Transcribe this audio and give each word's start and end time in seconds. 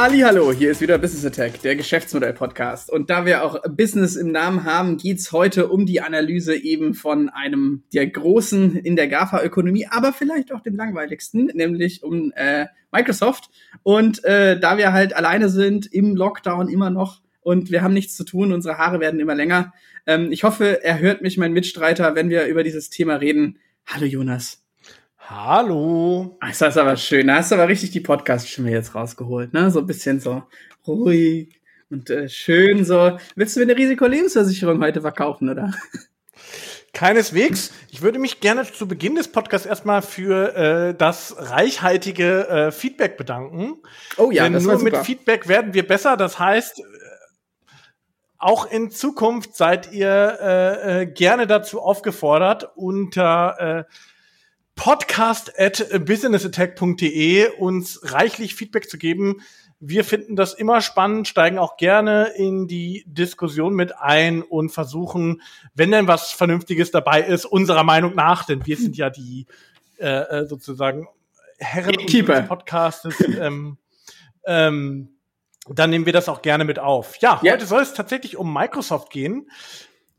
Hallo, 0.00 0.52
hier 0.52 0.70
ist 0.70 0.80
wieder 0.80 0.96
Business 0.96 1.24
Attack, 1.24 1.60
der 1.62 1.74
Geschäftsmodell 1.74 2.32
Podcast. 2.32 2.88
Und 2.88 3.10
da 3.10 3.26
wir 3.26 3.42
auch 3.42 3.60
Business 3.68 4.14
im 4.14 4.30
Namen 4.30 4.62
haben, 4.62 4.96
geht's 4.96 5.32
heute 5.32 5.66
um 5.66 5.86
die 5.86 6.00
Analyse 6.00 6.54
eben 6.54 6.94
von 6.94 7.28
einem 7.30 7.82
der 7.92 8.06
großen 8.06 8.76
in 8.76 8.94
der 8.94 9.08
GAFA-Ökonomie, 9.08 9.88
aber 9.90 10.12
vielleicht 10.12 10.52
auch 10.52 10.60
dem 10.60 10.76
langweiligsten, 10.76 11.46
nämlich 11.46 12.04
um 12.04 12.30
äh, 12.36 12.66
Microsoft. 12.92 13.50
Und 13.82 14.22
äh, 14.22 14.60
da 14.60 14.78
wir 14.78 14.92
halt 14.92 15.16
alleine 15.16 15.48
sind 15.48 15.92
im 15.92 16.14
Lockdown 16.14 16.68
immer 16.68 16.90
noch 16.90 17.20
und 17.40 17.72
wir 17.72 17.82
haben 17.82 17.92
nichts 17.92 18.14
zu 18.14 18.22
tun, 18.22 18.52
unsere 18.52 18.78
Haare 18.78 19.00
werden 19.00 19.18
immer 19.18 19.34
länger. 19.34 19.72
Ähm, 20.06 20.30
ich 20.30 20.44
hoffe, 20.44 20.84
er 20.84 21.00
hört 21.00 21.22
mich, 21.22 21.38
mein 21.38 21.52
Mitstreiter, 21.52 22.14
wenn 22.14 22.30
wir 22.30 22.46
über 22.46 22.62
dieses 22.62 22.88
Thema 22.88 23.16
reden. 23.16 23.58
Hallo 23.84 24.06
Jonas. 24.06 24.67
Hallo. 25.30 26.38
Das 26.40 26.62
ist 26.62 26.78
aber 26.78 26.96
schön. 26.96 27.26
Da 27.26 27.34
hast 27.34 27.50
du 27.50 27.56
aber 27.56 27.68
richtig 27.68 27.90
die 27.90 28.00
Podcast-Stimme 28.00 28.70
jetzt 28.70 28.94
rausgeholt, 28.94 29.52
ne? 29.52 29.70
So 29.70 29.80
ein 29.80 29.86
bisschen 29.86 30.20
so 30.20 30.42
ruhig 30.86 31.60
und 31.90 32.08
äh, 32.08 32.30
schön 32.30 32.86
so. 32.86 33.18
Willst 33.34 33.54
du 33.54 33.60
mir 33.60 33.66
eine 33.66 33.76
Risikolebensversicherung 33.76 34.82
heute 34.82 35.02
verkaufen, 35.02 35.50
oder? 35.50 35.74
Keineswegs. 36.94 37.74
Ich 37.90 38.00
würde 38.00 38.18
mich 38.18 38.40
gerne 38.40 38.64
zu 38.72 38.88
Beginn 38.88 39.16
des 39.16 39.28
Podcasts 39.28 39.66
erstmal 39.66 40.00
für 40.00 40.56
äh, 40.56 40.94
das 40.94 41.34
reichhaltige 41.36 42.48
äh, 42.48 42.72
Feedback 42.72 43.18
bedanken. 43.18 43.82
Oh 44.16 44.30
ja, 44.30 44.44
Denn 44.44 44.54
das 44.54 44.62
nur 44.62 44.72
war 44.72 44.78
super. 44.78 44.96
mit 44.96 45.04
Feedback 45.04 45.46
werden 45.46 45.74
wir 45.74 45.86
besser. 45.86 46.16
Das 46.16 46.38
heißt, 46.38 46.78
äh, 46.78 46.82
auch 48.38 48.70
in 48.70 48.90
Zukunft 48.90 49.56
seid 49.56 49.92
ihr 49.92 50.38
äh, 50.40 51.02
äh, 51.02 51.06
gerne 51.06 51.46
dazu 51.46 51.82
aufgefordert, 51.82 52.70
unter 52.76 53.84
äh, 53.86 53.92
podcast 54.78 55.52
at 55.58 55.84
businessattack.de 56.06 57.48
uns 57.58 58.00
reichlich 58.12 58.54
Feedback 58.54 58.88
zu 58.88 58.96
geben. 58.96 59.42
Wir 59.80 60.04
finden 60.04 60.36
das 60.36 60.54
immer 60.54 60.80
spannend, 60.80 61.28
steigen 61.28 61.58
auch 61.58 61.76
gerne 61.76 62.28
in 62.36 62.66
die 62.68 63.04
Diskussion 63.06 63.74
mit 63.74 63.96
ein 63.98 64.42
und 64.42 64.70
versuchen, 64.70 65.42
wenn 65.74 65.90
denn 65.90 66.06
was 66.06 66.30
Vernünftiges 66.30 66.90
dabei 66.90 67.22
ist, 67.22 67.44
unserer 67.44 67.84
Meinung 67.84 68.14
nach, 68.14 68.44
denn 68.44 68.64
wir 68.66 68.76
sind 68.76 68.96
ja 68.96 69.10
die 69.10 69.46
äh, 69.98 70.06
äh, 70.06 70.46
sozusagen 70.46 71.08
Herren 71.58 71.96
unseres 71.96 72.48
Podcastes, 72.48 73.20
ähm, 73.40 73.78
ähm, 74.46 75.10
dann 75.68 75.90
nehmen 75.90 76.06
wir 76.06 76.12
das 76.12 76.28
auch 76.28 76.40
gerne 76.40 76.64
mit 76.64 76.78
auf. 76.78 77.16
Ja, 77.18 77.40
Ja. 77.42 77.52
heute 77.52 77.66
soll 77.66 77.82
es 77.82 77.92
tatsächlich 77.94 78.36
um 78.36 78.52
Microsoft 78.54 79.10
gehen. 79.10 79.50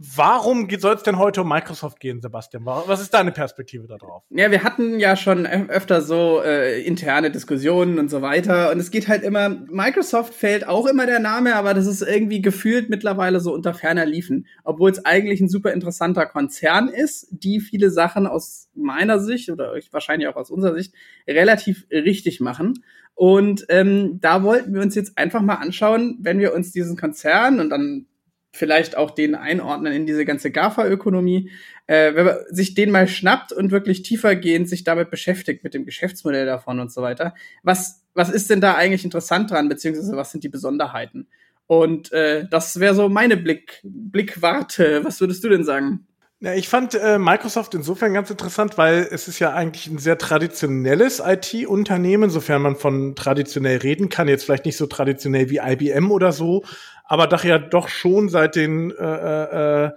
Warum 0.01 0.69
soll 0.77 0.95
es 0.95 1.03
denn 1.03 1.17
heute 1.19 1.41
um 1.41 1.49
Microsoft 1.49 1.99
gehen, 1.99 2.21
Sebastian? 2.21 2.65
Wa- 2.65 2.85
Was 2.87 3.01
ist 3.01 3.13
deine 3.13 3.33
Perspektive 3.33 3.85
darauf? 3.85 4.23
Ja, 4.29 4.49
wir 4.49 4.63
hatten 4.63 4.97
ja 4.97 5.17
schon 5.17 5.45
öfter 5.45 6.01
so 6.01 6.41
äh, 6.41 6.81
interne 6.83 7.31
Diskussionen 7.31 7.99
und 7.99 8.09
so 8.09 8.21
weiter. 8.21 8.71
Und 8.71 8.79
es 8.79 8.91
geht 8.91 9.09
halt 9.09 9.23
immer, 9.23 9.49
Microsoft 9.49 10.33
fällt 10.33 10.65
auch 10.65 10.85
immer 10.87 11.05
der 11.05 11.19
Name, 11.19 11.53
aber 11.55 11.73
das 11.73 11.85
ist 11.85 12.01
irgendwie 12.01 12.41
gefühlt 12.41 12.89
mittlerweile 12.89 13.41
so 13.41 13.53
unter 13.53 13.73
ferner 13.73 14.05
Liefen. 14.05 14.47
Obwohl 14.63 14.89
es 14.89 15.03
eigentlich 15.03 15.41
ein 15.41 15.49
super 15.49 15.73
interessanter 15.73 16.25
Konzern 16.27 16.87
ist, 16.87 17.27
die 17.31 17.59
viele 17.59 17.91
Sachen 17.91 18.25
aus 18.25 18.69
meiner 18.75 19.19
Sicht 19.19 19.49
oder 19.49 19.73
wahrscheinlich 19.91 20.29
auch 20.29 20.37
aus 20.37 20.49
unserer 20.49 20.75
Sicht 20.75 20.93
relativ 21.27 21.85
richtig 21.91 22.39
machen. 22.39 22.85
Und 23.15 23.65
ähm, 23.67 24.19
da 24.21 24.43
wollten 24.43 24.73
wir 24.73 24.81
uns 24.81 24.95
jetzt 24.95 25.17
einfach 25.17 25.41
mal 25.41 25.55
anschauen, 25.55 26.19
wenn 26.21 26.39
wir 26.39 26.53
uns 26.53 26.71
diesen 26.71 26.95
Konzern 26.95 27.59
und 27.59 27.69
dann 27.69 28.05
vielleicht 28.51 28.97
auch 28.97 29.11
den 29.11 29.35
einordnen 29.35 29.93
in 29.93 30.05
diese 30.05 30.25
ganze 30.25 30.51
GAFA-Ökonomie, 30.51 31.51
äh, 31.87 32.15
wenn 32.15 32.25
man 32.25 32.35
sich 32.49 32.73
den 32.73 32.91
mal 32.91 33.07
schnappt 33.07 33.51
und 33.51 33.71
wirklich 33.71 34.01
tiefergehend 34.01 34.67
sich 34.67 34.83
damit 34.83 35.11
beschäftigt, 35.11 35.63
mit 35.63 35.73
dem 35.73 35.85
Geschäftsmodell 35.85 36.45
davon 36.45 36.79
und 36.79 36.91
so 36.91 37.01
weiter. 37.01 37.35
Was, 37.63 38.03
was 38.13 38.29
ist 38.29 38.49
denn 38.49 38.61
da 38.61 38.75
eigentlich 38.75 39.05
interessant 39.05 39.51
dran, 39.51 39.69
beziehungsweise 39.69 40.15
was 40.17 40.31
sind 40.31 40.43
die 40.43 40.49
Besonderheiten? 40.49 41.27
Und 41.67 42.11
äh, 42.11 42.47
das 42.49 42.79
wäre 42.79 42.95
so 42.95 43.09
meine 43.09 43.37
Blick, 43.37 43.79
Blickwarte. 43.83 45.05
Was 45.05 45.21
würdest 45.21 45.43
du 45.43 45.49
denn 45.49 45.63
sagen? 45.63 46.07
Ja, 46.41 46.53
ich 46.53 46.69
fand 46.69 46.95
äh, 46.95 47.19
Microsoft 47.19 47.75
insofern 47.75 48.13
ganz 48.13 48.29
interessant, 48.29 48.77
weil 48.77 49.07
es 49.11 49.27
ist 49.27 49.39
ja 49.39 49.53
eigentlich 49.53 49.87
ein 49.87 49.97
sehr 49.97 50.17
traditionelles 50.17 51.21
IT-Unternehmen, 51.23 52.29
sofern 52.29 52.61
man 52.61 52.77
von 52.77 53.13
traditionell 53.15 53.77
reden 53.79 54.07
kann. 54.07 54.29
Jetzt 54.29 54.45
vielleicht 54.45 54.65
nicht 54.65 54.77
so 54.77 54.87
traditionell 54.87 55.49
wie 55.49 55.59
IBM 55.61 56.11
oder 56.11 56.31
so, 56.31 56.63
aber 57.09 57.27
doch 57.27 57.43
ja 57.43 57.59
doch 57.59 57.89
schon 57.89 58.29
seit 58.29 58.55
den 58.55 58.91
äh, 58.91 59.85
äh, 59.87 59.91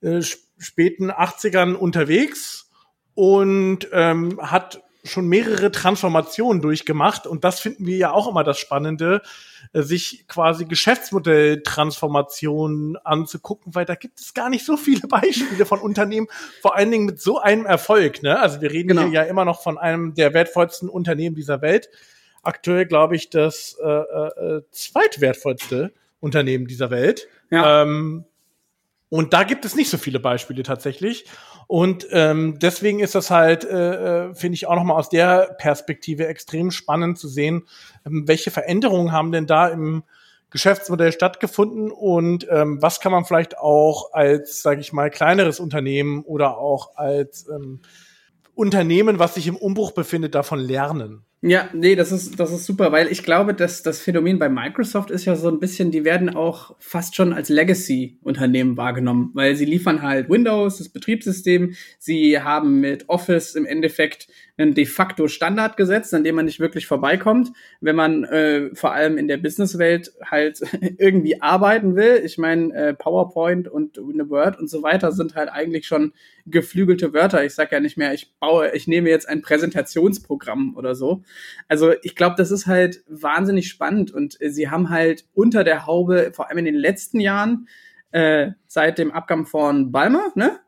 äh, 0.00 0.18
sp- 0.24 0.40
späten 0.58 1.10
80ern 1.10 1.74
unterwegs 1.74 2.70
und 3.14 3.88
ähm, 3.92 4.38
hat 4.40 4.80
schon 5.04 5.26
mehrere 5.26 5.72
Transformationen 5.72 6.62
durchgemacht. 6.62 7.26
Und 7.26 7.42
das 7.42 7.58
finden 7.58 7.84
wir 7.86 7.96
ja 7.96 8.12
auch 8.12 8.28
immer 8.28 8.44
das 8.44 8.60
Spannende, 8.60 9.20
äh, 9.72 9.82
sich 9.82 10.28
quasi 10.28 10.64
Geschäftsmodelltransformationen 10.64 12.96
anzugucken, 12.98 13.74
weil 13.74 13.84
da 13.84 13.96
gibt 13.96 14.20
es 14.20 14.32
gar 14.34 14.48
nicht 14.48 14.64
so 14.64 14.76
viele 14.76 15.00
Beispiele 15.08 15.66
von 15.66 15.80
Unternehmen, 15.80 16.28
vor 16.60 16.76
allen 16.76 16.92
Dingen 16.92 17.06
mit 17.06 17.20
so 17.20 17.40
einem 17.40 17.66
Erfolg. 17.66 18.22
Ne? 18.22 18.38
Also 18.38 18.60
wir 18.60 18.70
reden 18.70 18.86
Genau. 18.88 19.02
hier 19.02 19.10
ja 19.12 19.22
immer 19.22 19.44
noch 19.44 19.60
von 19.62 19.76
einem 19.78 20.14
der 20.14 20.34
wertvollsten 20.34 20.88
Unternehmen 20.88 21.34
dieser 21.34 21.62
Welt. 21.62 21.88
Aktuell 22.44 22.86
glaube 22.86 23.16
ich 23.16 23.28
das 23.30 23.76
äh, 23.82 23.88
äh, 23.88 24.62
zweitwertvollste 24.70 25.92
Unternehmen 26.22 26.66
dieser 26.66 26.90
Welt. 26.90 27.28
Ja. 27.50 27.82
Ähm, 27.82 28.24
und 29.10 29.34
da 29.34 29.42
gibt 29.42 29.66
es 29.66 29.74
nicht 29.74 29.90
so 29.90 29.98
viele 29.98 30.20
Beispiele 30.20 30.62
tatsächlich. 30.62 31.26
Und 31.66 32.06
ähm, 32.12 32.58
deswegen 32.60 33.00
ist 33.00 33.14
das 33.14 33.30
halt, 33.30 33.64
äh, 33.64 34.28
äh, 34.28 34.34
finde 34.34 34.54
ich 34.54 34.66
auch 34.66 34.74
nochmal 34.74 34.96
aus 34.98 35.10
der 35.10 35.54
Perspektive 35.58 36.26
extrem 36.26 36.70
spannend 36.70 37.18
zu 37.18 37.28
sehen, 37.28 37.66
ähm, 38.06 38.26
welche 38.26 38.50
Veränderungen 38.50 39.12
haben 39.12 39.32
denn 39.32 39.46
da 39.46 39.68
im 39.68 40.04
Geschäftsmodell 40.50 41.12
stattgefunden 41.12 41.90
und 41.90 42.46
ähm, 42.50 42.80
was 42.80 43.00
kann 43.00 43.10
man 43.10 43.24
vielleicht 43.24 43.58
auch 43.58 44.12
als, 44.12 44.62
sage 44.62 44.80
ich 44.80 44.92
mal, 44.92 45.10
kleineres 45.10 45.60
Unternehmen 45.60 46.22
oder 46.24 46.58
auch 46.58 46.96
als 46.96 47.48
ähm, 47.48 47.80
Unternehmen, 48.54 49.18
was 49.18 49.34
sich 49.34 49.46
im 49.46 49.56
Umbruch 49.56 49.92
befindet, 49.92 50.34
davon 50.34 50.58
lernen. 50.58 51.24
Ja, 51.44 51.68
nee, 51.72 51.96
das 51.96 52.12
ist, 52.12 52.38
das 52.38 52.52
ist 52.52 52.66
super, 52.66 52.92
weil 52.92 53.10
ich 53.10 53.24
glaube, 53.24 53.52
dass 53.52 53.82
das 53.82 53.98
Phänomen 54.00 54.38
bei 54.38 54.48
Microsoft 54.48 55.10
ist 55.10 55.24
ja 55.24 55.34
so 55.34 55.48
ein 55.48 55.58
bisschen, 55.58 55.90
die 55.90 56.04
werden 56.04 56.30
auch 56.30 56.76
fast 56.78 57.16
schon 57.16 57.32
als 57.32 57.48
Legacy-Unternehmen 57.48 58.76
wahrgenommen, 58.76 59.32
weil 59.34 59.56
sie 59.56 59.64
liefern 59.64 60.02
halt 60.02 60.30
Windows, 60.30 60.78
das 60.78 60.88
Betriebssystem, 60.88 61.74
sie 61.98 62.40
haben 62.40 62.78
mit 62.78 63.08
Office 63.08 63.56
im 63.56 63.66
Endeffekt 63.66 64.28
einen 64.56 64.74
de 64.74 64.86
facto 64.86 65.26
Standard 65.28 65.76
gesetzt, 65.76 66.14
an 66.14 66.24
dem 66.24 66.36
man 66.36 66.44
nicht 66.44 66.60
wirklich 66.60 66.86
vorbeikommt, 66.86 67.50
wenn 67.80 67.96
man 67.96 68.24
äh, 68.24 68.74
vor 68.74 68.92
allem 68.92 69.18
in 69.18 69.26
der 69.26 69.38
Businesswelt 69.38 70.12
halt 70.24 70.60
irgendwie 70.98 71.42
arbeiten 71.42 71.96
will. 71.96 72.22
Ich 72.24 72.38
meine, 72.38 72.72
äh, 72.74 72.94
PowerPoint 72.94 73.66
und 73.66 73.96
Word 73.96 74.58
und 74.58 74.70
so 74.70 74.82
weiter 74.82 75.10
sind 75.10 75.34
halt 75.34 75.48
eigentlich 75.48 75.86
schon 75.86 76.12
geflügelte 76.46 77.12
Wörter. 77.12 77.44
Ich 77.44 77.54
sage 77.54 77.70
ja 77.72 77.80
nicht 77.80 77.96
mehr, 77.96 78.12
ich 78.14 78.32
baue, 78.38 78.70
ich 78.74 78.86
nehme 78.86 79.08
jetzt 79.08 79.28
ein 79.28 79.42
Präsentationsprogramm 79.42 80.76
oder 80.76 80.94
so. 80.94 81.22
Also 81.68 81.92
ich 82.02 82.16
glaube, 82.16 82.34
das 82.36 82.50
ist 82.50 82.66
halt 82.66 83.02
wahnsinnig 83.08 83.68
spannend 83.68 84.12
und 84.12 84.40
äh, 84.40 84.50
sie 84.50 84.70
haben 84.70 84.90
halt 84.90 85.24
unter 85.34 85.64
der 85.64 85.86
Haube, 85.86 86.32
vor 86.34 86.48
allem 86.48 86.58
in 86.58 86.64
den 86.66 86.74
letzten 86.74 87.20
Jahren, 87.20 87.68
äh, 88.10 88.50
seit 88.66 88.98
dem 88.98 89.10
Abgang 89.10 89.46
von 89.46 89.90
Balmer, 89.92 90.32
ne? 90.34 90.58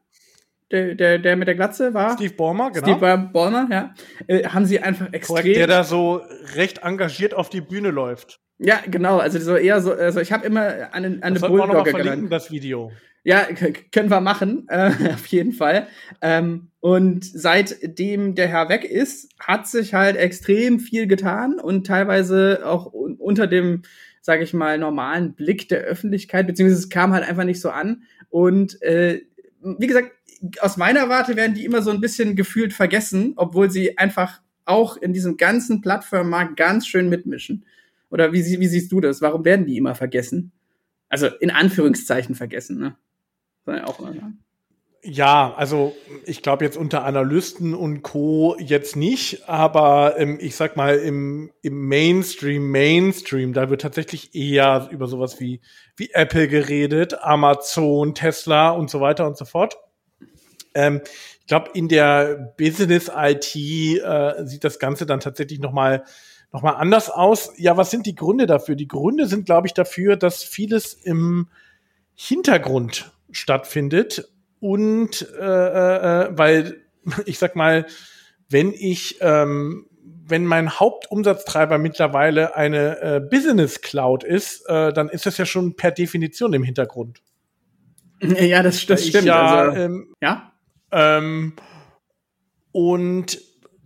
Der, 0.70 0.94
der, 0.94 1.19
der 1.19 1.36
mit 1.36 1.47
der 1.47 1.54
Glatze 1.54 1.92
war. 1.94 2.15
Steve 2.15 2.34
Ballmer, 2.34 2.71
genau. 2.72 2.86
Steve 2.97 3.30
Ballmer, 3.33 3.68
ja. 3.71 3.94
Äh, 4.27 4.48
haben 4.48 4.65
sie 4.65 4.80
einfach 4.80 5.12
extrem. 5.12 5.36
Korrekt, 5.36 5.56
der 5.56 5.66
da 5.66 5.84
so 5.84 6.22
recht 6.56 6.78
engagiert 6.78 7.34
auf 7.34 7.50
die 7.50 7.60
Bühne 7.60 7.91
läuft. 7.91 8.41
ja, 8.59 8.80
genau. 8.86 9.18
Also 9.18 9.39
so 9.39 9.56
eher 9.56 9.80
so, 9.83 9.92
also 9.92 10.21
ich 10.21 10.33
habe 10.33 10.47
immer 10.47 10.89
an, 10.92 11.04
an 11.04 11.22
eine 11.22 11.34
Das 11.34 11.42
mal 11.42 11.48
Bulldogge 11.48 11.92
genannt. 11.92 12.33
das 12.33 12.50
Video. 12.50 12.91
Ja, 13.26 13.47
können 13.91 14.10
wir 14.10 14.21
machen, 14.21 14.66
äh, 14.68 14.91
auf 15.15 15.26
jeden 15.26 15.53
Fall. 15.53 15.88
Ähm, 16.21 16.68
und 16.80 17.24
seitdem 17.24 18.34
der 18.34 18.48
Herr 18.48 18.68
weg 18.68 18.84
ist, 18.84 19.30
hat 19.41 19.66
sich 19.66 19.94
halt 19.94 20.16
extrem 20.16 20.78
viel 20.78 21.06
getan 21.06 21.59
und 21.59 21.86
teilweise 21.86 22.60
auch 22.66 22.92
un 22.92 23.15
unter 23.16 23.47
dem, 23.47 23.82
sage 24.21 24.42
ich 24.44 24.53
mal, 24.53 24.78
normalen 24.78 25.34
Blick 25.34 25.68
der 25.71 25.80
Öffentlichkeit, 25.80 26.47
beziehungsweise 26.47 26.80
es 26.80 26.91
kam 26.91 27.12
halt 27.15 27.26
einfach 27.26 27.44
nicht 27.44 27.60
so 27.62 27.71
an. 27.71 28.03
Und 28.28 28.80
äh, 28.82 29.22
wie 29.62 29.86
gesagt, 29.86 30.10
aus 30.60 30.77
meiner 30.77 31.09
Warte 31.09 31.36
werden 31.36 31.54
die 31.54 31.65
immer 31.65 31.80
so 31.80 31.91
ein 31.91 32.03
bisschen 32.03 32.36
gefühlt 32.36 32.74
vergessen, 32.74 33.32
obwohl 33.36 33.70
sie 33.70 33.97
einfach 33.97 34.42
auch 34.66 34.98
in 34.98 35.15
diesem 35.15 35.38
ganzen 35.38 35.80
Plattformmarkt 35.80 36.56
ganz 36.59 36.86
schön 36.86 37.09
mitmischen. 37.09 37.65
Oder 38.10 38.32
wie, 38.34 38.42
sie- 38.42 38.60
wie 38.60 38.66
siehst 38.66 38.92
du 38.92 39.00
das? 39.00 39.22
Warum 39.22 39.44
werden 39.47 39.65
die 39.66 39.78
immer 39.78 39.94
vergessen? 39.94 40.53
Also 41.09 41.28
in 41.41 41.50
Anführungszeichen 41.50 42.34
vergessen, 42.34 42.78
ne? 42.78 42.97
Soll 43.65 43.77
ja 43.77 43.87
auch 43.87 43.99
sagen. 43.99 44.45
Ja, 45.07 45.53
also 45.55 45.95
ich 46.25 46.41
glaube 46.41 46.65
jetzt 46.65 46.78
unter 46.78 47.05
Analysten 47.05 47.75
und 47.75 48.03
Co. 48.03 48.57
jetzt 48.59 48.97
nicht, 48.97 49.47
aber 49.51 50.15
ähm, 50.19 50.39
ich 50.41 50.57
sag 50.57 50.77
mal 50.77 50.97
im, 50.97 51.53
im 51.61 51.89
Mainstream, 51.89 52.71
Mainstream, 52.71 53.53
da 53.53 53.69
wird 53.69 53.83
tatsächlich 53.83 54.34
eher 54.34 54.89
über 54.91 55.07
sowas 55.07 55.41
wie, 55.41 55.61
wie 55.97 56.09
Apple 56.15 56.49
geredet, 56.49 57.22
Amazon, 57.22 58.15
Tesla 58.15 58.71
und 58.71 58.89
so 58.89 59.03
weiter 59.03 59.27
und 59.27 59.37
so 59.37 59.45
fort. 59.45 59.77
Ähm, 60.72 61.03
ich 61.41 61.47
glaube, 61.49 61.72
in 61.75 61.89
der 61.89 62.55
Business 62.57 63.11
IT 63.15 63.55
äh, 63.55 64.47
sieht 64.47 64.65
das 64.65 64.78
Ganze 64.78 65.05
dann 65.05 65.21
tatsächlich 65.21 65.61
noch 65.61 65.72
mal 65.72 66.05
nochmal 66.51 66.77
anders 66.77 67.11
aus. 67.11 67.53
Ja, 67.59 67.77
was 67.77 67.91
sind 67.91 68.07
die 68.07 68.15
Gründe 68.15 68.47
dafür? 68.47 68.75
Die 68.75 68.89
Gründe 68.89 69.27
sind, 69.27 69.45
glaube 69.45 69.66
ich, 69.66 69.75
dafür, 69.75 70.16
dass 70.16 70.43
vieles 70.43 70.95
im 70.95 71.49
Hintergrund 72.15 73.13
stattfindet 73.36 74.28
und 74.60 75.28
äh, 75.39 75.45
äh, 75.45 76.25
äh 76.25 76.28
weil 76.33 76.83
ich 77.27 77.39
sag 77.39 77.57
mal, 77.57 77.86
wenn 78.48 78.72
ich 78.72 79.19
ähm, 79.21 79.86
wenn 80.27 80.47
mein 80.47 80.71
Hauptumsatztreiber 80.71 81.78
mittlerweile 81.78 82.57
eine 82.57 83.01
äh, 83.01 83.21
Business 83.21 83.83
Cloud 83.83 84.25
ist, 84.25 84.66
äh, 84.69 84.92
dann 84.92 85.09
ist 85.09 85.27
das 85.27 85.36
ja 85.36 85.45
schon 85.45 85.77
per 85.77 85.91
Definition 85.91 86.53
im 86.53 86.63
Hintergrund. 86.63 87.21
Ja, 88.22 88.63
das, 88.63 88.86
das 88.86 89.07
stimmt. 89.07 89.27
Ja, 89.27 89.59
also, 89.59 89.77
ähm, 89.77 90.15
ja. 90.22 90.53
Ähm, 90.92 91.53
und 92.72 93.39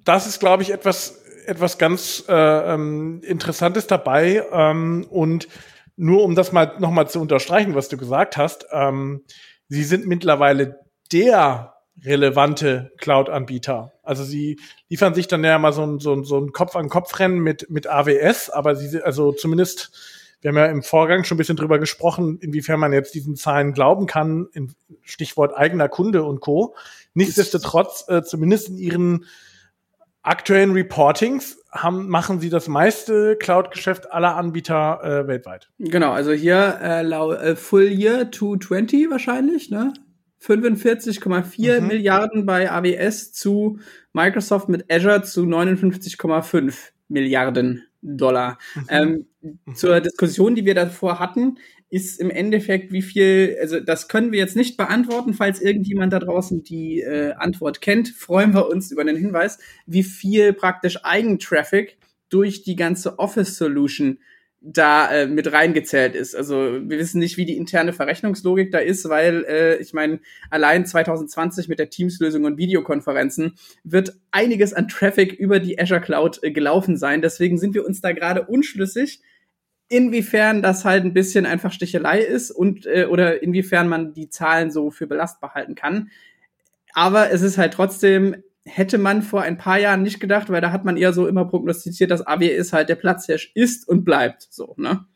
das 0.04 0.28
ist, 0.28 0.38
glaube 0.38 0.62
ich, 0.62 0.70
etwas, 0.70 1.24
etwas 1.46 1.78
ganz 1.78 2.24
äh, 2.28 2.34
ähm, 2.74 3.20
Interessantes 3.24 3.88
dabei. 3.88 4.44
Ähm, 4.52 5.06
und 5.10 5.48
nur 5.98 6.22
um 6.24 6.34
das 6.34 6.52
mal 6.52 6.76
nochmal 6.78 7.08
zu 7.08 7.20
unterstreichen, 7.20 7.74
was 7.74 7.88
du 7.88 7.96
gesagt 7.96 8.36
hast, 8.36 8.66
ähm, 8.72 9.24
sie 9.68 9.84
sind 9.84 10.06
mittlerweile 10.06 10.80
der 11.12 11.74
relevante 12.04 12.92
Cloud-Anbieter. 12.98 13.92
Also 14.04 14.22
sie 14.22 14.60
liefern 14.88 15.14
sich 15.14 15.26
dann 15.26 15.42
ja 15.42 15.58
mal 15.58 15.72
so 15.72 15.82
ein, 15.82 15.98
so 15.98 16.12
ein, 16.14 16.24
so 16.24 16.38
ein 16.38 16.52
Kopf-an-Kopf-Rennen 16.52 17.40
mit, 17.40 17.68
mit 17.70 17.88
AWS, 17.88 18.50
aber 18.50 18.76
sie, 18.76 19.02
also 19.02 19.32
zumindest, 19.32 19.90
wir 20.40 20.50
haben 20.50 20.56
ja 20.56 20.66
im 20.66 20.84
Vorgang 20.84 21.24
schon 21.24 21.34
ein 21.34 21.38
bisschen 21.38 21.56
drüber 21.56 21.80
gesprochen, 21.80 22.38
inwiefern 22.40 22.78
man 22.78 22.92
jetzt 22.92 23.14
diesen 23.14 23.34
Zahlen 23.34 23.72
glauben 23.72 24.06
kann, 24.06 24.46
in 24.52 24.74
Stichwort 25.02 25.56
eigener 25.56 25.88
Kunde 25.88 26.22
und 26.22 26.40
Co. 26.40 26.76
Nichtsdestotrotz, 27.14 28.04
äh, 28.08 28.22
zumindest 28.22 28.68
in 28.68 28.78
ihren 28.78 29.24
aktuellen 30.28 30.72
Reportings 30.72 31.58
haben, 31.72 32.08
machen 32.08 32.40
sie 32.40 32.50
das 32.50 32.68
meiste 32.68 33.36
Cloud-Geschäft 33.36 34.12
aller 34.12 34.36
Anbieter 34.36 35.00
äh, 35.02 35.26
weltweit. 35.26 35.68
Genau, 35.78 36.12
also 36.12 36.32
hier 36.32 36.78
äh, 36.82 37.02
äh, 37.02 37.56
Full 37.56 37.88
Year 37.88 38.30
220 38.30 39.10
wahrscheinlich, 39.10 39.70
ne? 39.70 39.92
45,4 40.40 41.80
mhm. 41.80 41.86
Milliarden 41.88 42.46
bei 42.46 42.70
AWS 42.70 43.32
zu 43.32 43.80
Microsoft 44.12 44.68
mit 44.68 44.90
Azure 44.92 45.22
zu 45.22 45.42
59,5 45.42 46.74
Milliarden 47.08 47.84
Dollar. 48.02 48.58
Mhm. 48.74 48.84
Ähm, 48.88 49.26
mhm. 49.40 49.74
Zur 49.74 50.00
Diskussion, 50.00 50.54
die 50.54 50.64
wir 50.64 50.74
davor 50.74 51.18
hatten, 51.18 51.58
ist 51.90 52.20
im 52.20 52.30
Endeffekt, 52.30 52.92
wie 52.92 53.02
viel, 53.02 53.56
also 53.60 53.80
das 53.80 54.08
können 54.08 54.30
wir 54.30 54.38
jetzt 54.38 54.56
nicht 54.56 54.76
beantworten, 54.76 55.32
falls 55.32 55.60
irgendjemand 55.60 56.12
da 56.12 56.18
draußen 56.18 56.62
die 56.62 57.00
äh, 57.00 57.32
Antwort 57.32 57.80
kennt, 57.80 58.08
freuen 58.08 58.52
wir 58.52 58.68
uns 58.68 58.90
über 58.90 59.04
den 59.04 59.16
Hinweis, 59.16 59.58
wie 59.86 60.02
viel 60.02 60.52
praktisch 60.52 61.04
Eigentraffic 61.04 61.96
durch 62.28 62.62
die 62.62 62.76
ganze 62.76 63.18
Office 63.18 63.56
Solution 63.56 64.18
da 64.60 65.10
äh, 65.10 65.26
mit 65.26 65.52
reingezählt 65.52 66.14
ist. 66.16 66.34
Also 66.34 66.56
wir 66.56 66.98
wissen 66.98 67.20
nicht, 67.20 67.36
wie 67.36 67.44
die 67.44 67.56
interne 67.56 67.92
Verrechnungslogik 67.92 68.72
da 68.72 68.78
ist, 68.78 69.08
weil 69.08 69.44
äh, 69.44 69.76
ich 69.76 69.92
meine, 69.92 70.20
allein 70.50 70.84
2020 70.84 71.68
mit 71.68 71.78
der 71.78 71.90
Teams-Lösung 71.90 72.44
und 72.44 72.58
Videokonferenzen 72.58 73.54
wird 73.84 74.14
einiges 74.32 74.74
an 74.74 74.88
Traffic 74.88 75.32
über 75.32 75.60
die 75.60 75.78
Azure 75.78 76.00
Cloud 76.00 76.40
äh, 76.42 76.50
gelaufen 76.50 76.96
sein. 76.96 77.22
Deswegen 77.22 77.56
sind 77.56 77.74
wir 77.74 77.86
uns 77.86 78.00
da 78.00 78.12
gerade 78.12 78.46
unschlüssig, 78.46 79.20
inwiefern 79.88 80.62
das 80.62 80.84
halt 80.84 81.04
ein 81.04 81.14
bisschen 81.14 81.46
einfach 81.46 81.72
Stichelei 81.72 82.20
ist 82.20 82.50
und 82.50 82.86
äh, 82.86 83.06
oder 83.06 83.42
inwiefern 83.42 83.88
man 83.88 84.12
die 84.12 84.28
Zahlen 84.28 84.70
so 84.70 84.90
für 84.90 85.06
belastbar 85.06 85.54
halten 85.54 85.74
kann. 85.74 86.10
Aber 86.92 87.30
es 87.30 87.42
ist 87.42 87.58
halt 87.58 87.74
trotzdem 87.74 88.42
hätte 88.68 88.98
man 88.98 89.22
vor 89.22 89.42
ein 89.42 89.58
paar 89.58 89.78
Jahren 89.78 90.02
nicht 90.02 90.20
gedacht, 90.20 90.50
weil 90.50 90.60
da 90.60 90.72
hat 90.72 90.84
man 90.84 90.96
eher 90.96 91.12
so 91.12 91.26
immer 91.26 91.44
prognostiziert, 91.46 92.10
dass 92.10 92.26
AWS 92.26 92.72
halt 92.72 92.88
der 92.88 92.96
Platzhirsch 92.96 93.50
ist 93.54 93.88
und 93.88 94.04
bleibt. 94.04 94.46
So, 94.50 94.74
ne? 94.76 95.06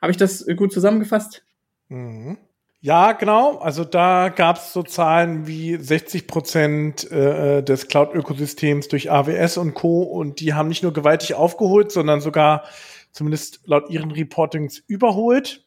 Habe 0.00 0.10
ich 0.10 0.16
das 0.16 0.46
gut 0.56 0.72
zusammengefasst? 0.72 1.44
Mhm. 1.88 2.36
Ja, 2.80 3.12
genau. 3.12 3.56
Also 3.56 3.82
da 3.84 4.28
gab 4.28 4.58
es 4.58 4.74
so 4.74 4.82
Zahlen 4.82 5.46
wie 5.46 5.76
60 5.76 6.26
Prozent 6.26 7.10
äh, 7.10 7.62
des 7.62 7.88
Cloud-Ökosystems 7.88 8.88
durch 8.88 9.10
AWS 9.10 9.56
und 9.56 9.72
Co. 9.72 10.02
Und 10.02 10.40
die 10.40 10.52
haben 10.52 10.68
nicht 10.68 10.82
nur 10.82 10.92
gewaltig 10.92 11.34
aufgeholt, 11.34 11.90
sondern 11.90 12.20
sogar 12.20 12.64
zumindest 13.14 13.60
laut 13.64 13.88
ihren 13.88 14.10
Reportings 14.10 14.82
überholt. 14.86 15.64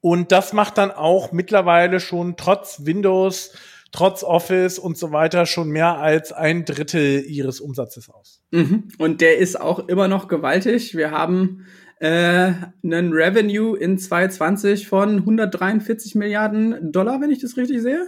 Und 0.00 0.32
das 0.32 0.52
macht 0.52 0.78
dann 0.78 0.90
auch 0.90 1.30
mittlerweile 1.30 2.00
schon 2.00 2.36
trotz 2.36 2.84
Windows 2.84 3.52
trotz 3.92 4.22
Office 4.22 4.78
und 4.78 4.98
so 4.98 5.12
weiter 5.12 5.46
schon 5.46 5.70
mehr 5.70 5.98
als 5.98 6.32
ein 6.32 6.64
Drittel 6.64 7.24
ihres 7.24 7.60
Umsatzes 7.60 8.10
aus. 8.10 8.42
Mhm. 8.50 8.88
Und 8.98 9.20
der 9.20 9.38
ist 9.38 9.60
auch 9.60 9.88
immer 9.88 10.08
noch 10.08 10.28
gewaltig. 10.28 10.94
Wir 10.94 11.10
haben 11.10 11.66
äh, 12.00 12.52
einen 12.82 13.12
Revenue 13.12 13.76
in 13.76 13.98
2020 13.98 14.86
von 14.86 15.18
143 15.18 16.14
Milliarden 16.14 16.92
Dollar, 16.92 17.20
wenn 17.20 17.30
ich 17.30 17.40
das 17.40 17.56
richtig 17.56 17.82
sehe. 17.82 18.06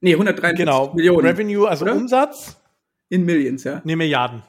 Nee, 0.00 0.12
143 0.12 0.58
genau. 0.58 0.92
Millionen. 0.94 1.26
Revenue, 1.26 1.68
also 1.68 1.84
oder? 1.84 1.94
Umsatz. 1.94 2.58
In 3.08 3.24
Millions, 3.24 3.64
ja. 3.64 3.80
Nee, 3.84 3.96
Milliarden. 3.96 4.42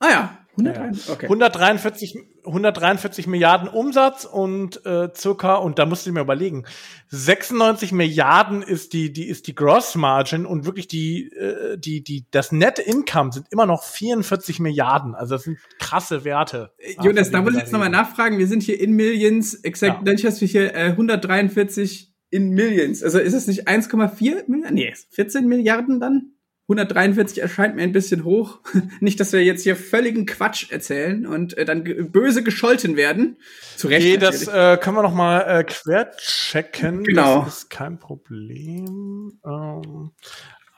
Ah 0.00 0.08
ja, 0.10 0.38
143, 0.58 1.10
okay. 1.10 1.26
143, 1.26 2.16
143 2.44 3.26
Milliarden 3.26 3.68
Umsatz 3.68 4.26
und 4.26 4.84
äh, 4.84 5.08
circa, 5.16 5.54
und 5.54 5.78
da 5.78 5.86
musst 5.86 6.06
du 6.06 6.12
mir 6.12 6.20
überlegen, 6.20 6.64
96 7.08 7.92
Milliarden 7.92 8.60
ist 8.60 8.92
die, 8.92 9.12
die 9.12 9.28
ist 9.28 9.46
die 9.46 9.54
Gross 9.54 9.94
Margin 9.94 10.44
und 10.44 10.66
wirklich 10.66 10.88
die, 10.88 11.32
äh, 11.32 11.78
die, 11.78 12.04
die, 12.04 12.26
das 12.30 12.52
Net 12.52 12.78
Income 12.78 13.32
sind 13.32 13.46
immer 13.50 13.64
noch 13.64 13.82
44 13.82 14.60
Milliarden. 14.60 15.14
Also 15.14 15.36
das 15.36 15.44
sind 15.44 15.58
krasse 15.78 16.24
Werte. 16.24 16.72
Äh, 16.76 16.96
Jonas, 17.02 17.30
da 17.30 17.40
muss 17.40 17.54
ich 17.54 17.60
jetzt 17.60 17.72
nochmal 17.72 17.88
nachfragen. 17.88 18.36
Wir 18.36 18.46
sind 18.46 18.62
hier 18.62 18.78
in 18.78 18.92
Millions, 18.92 19.54
exakt, 19.54 20.06
ja. 20.06 20.14
hast 20.28 20.42
du 20.42 20.46
hier 20.46 20.74
äh, 20.74 20.88
143 20.90 22.12
in 22.28 22.50
Millions. 22.50 23.02
Also 23.02 23.18
ist 23.18 23.34
es 23.34 23.46
nicht 23.46 23.68
1,4 23.68 24.44
Milliarden? 24.48 24.74
Nee, 24.74 24.92
14 25.10 25.46
Milliarden 25.46 25.98
dann? 25.98 26.32
143 26.68 27.42
erscheint 27.42 27.76
mir 27.76 27.82
ein 27.82 27.92
bisschen 27.92 28.24
hoch. 28.24 28.60
Nicht, 29.00 29.18
dass 29.20 29.32
wir 29.32 29.44
jetzt 29.44 29.62
hier 29.62 29.76
völligen 29.76 30.26
Quatsch 30.26 30.70
erzählen 30.70 31.26
und 31.26 31.56
äh, 31.58 31.64
dann 31.64 31.84
böse 32.10 32.42
gescholten 32.42 32.96
werden. 32.96 33.36
Zu 33.76 33.88
Recht. 33.88 34.06
Nee, 34.06 34.16
das 34.16 34.46
äh, 34.46 34.78
können 34.78 34.96
wir 34.96 35.02
noch 35.02 35.14
mal 35.14 35.40
äh, 35.40 35.64
querchecken. 35.64 37.04
Genau. 37.04 37.44
Das 37.44 37.58
ist 37.58 37.70
kein 37.70 37.98
Problem. 37.98 39.40
Ähm, 39.44 40.12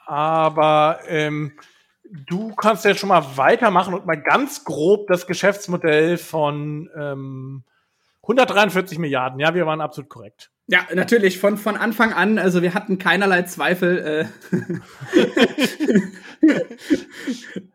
aber 0.07 1.00
ähm, 1.07 1.53
du 2.26 2.55
kannst 2.55 2.85
ja 2.85 2.95
schon 2.95 3.09
mal 3.09 3.37
weitermachen 3.37 3.95
und 3.95 4.07
mal 4.07 4.21
ganz 4.21 4.64
grob 4.64 5.07
das 5.09 5.26
Geschäftsmodell 5.26 6.17
von 6.19 6.91
ähm, 6.97 7.64
143 8.25 8.99
Milliarden. 8.99 9.38
Ja, 9.38 9.54
wir 9.54 9.66
waren 9.66 9.81
absolut 9.81 10.09
korrekt. 10.11 10.50
Ja, 10.66 10.87
natürlich, 10.95 11.38
von, 11.38 11.59
von 11.59 11.76
Anfang 11.76 12.14
an, 12.14 12.38
also 12.38 12.62
wir 12.62 12.73
hatten 12.73 12.99
keinerlei 12.99 13.43
Zweifel. 13.43 14.28
Äh 14.50 14.61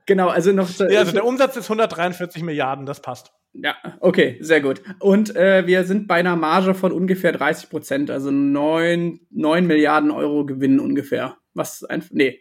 genau, 0.08 0.30
also 0.30 0.52
noch. 0.52 0.70
Ja, 0.80 1.00
also 1.00 1.12
der 1.12 1.26
Umsatz 1.26 1.56
ist 1.56 1.66
143 1.66 2.42
Milliarden, 2.42 2.88
das 2.88 3.02
passt. 3.02 3.32
Ja, 3.54 3.76
okay, 4.00 4.38
sehr 4.42 4.62
gut. 4.62 4.82
Und 5.00 5.36
äh, 5.36 5.68
wir 5.68 5.84
sind 5.84 6.08
bei 6.08 6.16
einer 6.16 6.36
Marge 6.36 6.74
von 6.74 6.92
ungefähr 6.92 7.32
30 7.32 7.70
Prozent, 7.70 8.12
also 8.12 8.32
9, 8.32 9.20
9 9.30 9.68
Milliarden 9.68 10.12
Euro 10.12 10.46
Gewinn 10.46 10.80
ungefähr. 10.80 11.38
Was 11.54 11.84
einfach, 11.84 12.10
nee. 12.12 12.40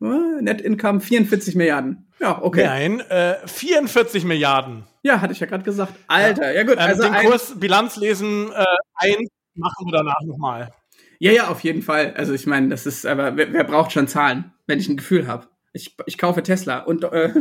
Äh, 0.00 0.42
Net 0.42 0.60
Income 0.60 1.00
44 1.00 1.54
Milliarden. 1.56 2.08
Ja, 2.20 2.42
okay. 2.42 2.64
Nein, 2.64 3.00
äh, 3.00 3.36
44 3.46 4.24
Milliarden. 4.24 4.84
Ja, 5.02 5.20
hatte 5.20 5.32
ich 5.32 5.40
ja 5.40 5.46
gerade 5.46 5.64
gesagt. 5.64 5.94
Alter, 6.08 6.52
ja, 6.52 6.60
ja 6.60 6.62
gut. 6.64 6.74
Ähm, 6.74 6.78
also 6.80 7.02
den 7.02 7.14
Kurs 7.14 7.58
Bilanz 7.58 7.96
lesen 7.96 8.50
äh, 8.52 8.64
1 8.94 9.28
machen 9.54 9.86
wir 9.86 9.92
danach 9.92 10.20
nochmal. 10.24 10.72
Ja, 11.20 11.32
ja, 11.32 11.48
auf 11.48 11.60
jeden 11.60 11.82
Fall. 11.82 12.14
Also 12.16 12.32
ich 12.32 12.46
meine, 12.46 12.68
das 12.68 12.86
ist, 12.86 13.04
aber 13.06 13.36
wer, 13.36 13.52
wer 13.52 13.64
braucht 13.64 13.92
schon 13.92 14.06
Zahlen, 14.06 14.52
wenn 14.66 14.78
ich 14.78 14.88
ein 14.88 14.96
Gefühl 14.96 15.26
habe? 15.26 15.48
Ich, 15.72 15.96
ich 16.06 16.16
kaufe 16.16 16.42
Tesla 16.42 16.78
und 16.80 17.04
äh, 17.04 17.32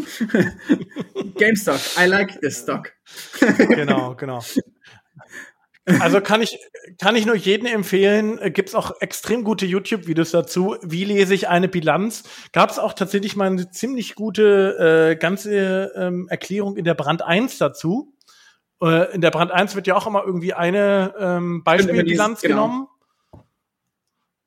GameStop. 1.37 1.79
I 1.97 2.05
like 2.05 2.39
this 2.41 2.59
stock. 2.59 2.91
genau, 3.57 4.15
genau. 4.15 4.43
Also 6.01 6.19
kann 6.19 6.41
ich, 6.41 6.59
kann 6.99 7.15
ich 7.15 7.25
nur 7.25 7.35
jedem 7.35 7.65
empfehlen, 7.67 8.39
äh, 8.39 8.51
gibt's 8.51 8.75
auch 8.75 8.99
extrem 8.99 9.43
gute 9.43 9.65
YouTube-Videos 9.65 10.31
dazu. 10.31 10.75
Wie 10.81 11.05
lese 11.05 11.33
ich 11.33 11.47
eine 11.47 11.69
Bilanz? 11.69 12.23
Gab 12.51 12.69
es 12.69 12.77
auch 12.77 12.93
tatsächlich 12.93 13.35
mal 13.35 13.47
eine 13.47 13.71
ziemlich 13.71 14.15
gute 14.15 15.11
äh, 15.13 15.15
ganze 15.15 15.93
ähm, 15.95 16.27
Erklärung 16.29 16.75
in 16.75 16.83
der 16.83 16.93
Brand 16.93 17.21
1 17.21 17.57
dazu. 17.57 18.13
Äh, 18.81 19.13
in 19.13 19.21
der 19.21 19.31
Brand 19.31 19.51
1 19.51 19.75
wird 19.75 19.87
ja 19.87 19.95
auch 19.95 20.07
immer 20.07 20.23
irgendwie 20.25 20.53
eine 20.53 21.13
ähm, 21.19 21.63
Beispielbilanz 21.63 22.41
genau. 22.41 22.55
genommen 22.55 22.87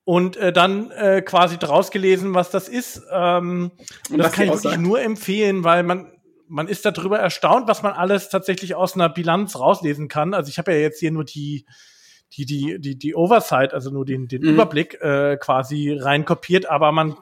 und 0.05 0.37
äh, 0.37 0.53
dann 0.53 0.91
äh, 0.91 1.23
quasi 1.23 1.57
draus 1.57 1.91
gelesen, 1.91 2.35
was 2.35 2.51
das 2.51 2.69
ist. 2.69 3.03
Ähm, 3.11 3.71
und 4.11 4.19
das 4.19 4.33
kann 4.33 4.47
ich 4.47 4.53
wirklich 4.53 4.79
nur 4.79 5.01
empfehlen, 5.01 5.65
weil 5.65 5.85
man 5.85 6.13
man 6.51 6.69
ist 6.69 6.85
darüber 6.85 7.19
erstaunt, 7.19 7.69
was 7.69 7.83
man 7.83 7.93
alles 7.93 8.29
tatsächlich 8.29 8.75
aus 8.75 8.95
einer 8.95 9.09
Bilanz 9.09 9.59
rauslesen 9.59 10.09
kann. 10.09 10.35
Also 10.35 10.51
ich 10.51 10.59
habe 10.59 10.73
ja 10.73 10.79
jetzt 10.79 10.99
hier 11.01 11.13
nur 11.13 11.25
die 11.25 11.65
die 12.33 12.45
die 12.45 12.79
die 12.81 12.99
die 12.99 13.15
Oversight, 13.15 13.73
also 13.73 13.91
nur 13.91 14.05
den 14.05 14.29
den 14.29 14.43
mhm. 14.43 14.51
Überblick 14.51 15.01
äh, 15.01 15.37
quasi 15.41 15.93
reinkopiert, 15.93 16.67
aber 16.67 16.93
man 16.93 17.17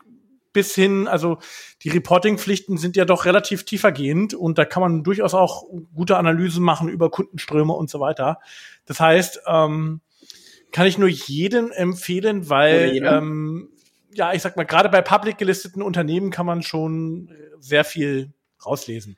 bis 0.53 0.75
hin, 0.75 1.07
also 1.07 1.39
die 1.83 1.91
Reporting-Pflichten 1.91 2.79
sind 2.79 2.97
ja 2.97 3.05
doch 3.05 3.27
relativ 3.27 3.65
tiefergehend 3.65 4.35
und 4.35 4.59
da 4.59 4.65
kann 4.65 4.81
man 4.81 5.05
durchaus 5.05 5.35
auch 5.35 5.65
gute 5.95 6.17
Analysen 6.17 6.65
machen 6.65 6.89
über 6.89 7.11
Kundenströme 7.11 7.75
und 7.75 7.91
so 7.91 8.01
weiter. 8.01 8.41
Das 8.87 8.99
heißt, 8.99 9.43
ähm, 9.47 10.01
kann 10.73 10.87
ich 10.87 10.99
nur 10.99 11.09
jedem 11.09 11.71
empfehlen, 11.71 12.49
weil 12.49 13.01
ähm, 13.05 13.69
ja, 14.13 14.33
ich 14.33 14.43
sag 14.43 14.57
mal, 14.57 14.65
gerade 14.65 14.89
bei 14.89 15.03
public 15.03 15.39
gelisteten 15.39 15.83
Unternehmen 15.83 16.31
kann 16.31 16.47
man 16.47 16.63
schon 16.63 17.31
sehr 17.61 17.85
viel 17.85 18.33
rauslesen. 18.65 19.17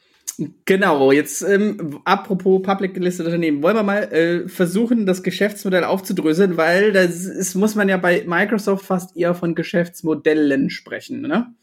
Genau, 0.65 1.13
jetzt 1.13 1.43
ähm, 1.43 2.01
apropos 2.05 2.63
public 2.63 2.95
gelistete 2.95 3.29
Unternehmen, 3.29 3.63
wollen 3.63 3.77
wir 3.77 3.83
mal 3.83 4.05
äh, 4.05 4.49
versuchen, 4.49 5.05
das 5.05 5.23
Geschäftsmodell 5.23 5.85
aufzudröseln, 5.85 6.57
weil 6.57 6.93
das 6.93 7.25
ist, 7.27 7.55
muss 7.57 7.75
man 7.75 7.91
ja 7.91 7.99
bei 7.99 8.25
Microsoft 8.27 8.87
fast 8.87 9.17
eher 9.17 9.35
von 9.35 9.55
Geschäftsmodellen 9.55 10.71
sprechen, 10.71 11.21
ne? 11.23 11.55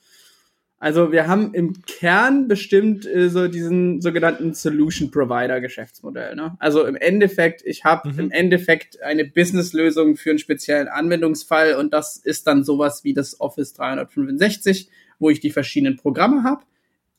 Also 0.79 1.11
wir 1.11 1.27
haben 1.27 1.55
im 1.55 1.81
Kern 1.87 2.47
bestimmt 2.47 3.07
äh, 3.07 3.29
so 3.29 3.47
diesen 3.47 3.99
sogenannten 3.99 4.53
Solution 4.53 5.09
Provider 5.09 5.59
Geschäftsmodell. 5.59 6.35
Ne? 6.35 6.55
Also 6.59 6.85
im 6.85 6.95
Endeffekt, 6.95 7.63
ich 7.65 7.83
habe 7.83 8.09
mhm. 8.09 8.19
im 8.19 8.31
Endeffekt 8.31 9.01
eine 9.01 9.25
Businesslösung 9.25 10.17
für 10.17 10.29
einen 10.29 10.37
speziellen 10.37 10.87
Anwendungsfall 10.87 11.73
und 11.73 11.93
das 11.93 12.17
ist 12.17 12.45
dann 12.45 12.63
sowas 12.63 13.03
wie 13.03 13.15
das 13.15 13.39
Office 13.39 13.73
365, 13.73 14.91
wo 15.17 15.31
ich 15.31 15.39
die 15.39 15.49
verschiedenen 15.49 15.97
Programme 15.97 16.43
habe 16.43 16.61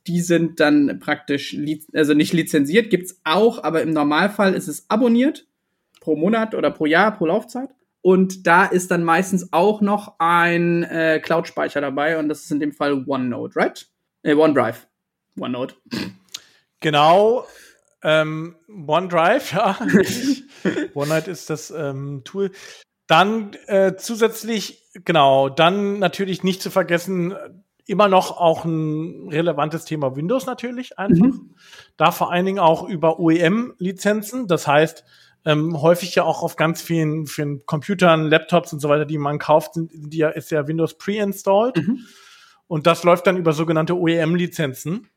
die 0.07 0.21
sind 0.21 0.61
dann 0.61 1.01
praktisch, 1.01 1.57
also 1.93 2.15
nicht 2.15 2.33
lizenziert, 2.33 2.91
gibt's 2.91 3.21
auch, 3.25 3.63
aber 3.63 3.83
im 3.83 3.91
Normalfall 3.91 4.55
ist 4.55 4.69
es 4.69 4.89
abonniert 4.89 5.47
pro 6.01 6.17
Monat 6.17 6.55
oder 6.55 6.71
pro 6.71 6.87
Jahr, 6.87 7.17
pro 7.17 7.27
Laufzeit. 7.27 7.71
Und 8.01 8.47
da 8.47 8.65
ist 8.65 8.91
dann 8.91 9.05
meistens 9.05 9.53
auch 9.53 9.81
noch 9.81 10.15
ein 10.19 10.85
äh, 10.85 11.21
Cloud-Speicher 11.23 11.81
dabei 11.81 12.19
und 12.19 12.29
das 12.29 12.45
ist 12.45 12.51
in 12.51 12.61
dem 12.61 12.73
Fall 12.73 13.05
OneNote, 13.07 13.57
right? 13.57 13.87
Äh, 14.23 14.35
OneDrive. 14.35 14.87
OneNote. 15.39 15.75
Genau. 16.81 17.45
Ähm, 18.03 18.57
OneDrive, 18.69 19.53
ja. 19.53 19.79
OneNote 20.95 21.31
ist 21.31 21.51
das 21.51 21.71
ähm, 21.71 22.23
Tool. 22.25 22.53
Dann 23.09 23.55
äh, 23.67 23.97
zusätzlich, 23.97 24.85
genau, 25.05 25.49
dann 25.49 25.99
natürlich 25.99 26.45
nicht 26.45 26.63
zu 26.63 26.71
vergessen, 26.71 27.35
immer 27.89 28.09
noch 28.09 28.37
auch 28.37 28.65
ein 28.65 29.29
relevantes 29.31 29.87
Thema 29.87 30.15
Windows 30.15 30.47
natürlich 30.47 30.99
einfach. 30.99 31.27
Mhm. 31.27 31.55
Da 31.97 32.13
vor 32.13 32.31
allen 32.31 32.45
Dingen 32.45 32.59
auch 32.59 32.87
über 32.87 33.19
OEM-Lizenzen. 33.19 34.47
Das 34.47 34.67
heißt, 34.67 35.05
ähm, 35.47 35.81
häufig 35.81 36.15
ja 36.15 36.25
auch 36.25 36.43
auf 36.43 36.57
ganz 36.57 36.83
vielen, 36.83 37.27
vielen 37.27 37.65
Computern, 37.65 38.27
Laptops 38.27 38.75
und 38.75 38.81
so 38.81 38.91
weiter, 38.91 39.07
die 39.07 39.17
man 39.17 39.39
kauft, 39.39 39.75
sind, 39.75 39.91
die 39.95 40.19
ja, 40.19 40.29
ist 40.29 40.51
ja 40.51 40.69
Windows 40.69 40.99
pre-installed. 40.99 41.79
Mhm. 41.79 42.01
Und 42.67 42.87
das 42.87 43.05
läuft 43.05 43.27
dann 43.27 43.39
über 43.39 43.55
sogenannte 43.55 43.97
OEM-Lizenzen. 43.97 45.09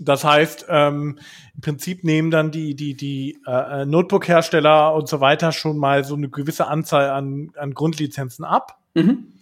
Das 0.00 0.24
heißt, 0.24 0.66
ähm, 0.70 1.18
im 1.54 1.60
Prinzip 1.60 2.04
nehmen 2.04 2.30
dann 2.30 2.50
die, 2.50 2.74
die, 2.74 2.96
die 2.96 3.38
äh, 3.46 3.84
Notebook-Hersteller 3.84 4.94
und 4.94 5.08
so 5.08 5.20
weiter 5.20 5.52
schon 5.52 5.76
mal 5.76 6.04
so 6.04 6.14
eine 6.14 6.30
gewisse 6.30 6.68
Anzahl 6.68 7.10
an, 7.10 7.52
an 7.56 7.74
Grundlizenzen 7.74 8.46
ab. 8.46 8.78
Mhm. 8.94 9.34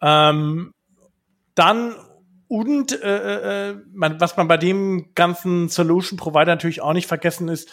Ähm, 0.00 0.74
dann 1.54 1.94
und 2.48 3.00
äh, 3.02 3.70
äh, 3.70 3.76
man, 3.94 4.20
was 4.20 4.36
man 4.36 4.46
bei 4.46 4.58
dem 4.58 5.14
ganzen 5.14 5.68
Solution 5.68 6.18
Provider 6.18 6.52
natürlich 6.52 6.82
auch 6.82 6.92
nicht 6.92 7.06
vergessen 7.06 7.48
ist, 7.48 7.70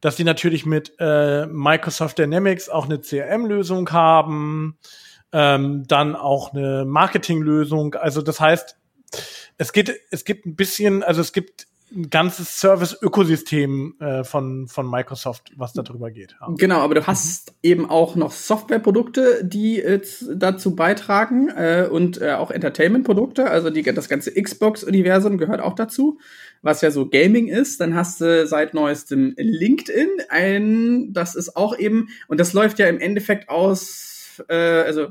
dass 0.00 0.16
die 0.16 0.24
natürlich 0.24 0.66
mit 0.66 0.92
äh, 0.98 1.46
Microsoft 1.46 2.18
Dynamics 2.18 2.68
auch 2.68 2.84
eine 2.84 3.00
CRM-Lösung 3.00 3.90
haben, 3.90 4.78
ähm, 5.32 5.84
dann 5.88 6.14
auch 6.14 6.52
eine 6.52 6.84
Marketing-Lösung. 6.84 7.94
Also 7.94 8.20
das 8.20 8.38
heißt, 8.38 8.76
es 9.56 9.72
geht, 9.72 9.98
es 10.10 10.24
gibt 10.26 10.44
ein 10.44 10.56
bisschen, 10.56 11.02
also 11.02 11.22
es 11.22 11.32
gibt 11.32 11.67
ein 11.94 12.10
ganzes 12.10 12.58
Service-Ökosystem 12.60 13.94
äh, 14.00 14.24
von, 14.24 14.68
von 14.68 14.90
Microsoft, 14.90 15.52
was 15.56 15.72
darüber 15.72 16.10
geht. 16.10 16.36
Ja. 16.40 16.48
Genau, 16.56 16.80
aber 16.80 16.94
du 16.94 17.06
hast 17.06 17.50
mhm. 17.50 17.56
eben 17.62 17.90
auch 17.90 18.16
noch 18.16 18.32
Softwareprodukte, 18.32 19.44
die 19.44 19.80
äh, 19.80 20.00
dazu 20.34 20.74
beitragen 20.74 21.48
äh, 21.48 21.88
und 21.90 22.20
äh, 22.20 22.32
auch 22.32 22.50
Entertainment-Produkte. 22.50 23.50
Also 23.50 23.70
die, 23.70 23.82
das 23.82 24.08
ganze 24.08 24.32
Xbox-Universum 24.32 25.38
gehört 25.38 25.60
auch 25.60 25.74
dazu, 25.74 26.18
was 26.62 26.80
ja 26.80 26.90
so 26.90 27.08
Gaming 27.08 27.48
ist. 27.48 27.80
Dann 27.80 27.94
hast 27.94 28.20
du 28.20 28.46
seit 28.46 28.74
neuestem 28.74 29.34
LinkedIn, 29.36 30.08
ein, 30.28 31.12
das 31.12 31.34
ist 31.34 31.56
auch 31.56 31.78
eben, 31.78 32.08
und 32.26 32.38
das 32.38 32.52
läuft 32.52 32.78
ja 32.78 32.86
im 32.86 33.00
Endeffekt 33.00 33.48
aus, 33.48 34.42
äh, 34.48 34.54
also 34.54 35.08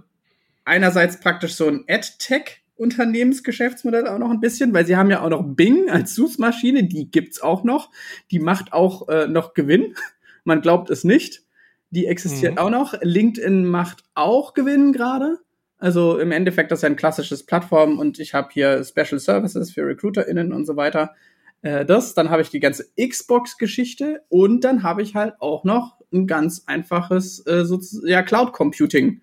einerseits 0.63 1.19
praktisch 1.19 1.55
so 1.55 1.67
ein 1.67 1.85
Ad-Tech- 1.87 2.61
Unternehmensgeschäftsmodell 2.77 4.07
auch 4.07 4.19
noch 4.19 4.31
ein 4.31 4.39
bisschen, 4.39 4.73
weil 4.73 4.85
sie 4.85 4.95
haben 4.95 5.09
ja 5.09 5.21
auch 5.21 5.29
noch 5.29 5.43
Bing 5.43 5.89
als 5.89 6.15
Suchmaschine, 6.15 6.83
die 6.83 7.09
gibt's 7.09 7.41
auch 7.41 7.63
noch. 7.63 7.91
Die 8.31 8.39
macht 8.39 8.73
auch 8.73 9.07
äh, 9.09 9.27
noch 9.27 9.53
Gewinn. 9.53 9.95
Man 10.43 10.61
glaubt 10.61 10.89
es 10.89 11.03
nicht. 11.03 11.43
Die 11.89 12.05
existiert 12.05 12.53
mhm. 12.53 12.57
auch 12.59 12.69
noch. 12.69 12.93
LinkedIn 13.01 13.65
macht 13.65 14.03
auch 14.13 14.53
Gewinn 14.53 14.91
gerade. 14.91 15.37
Also 15.77 16.17
im 16.19 16.31
Endeffekt 16.31 16.71
das 16.71 16.79
ist 16.79 16.83
ja 16.83 16.89
ein 16.89 16.95
klassisches 16.95 17.45
Plattform 17.45 17.99
und 17.99 18.19
ich 18.19 18.33
habe 18.33 18.49
hier 18.51 18.83
Special 18.83 19.19
Services 19.19 19.71
für 19.71 19.85
RecruiterInnen 19.85 20.51
und 20.51 20.65
so 20.65 20.75
weiter. 20.75 21.15
Äh, 21.61 21.85
das, 21.85 22.13
dann 22.13 22.29
habe 22.29 22.41
ich 22.41 22.49
die 22.49 22.59
ganze 22.59 22.85
Xbox-Geschichte 22.99 24.23
und 24.29 24.63
dann 24.63 24.83
habe 24.83 25.01
ich 25.01 25.15
halt 25.15 25.35
auch 25.39 25.63
noch 25.63 25.97
ein 26.11 26.27
ganz 26.27 26.63
einfaches 26.65 27.45
äh, 27.45 27.65
so, 27.65 27.79
ja, 28.05 28.23
Cloud 28.23 28.53
Computing 28.53 29.21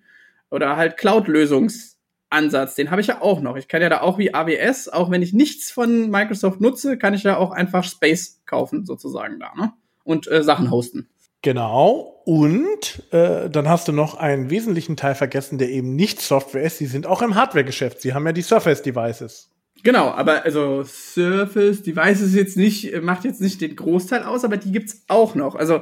oder 0.49 0.77
halt 0.77 0.97
Cloud-Lösungs- 0.97 1.94
Ansatz, 2.35 2.75
den 2.75 2.91
habe 2.91 3.01
ich 3.01 3.07
ja 3.07 3.21
auch 3.21 3.41
noch. 3.41 3.55
Ich 3.55 3.67
kann 3.67 3.81
ja 3.81 3.89
da 3.89 4.01
auch 4.01 4.17
wie 4.17 4.33
AWS, 4.33 4.89
auch 4.89 5.09
wenn 5.09 5.21
ich 5.21 5.33
nichts 5.33 5.71
von 5.71 6.09
Microsoft 6.09 6.61
nutze, 6.61 6.97
kann 6.97 7.13
ich 7.13 7.23
ja 7.23 7.37
auch 7.37 7.51
einfach 7.51 7.83
Space 7.83 8.41
kaufen, 8.45 8.85
sozusagen 8.85 9.39
da, 9.39 9.53
ne? 9.55 9.73
Und 10.03 10.29
äh, 10.29 10.43
Sachen 10.43 10.69
hosten. 10.69 11.09
Genau. 11.41 12.21
Und 12.25 13.03
äh, 13.11 13.49
dann 13.49 13.69
hast 13.69 13.87
du 13.87 13.91
noch 13.91 14.15
einen 14.15 14.49
wesentlichen 14.49 14.97
Teil 14.97 15.15
vergessen, 15.15 15.57
der 15.57 15.69
eben 15.69 15.95
nicht 15.95 16.21
Software 16.21 16.63
ist. 16.63 16.79
Die 16.79 16.85
sind 16.85 17.07
auch 17.07 17.21
im 17.21 17.35
Hardware-Geschäft. 17.35 18.01
Sie 18.01 18.13
haben 18.13 18.25
ja 18.25 18.33
die 18.33 18.41
Surface-Devices. 18.41 19.51
Genau, 19.83 20.09
aber 20.09 20.43
also 20.43 20.83
Surface 20.83 21.83
Devices 21.83 22.33
jetzt 22.33 22.57
nicht, 22.57 22.99
macht 23.03 23.23
jetzt 23.23 23.41
nicht 23.41 23.61
den 23.61 23.75
Großteil 23.75 24.23
aus, 24.23 24.43
aber 24.43 24.57
die 24.57 24.71
gibt's 24.71 25.03
auch 25.07 25.35
noch. 25.35 25.53
Also 25.53 25.81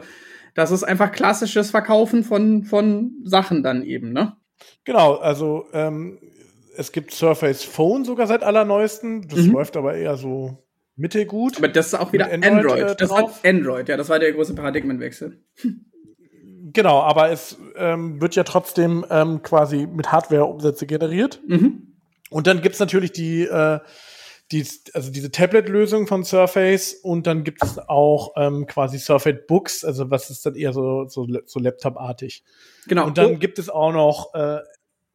das 0.54 0.72
ist 0.72 0.84
einfach 0.84 1.12
klassisches 1.12 1.72
Verkaufen 1.72 2.24
von, 2.24 2.64
von 2.64 3.14
Sachen 3.24 3.64
dann 3.64 3.84
eben, 3.84 4.12
ne? 4.12 4.36
Genau, 4.84 5.16
also 5.16 5.68
ähm, 5.74 6.20
es 6.76 6.92
gibt 6.92 7.12
Surface 7.12 7.64
Phone 7.64 8.06
sogar 8.06 8.28
seit 8.28 8.44
allerneuesten. 8.44 9.28
Das 9.28 9.40
mhm. 9.40 9.52
läuft 9.52 9.78
aber 9.78 9.96
eher 9.96 10.18
so 10.18 10.58
mittelgut. 10.96 11.58
Aber 11.58 11.68
das 11.68 11.88
ist 11.88 11.94
auch 11.96 12.14
wieder 12.14 12.32
Android. 12.32 12.66
Android. 12.66 12.82
Äh, 12.82 12.96
das 12.96 13.10
war 13.10 13.32
Android, 13.44 13.90
ja, 13.90 13.98
das 13.98 14.10
war 14.10 14.20
der 14.20 14.32
große 14.34 14.56
Paradigmenwechsel. 14.56 15.42
Genau, 16.74 17.02
aber 17.02 17.30
es 17.30 17.58
ähm, 17.76 18.20
wird 18.20 18.36
ja 18.36 18.44
trotzdem 18.44 19.06
ähm, 19.10 19.44
quasi 19.44 19.88
mit 19.88 20.12
Hardware-Umsätze 20.12 20.88
generiert. 20.88 21.42
Mhm. 21.48 21.94
Und 22.30 22.48
dann 22.48 22.62
gibt's 22.62 22.80
natürlich 22.80 23.12
die, 23.12 23.44
äh, 23.44 23.80
die, 24.54 24.66
also 24.94 25.12
diese 25.12 25.32
Tablet-Lösung 25.32 26.06
von 26.08 26.24
Surface 26.24 26.94
und 26.94 27.26
dann 27.26 27.44
gibt 27.44 27.64
es 27.64 27.80
auch 27.80 28.34
ähm, 28.38 28.68
quasi 28.68 29.00
Surface 29.00 29.40
Books, 29.48 29.84
also 29.84 30.12
was 30.12 30.30
ist 30.30 30.46
dann 30.46 30.56
eher 30.56 30.74
so, 30.74 31.08
so, 31.08 31.28
so 31.46 31.60
Laptop-artig. 31.60 32.44
Genau. 32.88 33.08
Und 33.08 33.18
dann 33.18 33.34
oh. 33.34 33.38
gibt 33.38 33.58
es 33.58 33.70
auch 33.70 33.92
noch, 33.92 34.34
äh, 34.36 34.60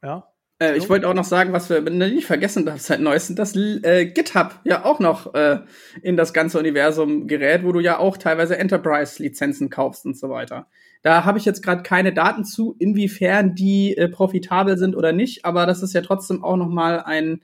ja. 0.02 0.28
Äh, 0.59 0.76
ich 0.76 0.88
wollte 0.90 1.09
auch 1.09 1.14
noch 1.14 1.25
sagen, 1.25 1.52
was 1.52 1.71
wir 1.71 1.80
nicht 1.83 2.26
vergessen 2.26 2.66
darf 2.66 2.80
seit 2.80 3.00
neuestem, 3.00 3.37
dass 3.37 3.54
äh, 3.54 4.07
GitHub 4.07 4.59
ja 4.64 4.85
auch 4.85 4.99
noch 4.99 5.33
äh, 5.35 5.61
in 6.02 6.16
das 6.16 6.33
ganze 6.33 6.59
Universum 6.59 7.28
gerät, 7.28 7.64
wo 7.64 7.71
du 7.71 7.78
ja 7.78 7.99
auch 7.99 8.16
teilweise 8.16 8.59
Enterprise-Lizenzen 8.59 9.71
kaufst 9.71 10.04
und 10.04 10.18
so 10.18 10.30
weiter. 10.30 10.66
Da 11.02 11.25
habe 11.25 11.38
ich 11.38 11.45
jetzt 11.45 11.62
gerade 11.62 11.85
keine 11.85 12.12
Daten 12.12 12.45
zu, 12.45 12.75
inwiefern 12.80 13.54
die 13.54 13.97
äh, 13.97 14.09
profitabel 14.09 14.76
sind 14.78 14.97
oder 14.97 15.12
nicht, 15.12 15.45
aber 15.45 15.64
das 15.64 15.85
ist 15.85 15.95
ja 15.95 16.00
trotzdem 16.00 16.42
auch 16.42 16.57
noch 16.57 16.68
mal 16.68 17.00
ein 17.00 17.40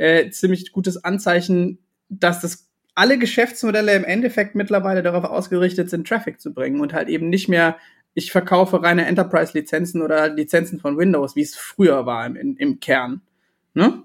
äh, 0.00 0.30
ziemlich 0.30 0.72
gutes 0.72 1.04
Anzeichen, 1.04 1.78
dass 2.08 2.40
das 2.40 2.70
alle 2.94 3.18
Geschäftsmodelle 3.18 3.94
im 3.94 4.04
Endeffekt 4.04 4.54
mittlerweile 4.54 5.02
darauf 5.02 5.24
ausgerichtet 5.24 5.90
sind, 5.90 6.08
Traffic 6.08 6.40
zu 6.40 6.52
bringen 6.54 6.80
und 6.80 6.92
halt 6.92 7.08
eben 7.08 7.28
nicht 7.28 7.48
mehr 7.48 7.76
ich 8.12 8.32
verkaufe 8.32 8.82
reine 8.82 9.06
Enterprise-Lizenzen 9.06 10.02
oder 10.02 10.28
Lizenzen 10.28 10.80
von 10.80 10.98
Windows, 10.98 11.36
wie 11.36 11.42
es 11.42 11.54
früher 11.54 12.06
war 12.06 12.26
im, 12.26 12.56
im 12.56 12.80
Kern. 12.80 13.20
Ne? 13.74 14.02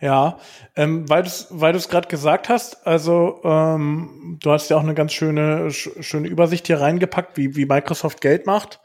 Ja, 0.00 0.38
ähm, 0.74 1.08
weil 1.08 1.22
du 1.22 1.28
es 1.28 1.48
weil 1.50 1.78
gerade 1.78 2.08
gesagt 2.08 2.48
hast, 2.48 2.86
also 2.86 3.40
ähm, 3.44 4.38
du 4.40 4.50
hast 4.52 4.70
ja 4.70 4.76
auch 4.76 4.82
eine 4.82 4.94
ganz 4.94 5.12
schöne, 5.12 5.70
sch 5.70 5.90
schöne 6.00 6.28
Übersicht 6.28 6.66
hier 6.66 6.80
reingepackt, 6.80 7.36
wie, 7.36 7.56
wie 7.56 7.66
Microsoft 7.66 8.20
Geld 8.20 8.46
macht. 8.46 8.80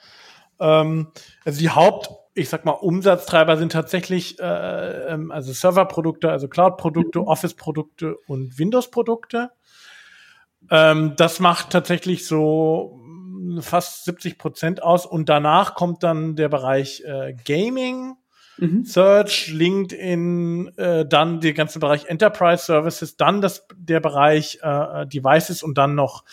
Ähm, 0.60 1.08
also 1.46 1.60
die 1.60 1.70
Haupt, 1.70 2.10
ich 2.38 2.50
sag 2.50 2.66
mal, 2.66 2.72
Umsatztreiber 2.72 3.58
sind 3.58 3.72
tatsächlich 3.72 4.40
äh, 4.40 5.14
ähm, 5.14 5.32
also 5.32 5.52
Serverprodukte, 5.52 6.32
also 6.32 6.48
Cloud-Produkte, 6.48 7.20
mhm. 7.20 7.28
Office-Produkte 7.28 8.18
und 8.28 8.58
Windows-Produkte. 8.60 9.52
Ähm, 10.70 11.14
das 11.18 11.40
macht 11.40 11.72
tatsächlich 11.72 12.28
so 12.28 13.00
fast 13.60 14.06
70 14.06 14.38
Prozent 14.38 14.84
aus 14.84 15.06
und 15.06 15.30
danach 15.30 15.76
kommt 15.76 16.04
dann 16.04 16.36
der 16.36 16.50
Bereich 16.50 17.04
äh, 17.06 17.34
Gaming 17.46 18.16
mhm. 18.58 18.86
Search, 18.86 19.48
LinkedIn, 19.48 20.78
äh, 20.78 21.06
dann 21.06 21.40
der 21.40 21.54
ganze 21.54 21.80
Bereich 21.80 22.06
Enterprise 22.06 22.66
Services, 22.66 23.18
dann 23.18 23.42
das, 23.42 23.68
der 23.76 24.00
Bereich 24.00 24.60
äh, 24.62 25.06
Devices 25.08 25.64
und 25.64 25.78
dann 25.78 25.96
noch 25.96 26.24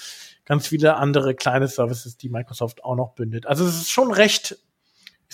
ganz 0.45 0.67
viele 0.67 0.97
andere 0.97 1.35
kleine 1.35 1.69
Services, 1.69 2.17
die 2.17 2.29
Microsoft 2.29 2.85
auch 2.85 2.97
noch 2.97 3.13
bündelt. 3.15 3.47
Also 3.47 3.65
es 3.65 3.77
ist 3.77 3.91
schon 3.91 4.13
recht, 4.13 4.59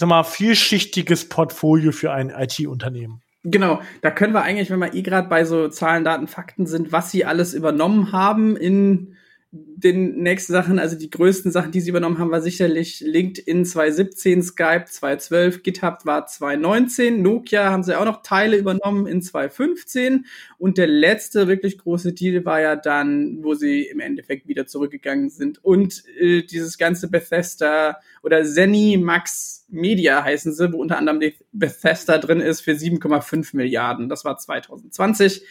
sag 0.01 0.09
mal, 0.09 0.25
vielschichtiges 0.25 1.29
Portfolio 1.29 1.93
für 1.93 2.11
ein 2.11 2.31
IT-Unternehmen. 2.31 3.21
Genau, 3.45 3.81
da 4.01 4.11
können 4.11 4.33
wir 4.33 4.43
eigentlich, 4.43 4.71
wenn 4.71 4.79
wir 4.79 4.95
eh 4.95 5.03
gerade 5.03 5.29
bei 5.29 5.45
so 5.45 5.69
Zahlen, 5.69 6.05
Daten, 6.05 6.27
Fakten 6.27 6.67
sind, 6.67 6.91
was 6.91 7.11
sie 7.11 7.27
alles 7.27 7.53
übernommen 7.53 8.11
haben 8.11 8.57
in 8.57 9.15
den 9.53 10.23
nächsten 10.23 10.53
Sachen, 10.53 10.79
also 10.79 10.97
die 10.97 11.11
größten 11.11 11.51
Sachen, 11.51 11.73
die 11.73 11.81
sie 11.81 11.91
übernommen 11.91 12.19
haben, 12.19 12.31
war 12.31 12.41
sicherlich 12.41 13.01
LinkedIn 13.01 13.65
2017, 13.65 14.45
Skype 14.45 14.85
2012, 14.87 15.65
GitHub 15.65 16.07
war 16.07 16.27
2019, 16.27 17.21
Nokia 17.21 17.69
haben 17.69 17.83
sie 17.83 17.99
auch 17.99 18.05
noch 18.05 18.23
Teile 18.23 18.57
übernommen 18.57 19.09
in 19.09 19.23
2015 19.23 20.27
und 20.59 20.79
der 20.79 20.87
letzte 20.87 21.49
wirklich 21.49 21.79
große 21.79 22.13
Deal 22.13 22.45
war 22.45 22.61
ja 22.61 22.77
dann, 22.77 23.43
wo 23.43 23.55
sie 23.55 23.83
im 23.83 23.99
Endeffekt 23.99 24.47
wieder 24.47 24.67
zurückgegangen 24.67 25.31
sind 25.31 25.65
und 25.65 26.05
äh, 26.21 26.43
dieses 26.43 26.79
ganze 26.79 27.11
Bethesda 27.11 27.99
oder 28.23 28.45
Zenny 28.45 28.99
Max 28.99 29.67
Media 29.69 30.23
heißen 30.23 30.53
sie, 30.53 30.73
wo 30.73 30.79
unter 30.79 30.99
anderem 30.99 31.21
Bethesda 31.53 32.19
drin 32.19 32.41
ist 32.41 32.61
für 32.61 32.73
7,5 32.73 33.57
Milliarden. 33.57 34.09
Das 34.09 34.25
war 34.25 34.37
2020. 34.37 35.45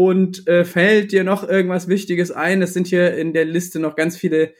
Und 0.00 0.48
äh, 0.48 0.64
fällt 0.64 1.12
dir 1.12 1.24
noch 1.24 1.46
irgendwas 1.46 1.86
Wichtiges 1.86 2.30
ein? 2.30 2.62
Es 2.62 2.72
sind 2.72 2.86
hier 2.86 3.18
in 3.18 3.34
der 3.34 3.44
Liste 3.44 3.78
noch 3.78 3.96
ganz 3.96 4.16
viele 4.16 4.54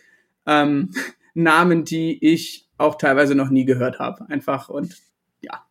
ähm, 0.44 0.90
Namen, 1.32 1.86
die 1.86 2.22
ich 2.22 2.68
auch 2.76 2.96
teilweise 2.96 3.34
noch 3.34 3.48
nie 3.48 3.64
gehört 3.64 3.98
habe. 3.98 4.28
Einfach 4.28 4.68
und 4.68 4.98
ja. 5.40 5.64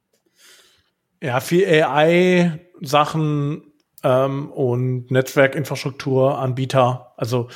Ja, 1.21 1.39
viel 1.39 1.67
AI-Sachen 1.67 3.61
ähm, 4.03 4.49
und 4.49 5.11
Netzwerkinfrastrukturanbieter. 5.11 7.13
Also 7.15 7.49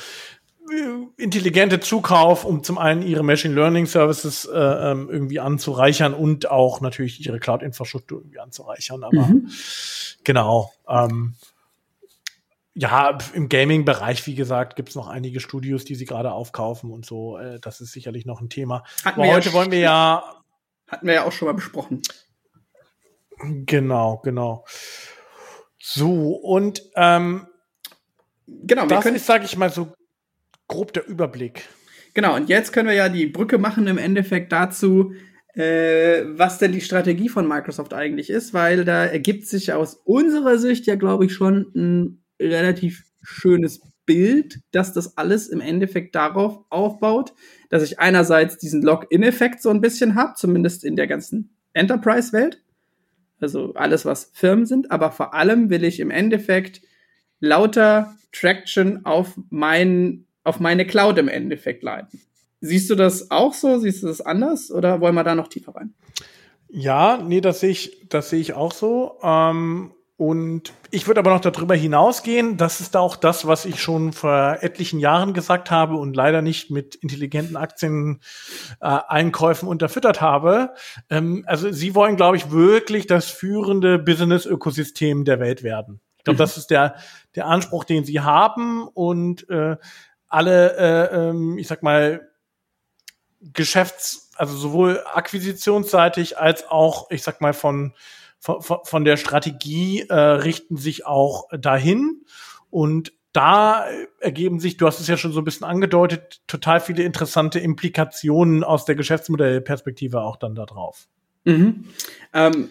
äh, 0.70 1.20
intelligente 1.20 1.80
Zukauf, 1.80 2.44
um 2.44 2.62
zum 2.62 2.78
einen 2.78 3.02
ihre 3.02 3.24
Machine 3.24 3.56
Learning 3.56 3.86
Services 3.86 4.44
äh, 4.44 4.56
ähm, 4.56 5.08
irgendwie 5.10 5.40
anzureichern 5.40 6.14
und 6.14 6.48
auch 6.48 6.80
natürlich 6.80 7.26
ihre 7.26 7.40
Cloud-Infrastruktur 7.40 8.20
irgendwie 8.20 8.38
anzureichern. 8.38 9.02
Aber 9.02 9.26
mhm. 9.26 9.50
genau. 10.22 10.72
Ähm, 10.88 11.34
ja, 12.74 13.16
im 13.32 13.48
Gaming-Bereich, 13.48 14.26
wie 14.26 14.34
gesagt, 14.34 14.74
gibt's 14.76 14.96
noch 14.96 15.06
einige 15.06 15.40
Studios, 15.40 15.84
die 15.84 15.94
sie 15.94 16.06
gerade 16.06 16.32
aufkaufen 16.32 16.90
und 16.90 17.06
so. 17.06 17.38
Äh, 17.38 17.60
das 17.60 17.80
ist 17.80 17.92
sicherlich 17.92 18.26
noch 18.26 18.40
ein 18.40 18.48
Thema. 18.48 18.82
Hatten 19.04 19.20
Aber 19.20 19.30
heute 19.30 19.50
ja 19.50 19.54
wollen 19.54 19.70
wir 19.70 19.78
ja. 19.78 20.42
Hatten 20.88 21.06
wir 21.06 21.14
ja 21.14 21.24
auch 21.24 21.32
schon 21.32 21.46
mal 21.46 21.54
besprochen. 21.54 22.02
Genau, 23.38 24.20
genau. 24.24 24.64
So, 25.78 26.34
und 26.34 26.82
ähm, 26.96 27.46
genau, 28.46 28.86
das 28.86 29.06
ist, 29.06 29.26
sage 29.26 29.44
ich 29.44 29.56
mal, 29.56 29.70
so 29.70 29.92
grob 30.66 30.92
der 30.92 31.06
Überblick. 31.06 31.68
Genau, 32.12 32.34
und 32.34 32.48
jetzt 32.48 32.72
können 32.72 32.88
wir 32.88 32.94
ja 32.94 33.08
die 33.08 33.26
Brücke 33.26 33.58
machen 33.58 33.86
im 33.86 33.98
Endeffekt 33.98 34.52
dazu, 34.52 35.12
äh, 35.54 36.24
was 36.26 36.58
denn 36.58 36.72
die 36.72 36.80
Strategie 36.80 37.28
von 37.28 37.46
Microsoft 37.46 37.92
eigentlich 37.92 38.30
ist, 38.30 38.54
weil 38.54 38.84
da 38.84 39.04
ergibt 39.04 39.46
sich 39.46 39.72
aus 39.72 39.94
unserer 39.94 40.58
Sicht 40.58 40.86
ja, 40.86 40.96
glaube 40.96 41.26
ich, 41.26 41.34
schon 41.34 41.70
ein 41.74 42.23
relativ 42.40 43.04
schönes 43.22 43.80
Bild, 44.06 44.60
dass 44.70 44.92
das 44.92 45.16
alles 45.16 45.48
im 45.48 45.60
Endeffekt 45.60 46.14
darauf 46.14 46.64
aufbaut, 46.68 47.32
dass 47.70 47.82
ich 47.82 47.98
einerseits 47.98 48.58
diesen 48.58 48.82
Login-Effekt 48.82 49.62
so 49.62 49.70
ein 49.70 49.80
bisschen 49.80 50.14
habe, 50.14 50.34
zumindest 50.36 50.84
in 50.84 50.96
der 50.96 51.06
ganzen 51.06 51.56
Enterprise-Welt, 51.72 52.62
also 53.40 53.74
alles, 53.74 54.04
was 54.04 54.30
Firmen 54.32 54.66
sind, 54.66 54.90
aber 54.90 55.10
vor 55.10 55.34
allem 55.34 55.70
will 55.70 55.84
ich 55.84 56.00
im 56.00 56.10
Endeffekt 56.10 56.82
lauter 57.40 58.14
Traction 58.32 59.04
auf, 59.04 59.38
mein, 59.50 60.26
auf 60.44 60.60
meine 60.60 60.86
Cloud 60.86 61.18
im 61.18 61.28
Endeffekt 61.28 61.82
leiten. 61.82 62.20
Siehst 62.60 62.88
du 62.88 62.94
das 62.94 63.30
auch 63.30 63.52
so? 63.52 63.78
Siehst 63.78 64.02
du 64.02 64.06
das 64.06 64.20
anders 64.20 64.70
oder 64.70 65.00
wollen 65.00 65.14
wir 65.14 65.24
da 65.24 65.34
noch 65.34 65.48
tiefer 65.48 65.74
rein? 65.74 65.94
Ja, 66.68 67.22
nee, 67.22 67.40
das 67.40 67.60
sehe 67.60 67.70
ich, 67.70 68.08
das 68.08 68.30
sehe 68.30 68.40
ich 68.40 68.54
auch 68.54 68.72
so. 68.72 69.18
Ähm, 69.22 69.92
und 70.16 70.72
ich 70.92 71.08
würde 71.08 71.18
aber 71.18 71.30
noch 71.30 71.40
darüber 71.40 71.74
hinausgehen. 71.74 72.56
Das 72.56 72.80
ist 72.80 72.96
auch 72.96 73.16
das, 73.16 73.48
was 73.48 73.64
ich 73.64 73.82
schon 73.82 74.12
vor 74.12 74.58
etlichen 74.60 75.00
Jahren 75.00 75.34
gesagt 75.34 75.72
habe 75.72 75.96
und 75.96 76.14
leider 76.14 76.40
nicht 76.40 76.70
mit 76.70 76.94
intelligenten 76.94 77.56
Aktieneinkäufen 77.56 79.66
äh, 79.66 79.70
unterfüttert 79.70 80.20
habe. 80.20 80.72
Ähm, 81.10 81.42
also 81.48 81.72
Sie 81.72 81.96
wollen, 81.96 82.14
glaube 82.14 82.36
ich, 82.36 82.52
wirklich 82.52 83.08
das 83.08 83.28
führende 83.28 83.98
Business-Ökosystem 83.98 85.24
der 85.24 85.40
Welt 85.40 85.64
werden. 85.64 86.00
Ich 86.18 86.24
glaube, 86.24 86.36
mhm. 86.36 86.38
das 86.38 86.58
ist 86.58 86.70
der, 86.70 86.94
der 87.34 87.46
Anspruch, 87.46 87.82
den 87.82 88.04
Sie 88.04 88.20
haben 88.20 88.86
und 88.86 89.50
äh, 89.50 89.76
alle, 90.28 90.76
äh, 90.76 91.30
ähm, 91.30 91.58
ich 91.58 91.66
sag 91.66 91.82
mal, 91.82 92.30
Geschäfts, 93.40 94.30
also 94.36 94.56
sowohl 94.56 95.02
akquisitionsseitig 95.12 96.38
als 96.38 96.68
auch, 96.68 97.10
ich 97.10 97.24
sag 97.24 97.40
mal, 97.40 97.52
von 97.52 97.94
von, 98.44 98.78
von 98.84 99.04
der 99.04 99.16
Strategie 99.16 100.04
äh, 100.08 100.14
richten 100.14 100.76
sich 100.76 101.06
auch 101.06 101.48
dahin 101.58 102.22
und 102.70 103.12
da 103.32 103.86
ergeben 104.20 104.60
sich, 104.60 104.76
du 104.76 104.86
hast 104.86 105.00
es 105.00 105.08
ja 105.08 105.16
schon 105.16 105.32
so 105.32 105.40
ein 105.40 105.44
bisschen 105.44 105.66
angedeutet, 105.66 106.42
total 106.46 106.78
viele 106.78 107.02
interessante 107.02 107.58
Implikationen 107.58 108.62
aus 108.62 108.84
der 108.84 108.94
Geschäftsmodellperspektive 108.94 110.20
auch 110.20 110.36
dann 110.36 110.54
da 110.54 110.66
drauf. 110.66 111.08
Mhm. 111.44 111.86
Ähm, 112.32 112.68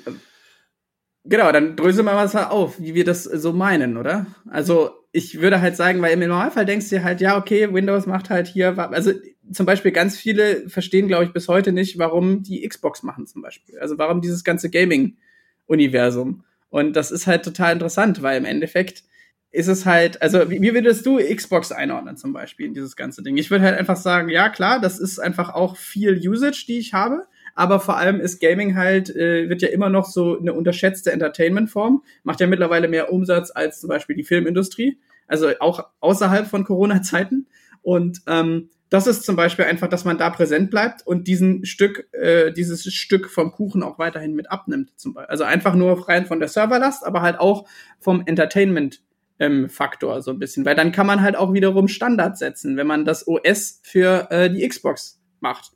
genau, 1.25 1.51
dann 1.51 1.75
dröseln 1.75 2.05
wir 2.05 2.13
mal 2.13 2.27
auf, 2.45 2.79
wie 2.79 2.93
wir 2.93 3.03
das 3.03 3.23
so 3.23 3.51
meinen, 3.51 3.97
oder? 3.97 4.27
Also 4.49 4.91
ich 5.11 5.41
würde 5.41 5.59
halt 5.59 5.75
sagen, 5.75 6.01
weil 6.01 6.13
im 6.13 6.27
Normalfall 6.27 6.65
denkst 6.65 6.89
du 6.89 7.03
halt, 7.03 7.19
ja, 7.19 7.37
okay, 7.37 7.73
Windows 7.73 8.05
macht 8.05 8.29
halt 8.29 8.47
hier, 8.47 8.77
also 8.77 9.11
zum 9.51 9.65
Beispiel 9.65 9.91
ganz 9.91 10.17
viele 10.17 10.69
verstehen, 10.69 11.07
glaube 11.07 11.25
ich, 11.25 11.33
bis 11.33 11.49
heute 11.49 11.71
nicht, 11.71 11.97
warum 11.97 12.43
die 12.43 12.67
Xbox 12.67 13.03
machen 13.03 13.27
zum 13.27 13.41
Beispiel. 13.41 13.79
Also 13.79 13.97
warum 13.97 14.21
dieses 14.21 14.43
ganze 14.43 14.69
Gaming 14.69 15.17
Universum. 15.65 16.43
Und 16.69 16.95
das 16.95 17.11
ist 17.11 17.27
halt 17.27 17.43
total 17.43 17.73
interessant, 17.73 18.21
weil 18.21 18.37
im 18.37 18.45
Endeffekt 18.45 19.03
ist 19.51 19.67
es 19.67 19.85
halt, 19.85 20.21
also 20.21 20.49
wie, 20.49 20.61
wie 20.61 20.73
würdest 20.73 21.05
du 21.05 21.19
Xbox 21.19 21.71
einordnen 21.71 22.17
zum 22.17 22.33
Beispiel 22.33 22.65
in 22.65 22.73
dieses 22.73 22.95
ganze 22.95 23.21
Ding? 23.21 23.37
Ich 23.37 23.51
würde 23.51 23.65
halt 23.65 23.77
einfach 23.77 23.95
sagen, 23.95 24.29
ja 24.29 24.49
klar, 24.49 24.81
das 24.81 24.99
ist 24.99 25.19
einfach 25.19 25.53
auch 25.53 25.77
viel 25.77 26.17
Usage, 26.27 26.65
die 26.67 26.79
ich 26.79 26.93
habe, 26.93 27.27
aber 27.53 27.79
vor 27.79 27.97
allem 27.97 28.19
ist 28.19 28.41
Gaming 28.41 28.75
halt, 28.75 29.15
äh, 29.15 29.47
wird 29.49 29.61
ja 29.61 29.67
immer 29.67 29.89
noch 29.89 30.05
so 30.05 30.39
eine 30.39 30.53
unterschätzte 30.53 31.11
Entertainment-Form, 31.11 32.03
macht 32.23 32.39
ja 32.39 32.47
mittlerweile 32.47 32.87
mehr 32.87 33.13
Umsatz 33.13 33.51
als 33.53 33.79
zum 33.79 33.89
Beispiel 33.89 34.15
die 34.15 34.23
Filmindustrie, 34.23 34.99
also 35.27 35.49
auch 35.59 35.87
außerhalb 35.99 36.47
von 36.47 36.63
Corona-Zeiten. 36.63 37.47
Und 37.83 38.21
ähm, 38.27 38.69
das 38.93 39.07
ist 39.07 39.23
zum 39.23 39.35
Beispiel 39.35 39.65
einfach, 39.65 39.87
dass 39.87 40.05
man 40.05 40.19
da 40.19 40.29
präsent 40.29 40.69
bleibt 40.69 41.01
und 41.07 41.27
diesen 41.27 41.65
Stück, 41.65 42.07
äh, 42.13 42.51
dieses 42.51 42.83
Stück 42.93 43.27
vom 43.27 43.51
Kuchen 43.51 43.81
auch 43.81 43.97
weiterhin 43.97 44.35
mit 44.35 44.51
abnimmt. 44.51 44.91
Zum. 44.97 45.17
Also 45.17 45.45
einfach 45.45 45.73
nur 45.73 46.07
rein 46.07 46.27
von 46.27 46.39
der 46.39 46.47
Serverlast, 46.47 47.03
aber 47.03 47.23
halt 47.23 47.39
auch 47.39 47.67
vom 47.99 48.21
Entertainment. 48.27 49.01
Ähm, 49.39 49.67
Faktor 49.67 50.21
so 50.21 50.29
ein 50.29 50.37
bisschen, 50.37 50.63
weil 50.63 50.75
dann 50.75 50.91
kann 50.91 51.07
man 51.07 51.23
halt 51.23 51.35
auch 51.35 51.53
wiederum 51.53 51.87
Standard 51.87 52.37
setzen, 52.37 52.77
wenn 52.77 52.85
man 52.85 53.03
das 53.03 53.27
OS 53.27 53.79
für 53.81 54.27
äh, 54.29 54.47
die 54.53 54.65
Xbox 54.65 55.19
macht. 55.39 55.71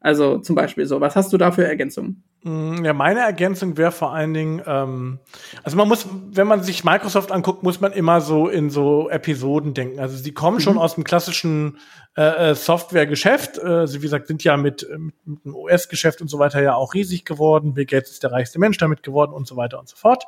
Also 0.00 0.38
zum 0.38 0.56
Beispiel 0.56 0.86
so. 0.86 1.02
Was 1.02 1.16
hast 1.16 1.34
du 1.34 1.36
da 1.36 1.52
für 1.52 1.66
Ergänzungen? 1.66 2.24
Mm, 2.44 2.84
ja, 2.84 2.92
meine 2.92 3.18
Ergänzung 3.20 3.78
wäre 3.78 3.90
vor 3.90 4.12
allen 4.12 4.34
Dingen, 4.34 4.62
ähm, 4.66 5.18
also 5.62 5.78
man 5.78 5.88
muss, 5.88 6.06
wenn 6.30 6.46
man 6.46 6.62
sich 6.62 6.84
Microsoft 6.84 7.32
anguckt, 7.32 7.62
muss 7.62 7.80
man 7.80 7.92
immer 7.92 8.20
so 8.20 8.48
in 8.48 8.68
so 8.68 9.08
Episoden 9.08 9.72
denken. 9.72 9.98
Also 9.98 10.18
sie 10.18 10.32
kommen 10.32 10.58
mhm. 10.58 10.60
schon 10.60 10.76
aus 10.76 10.96
dem 10.96 11.04
klassischen 11.04 11.78
äh, 12.18 12.50
äh 12.50 12.54
Softwaregeschäft. 12.54 13.56
Äh, 13.56 13.86
sie, 13.86 14.00
wie 14.00 14.02
gesagt, 14.02 14.26
sind 14.26 14.44
ja 14.44 14.58
mit, 14.58 14.86
mit, 14.90 15.14
mit 15.24 15.42
dem 15.46 15.54
OS-Geschäft 15.54 16.20
und 16.20 16.28
so 16.28 16.38
weiter 16.38 16.60
ja 16.60 16.74
auch 16.74 16.92
riesig 16.92 17.24
geworden. 17.24 17.72
Bill 17.72 17.86
Gates 17.86 18.10
ist 18.10 18.22
der 18.22 18.32
reichste 18.32 18.58
Mensch 18.58 18.76
damit 18.76 19.02
geworden 19.02 19.32
und 19.32 19.46
so 19.46 19.56
weiter 19.56 19.78
und 19.78 19.88
so 19.88 19.96
fort. 19.96 20.24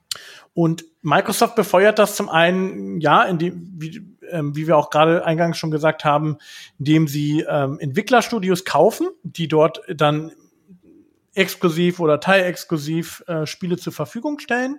Und 0.54 0.84
Microsoft 1.00 1.56
befeuert 1.56 1.98
das 1.98 2.14
zum 2.14 2.28
einen, 2.28 3.00
ja, 3.00 3.22
indem, 3.24 3.72
wie, 3.74 4.02
ähm, 4.30 4.54
wie 4.54 4.66
wir 4.66 4.76
auch 4.76 4.90
gerade 4.90 5.24
eingangs 5.24 5.56
schon 5.56 5.70
gesagt 5.70 6.04
haben, 6.04 6.36
indem 6.78 7.08
sie 7.08 7.44
ähm, 7.48 7.78
Entwicklerstudios 7.80 8.64
kaufen, 8.64 9.08
die 9.22 9.48
dort 9.48 9.80
dann 9.88 10.32
exklusiv 11.34 12.00
oder 12.00 12.20
teilexklusiv 12.20 13.24
äh, 13.26 13.46
Spiele 13.46 13.78
zur 13.78 13.94
Verfügung 13.94 14.38
stellen. 14.38 14.78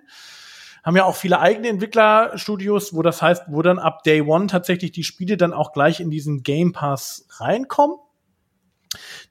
Haben 0.84 0.96
ja 0.96 1.04
auch 1.04 1.16
viele 1.16 1.40
eigene 1.40 1.68
Entwicklerstudios, 1.68 2.94
wo 2.94 3.02
das 3.02 3.22
heißt, 3.22 3.44
wo 3.48 3.62
dann 3.62 3.78
ab 3.78 4.02
Day 4.04 4.20
One 4.20 4.46
tatsächlich 4.46 4.92
die 4.92 5.02
Spiele 5.02 5.36
dann 5.36 5.54
auch 5.54 5.72
gleich 5.72 5.98
in 5.98 6.10
diesen 6.10 6.42
Game 6.42 6.72
Pass 6.72 7.26
reinkommen. 7.38 7.96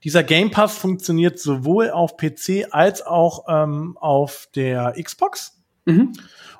Dieser 0.04 0.24
Game 0.24 0.52
Pass 0.52 0.78
funktioniert 0.78 1.40
sowohl 1.40 1.92
auf 1.92 2.18
PC 2.18 2.68
als 2.72 3.06
auch 3.06 3.46
ähm, 3.48 3.98
auf 4.00 4.50
der 4.56 4.96
Xbox. 5.02 5.62
Mhm. 5.86 6.14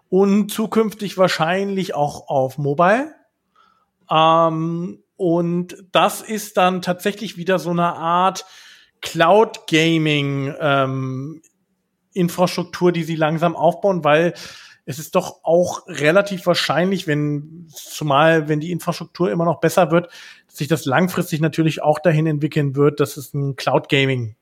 Und 0.10 0.52
zukünftig 0.52 1.18
wahrscheinlich 1.18 1.96
auch 1.96 2.28
auf 2.28 2.58
Mobile. 2.58 3.14
Ähm, 4.10 5.04
und 5.16 5.76
das 5.92 6.22
ist 6.22 6.58
dann 6.58 6.82
tatsächlich 6.82 7.36
wieder 7.36 7.58
so 7.58 7.72
eine 7.72 7.96
Art 7.96 8.46
Cloud 9.02 9.68
Gaming 9.68 10.54
ähm, 10.60 11.42
Infrastruktur, 12.14 12.92
die 12.92 13.04
sie 13.04 13.16
langsam 13.16 13.56
aufbauen, 13.56 14.04
weil 14.04 14.34
es 14.86 15.00
ist 15.00 15.16
doch 15.16 15.40
auch 15.44 15.88
relativ 15.88 16.46
wahrscheinlich, 16.46 17.08
wenn, 17.08 17.68
zumal 17.74 18.50
wenn 18.50 18.60
die 18.60 18.72
Infrastruktur 18.72 19.32
immer 19.32 19.46
noch 19.46 19.60
besser 19.60 19.92
wird, 19.92 20.10
dass 20.48 20.58
sich 20.58 20.68
das 20.68 20.86
langfristig 20.86 21.40
natürlich 21.40 21.82
auch 21.82 22.00
dahin 22.00 22.28
entwickeln 22.28 22.76
wird, 22.76 23.00
dass 23.00 23.18
es 23.18 23.34
ein 23.34 23.56
Cloud 23.56 23.88
Gaming 23.88 24.36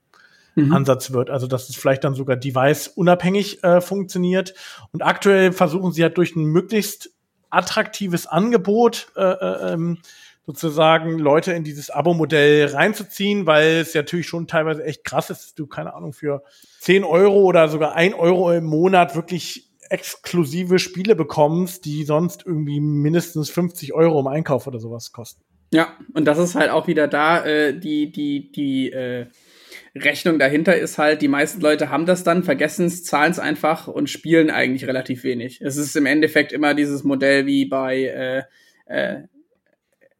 mhm. 0.56 0.73
Ansatz 0.73 1.12
wird. 1.12 1.30
Also 1.30 1.47
dass 1.47 1.69
es 1.69 1.75
vielleicht 1.75 2.04
dann 2.04 2.15
sogar 2.15 2.38
device-unabhängig 2.38 3.63
äh, 3.63 3.82
funktioniert. 3.82 4.54
Und 4.91 5.01
aktuell 5.04 5.51
versuchen 5.51 5.91
sie 5.91 6.04
halt 6.04 6.17
durch 6.17 6.36
ein 6.36 6.45
möglichst 6.45 7.12
attraktives 7.49 8.25
Angebot 8.25 9.12
äh, 9.15 9.21
äh, 9.21 9.73
ähm, 9.73 9.99
sozusagen 10.47 11.19
Leute 11.19 11.54
in 11.54 11.63
dieses 11.63 11.91
Abo-Modell 11.91 12.73
reinzuziehen, 12.73 13.45
weil 13.45 13.77
es 13.77 13.93
ja 13.93 14.01
natürlich 14.01 14.27
schon 14.27 14.47
teilweise 14.47 14.84
echt 14.84 15.04
krass 15.04 15.30
ist, 15.30 15.43
dass 15.43 15.56
du, 15.56 15.67
keine 15.67 15.93
Ahnung, 15.93 16.13
für 16.13 16.43
10 16.80 17.04
Euro 17.04 17.43
oder 17.43 17.67
sogar 17.67 17.93
1 17.93 18.15
Euro 18.15 18.51
im 18.51 18.65
Monat 18.65 19.15
wirklich 19.15 19.70
exklusive 19.91 20.80
Spiele 20.80 21.15
bekommst, 21.15 21.86
die 21.86 22.04
sonst 22.04 22.43
irgendwie 22.45 22.80
mindestens 22.80 23.49
50 23.49 23.93
Euro 23.93 24.19
im 24.19 24.27
Einkauf 24.27 24.67
oder 24.67 24.80
sowas 24.80 25.12
kosten. 25.12 25.43
Ja, 25.73 25.97
und 26.13 26.25
das 26.25 26.38
ist 26.38 26.56
halt 26.56 26.69
auch 26.69 26.88
wieder 26.88 27.08
da, 27.08 27.45
äh, 27.45 27.77
die, 27.77 28.12
die, 28.12 28.51
die 28.51 28.91
äh, 28.91 29.27
Rechnung 29.95 30.38
dahinter 30.38 30.75
ist 30.77 30.97
halt, 30.97 31.21
die 31.21 31.30
meisten 31.30 31.62
Leute 31.62 31.89
haben 31.89 32.06
das 32.06 32.23
dann, 32.23 32.43
vergessen 32.43 32.88
es, 32.88 33.04
zahlen 33.04 33.32
es 33.32 33.39
einfach 33.39 33.88
und 33.88 34.10
spielen 34.10 34.49
eigentlich 34.49 34.86
relativ 34.86 35.23
wenig. 35.23 35.62
Es 35.62 35.77
ist 35.77 35.95
im 35.95 36.06
Endeffekt 36.06 36.51
immer 36.51 36.73
dieses 36.73 37.04
Modell 37.04 37.45
wie 37.45 37.65
bei 37.65 38.04
äh, 38.04 38.43
äh, 38.86 39.23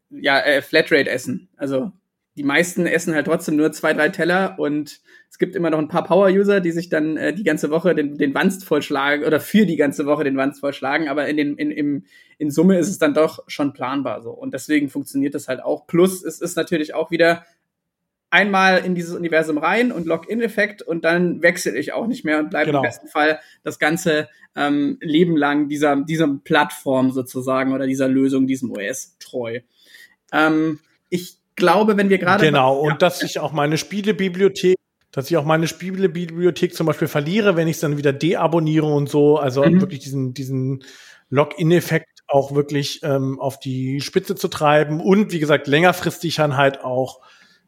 ja, 0.10 0.40
äh, 0.40 0.62
Flatrate-Essen. 0.62 1.50
Also 1.58 1.92
die 2.38 2.44
meisten 2.44 2.86
essen 2.86 3.14
halt 3.14 3.28
trotzdem 3.28 3.58
nur 3.58 3.72
zwei, 3.72 3.94
drei 3.94 4.10
Teller 4.10 4.56
und 4.58 5.02
es 5.30 5.38
gibt 5.38 5.56
immer 5.56 5.70
noch 5.70 5.80
ein 5.80 5.88
paar 5.88 6.04
Power-User, 6.04 6.62
die 6.62 6.72
sich 6.72 6.90
dann 6.90 7.18
äh, 7.18 7.34
die 7.34 7.44
ganze 7.44 7.70
Woche 7.70 7.96
den, 7.96 8.18
den 8.18 8.34
Wanst 8.34 8.66
vollschlagen 8.66 9.26
oder 9.26 9.40
für 9.40 9.66
die 9.66 9.76
ganze 9.76 10.06
Woche 10.06 10.24
den 10.24 10.38
Wanst 10.38 10.60
vollschlagen, 10.60 11.08
aber 11.08 11.28
in, 11.28 11.38
den, 11.38 11.56
in, 11.58 11.72
im, 11.72 12.06
in 12.38 12.52
Summe 12.52 12.78
ist 12.78 12.90
es 12.90 12.98
dann 12.98 13.14
doch 13.14 13.44
schon 13.48 13.74
planbar 13.74 14.22
so. 14.22 14.32
Und 14.32 14.54
deswegen 14.54 14.90
funktioniert 14.90 15.36
das 15.36 15.48
halt 15.48 15.62
auch. 15.62 15.88
Plus, 15.88 16.24
es 16.24 16.42
ist 16.42 16.56
natürlich 16.56 16.94
auch 16.94 17.12
wieder 17.12 17.46
einmal 18.30 18.84
in 18.86 18.96
dieses 18.96 19.14
Universum 19.14 19.58
rein 19.58 19.92
und 19.92 20.08
Login-Effekt 20.08 20.82
und 20.82 21.04
dann 21.04 21.42
wechsle 21.42 21.78
ich 21.78 21.92
auch 21.92 22.08
nicht 22.08 22.24
mehr 22.24 22.40
und 22.40 22.50
bleibe 22.50 22.68
genau. 22.68 22.80
im 22.80 22.84
besten 22.84 23.08
Fall 23.10 23.40
das 23.64 23.78
ganze 23.78 24.30
ähm, 24.56 24.98
Leben 25.02 25.36
lang 25.36 25.68
dieser, 25.68 25.98
dieser 25.98 26.28
Plattform 26.44 27.12
sozusagen 27.12 27.74
oder 27.74 27.88
dieser 27.88 28.08
Lösung, 28.08 28.48
diesem 28.48 28.72
OS 28.72 29.18
treu. 29.20 29.60
Ähm, 30.32 30.80
ich 31.10 31.41
glaube, 31.56 31.98
wenn 31.98 32.10
wir 32.10 32.18
gerade. 32.18 32.46
Genau, 32.46 32.80
und 32.80 32.92
ja. 32.92 32.98
dass 32.98 33.24
ich 33.24 33.40
auch 33.40 33.52
meine 33.52 33.78
Spielebibliothek 33.78 34.76
dass 35.12 35.30
ich 35.30 35.38
auch 35.38 35.44
meine 35.44 35.68
Spielebibliothek 35.68 36.74
zum 36.74 36.88
Beispiel 36.88 37.10
verliere, 37.10 37.58
wenn 37.58 37.68
ich 37.68 37.76
es 37.76 37.82
dann 37.82 37.98
wieder 37.98 38.14
deabonniere 38.14 38.86
und 38.86 39.10
so. 39.10 39.38
Also 39.38 39.62
mhm. 39.64 39.82
wirklich 39.82 40.00
diesen, 40.00 40.34
diesen 40.34 40.84
Login-Effekt 41.30 42.22
auch 42.28 42.56
wirklich 42.56 43.02
ähm, 43.04 43.40
auf 43.40 43.60
die 43.60 44.00
Spitze 44.00 44.36
zu 44.36 44.48
treiben 44.48 45.02
und 45.02 45.34
wie 45.34 45.40
gesagt, 45.40 45.68
längerfristig 45.68 46.36
dann 46.38 46.56
halt 46.56 46.82
auch 46.82 47.20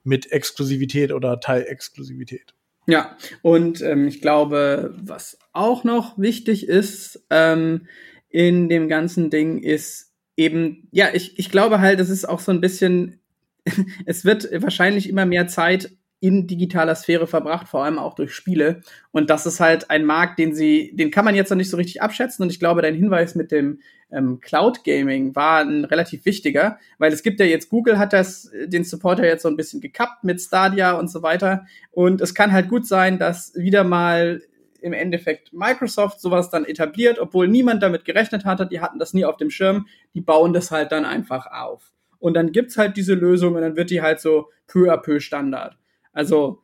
mit 0.04 0.32
Exklusivität 0.32 1.12
oder 1.12 1.40
Teilexklusivität. 1.40 2.54
Ja, 2.88 3.18
und 3.42 3.82
ähm, 3.82 4.08
ich 4.08 4.22
glaube, 4.22 4.94
was 4.98 5.38
auch 5.54 5.84
noch 5.84 6.18
wichtig 6.18 6.68
ist 6.68 7.26
ähm, 7.30 7.88
in 8.30 8.68
dem 8.68 8.90
ganzen 8.90 9.30
Ding, 9.30 9.60
ist 9.60 10.12
eben, 10.36 10.88
ja, 10.92 11.08
ich, 11.14 11.40
ich 11.40 11.50
glaube 11.50 11.80
halt, 11.80 12.00
es 12.00 12.10
ist 12.10 12.28
auch 12.28 12.42
so 12.42 12.52
ein 12.52 12.60
bisschen, 12.60 13.22
es 14.06 14.26
wird 14.26 14.50
wahrscheinlich 14.62 15.10
immer 15.10 15.26
mehr 15.26 15.48
Zeit 15.48 15.92
in 16.24 16.48
digitaler 16.48 16.96
Sphäre 16.96 17.28
verbracht, 17.28 17.68
vor 17.68 17.84
allem 17.84 18.00
auch 18.00 18.16
durch 18.16 18.34
Spiele. 18.34 18.82
Und 19.12 19.30
das 19.30 19.46
ist 19.46 19.60
halt 19.60 19.90
ein 19.90 20.06
Markt, 20.06 20.40
den 20.40 20.56
sie, 20.56 20.96
den 20.96 21.12
kann 21.12 21.26
man 21.26 21.36
jetzt 21.36 21.50
noch 21.50 21.58
nicht 21.58 21.70
so 21.70 21.76
richtig 21.76 22.02
abschätzen. 22.02 22.44
Und 22.44 22.50
ich 22.50 22.60
glaube, 22.60 22.82
dein 22.82 22.96
Hinweis 22.96 23.36
mit 23.36 23.52
dem 23.52 23.82
ähm, 24.10 24.40
Cloud 24.40 24.86
Gaming 24.86 25.36
war 25.36 25.60
ein 25.60 25.84
relativ 25.84 26.24
wichtiger, 26.24 26.80
weil 26.98 27.12
es 27.12 27.24
gibt 27.24 27.42
ja 27.42 27.46
jetzt, 27.46 27.70
Google 27.70 27.98
hat 27.98 28.14
das, 28.14 28.50
den 28.68 28.86
Supporter 28.86 29.26
jetzt 29.26 29.42
so 29.42 29.50
ein 29.50 29.58
bisschen 29.58 29.82
gekappt 29.82 30.24
mit 30.24 30.40
Stadia 30.40 30.94
und 30.94 31.10
so 31.10 31.24
weiter. 31.24 31.66
Und 31.92 32.22
es 32.22 32.34
kann 32.34 32.54
halt 32.54 32.70
gut 32.70 32.88
sein, 32.88 33.20
dass 33.20 33.54
wieder 33.56 33.84
mal 33.84 34.42
im 34.82 34.94
Endeffekt 34.94 35.52
Microsoft 35.52 36.22
sowas 36.22 36.50
dann 36.50 36.64
etabliert, 36.64 37.20
obwohl 37.20 37.50
niemand 37.50 37.84
damit 37.84 38.06
gerechnet 38.06 38.46
hatte, 38.46 38.66
die 38.66 38.80
hatten 38.80 38.98
das 38.98 39.14
nie 39.14 39.26
auf 39.26 39.36
dem 39.36 39.50
Schirm, 39.50 39.88
die 40.14 40.22
bauen 40.22 40.54
das 40.54 40.72
halt 40.72 40.94
dann 40.94 41.04
einfach 41.04 41.48
auf. 41.48 41.92
Und 42.24 42.36
dann 42.36 42.54
gibt's 42.54 42.78
halt 42.78 42.96
diese 42.96 43.16
Lösung 43.16 43.56
und 43.56 43.62
dann 43.64 43.76
wird 43.76 43.90
die 43.90 44.02
halt 44.02 44.22
so 44.22 44.50
peu 44.66 44.90
à 44.90 44.96
peu 44.96 45.20
Standard. 45.20 45.78
Also 46.14 46.62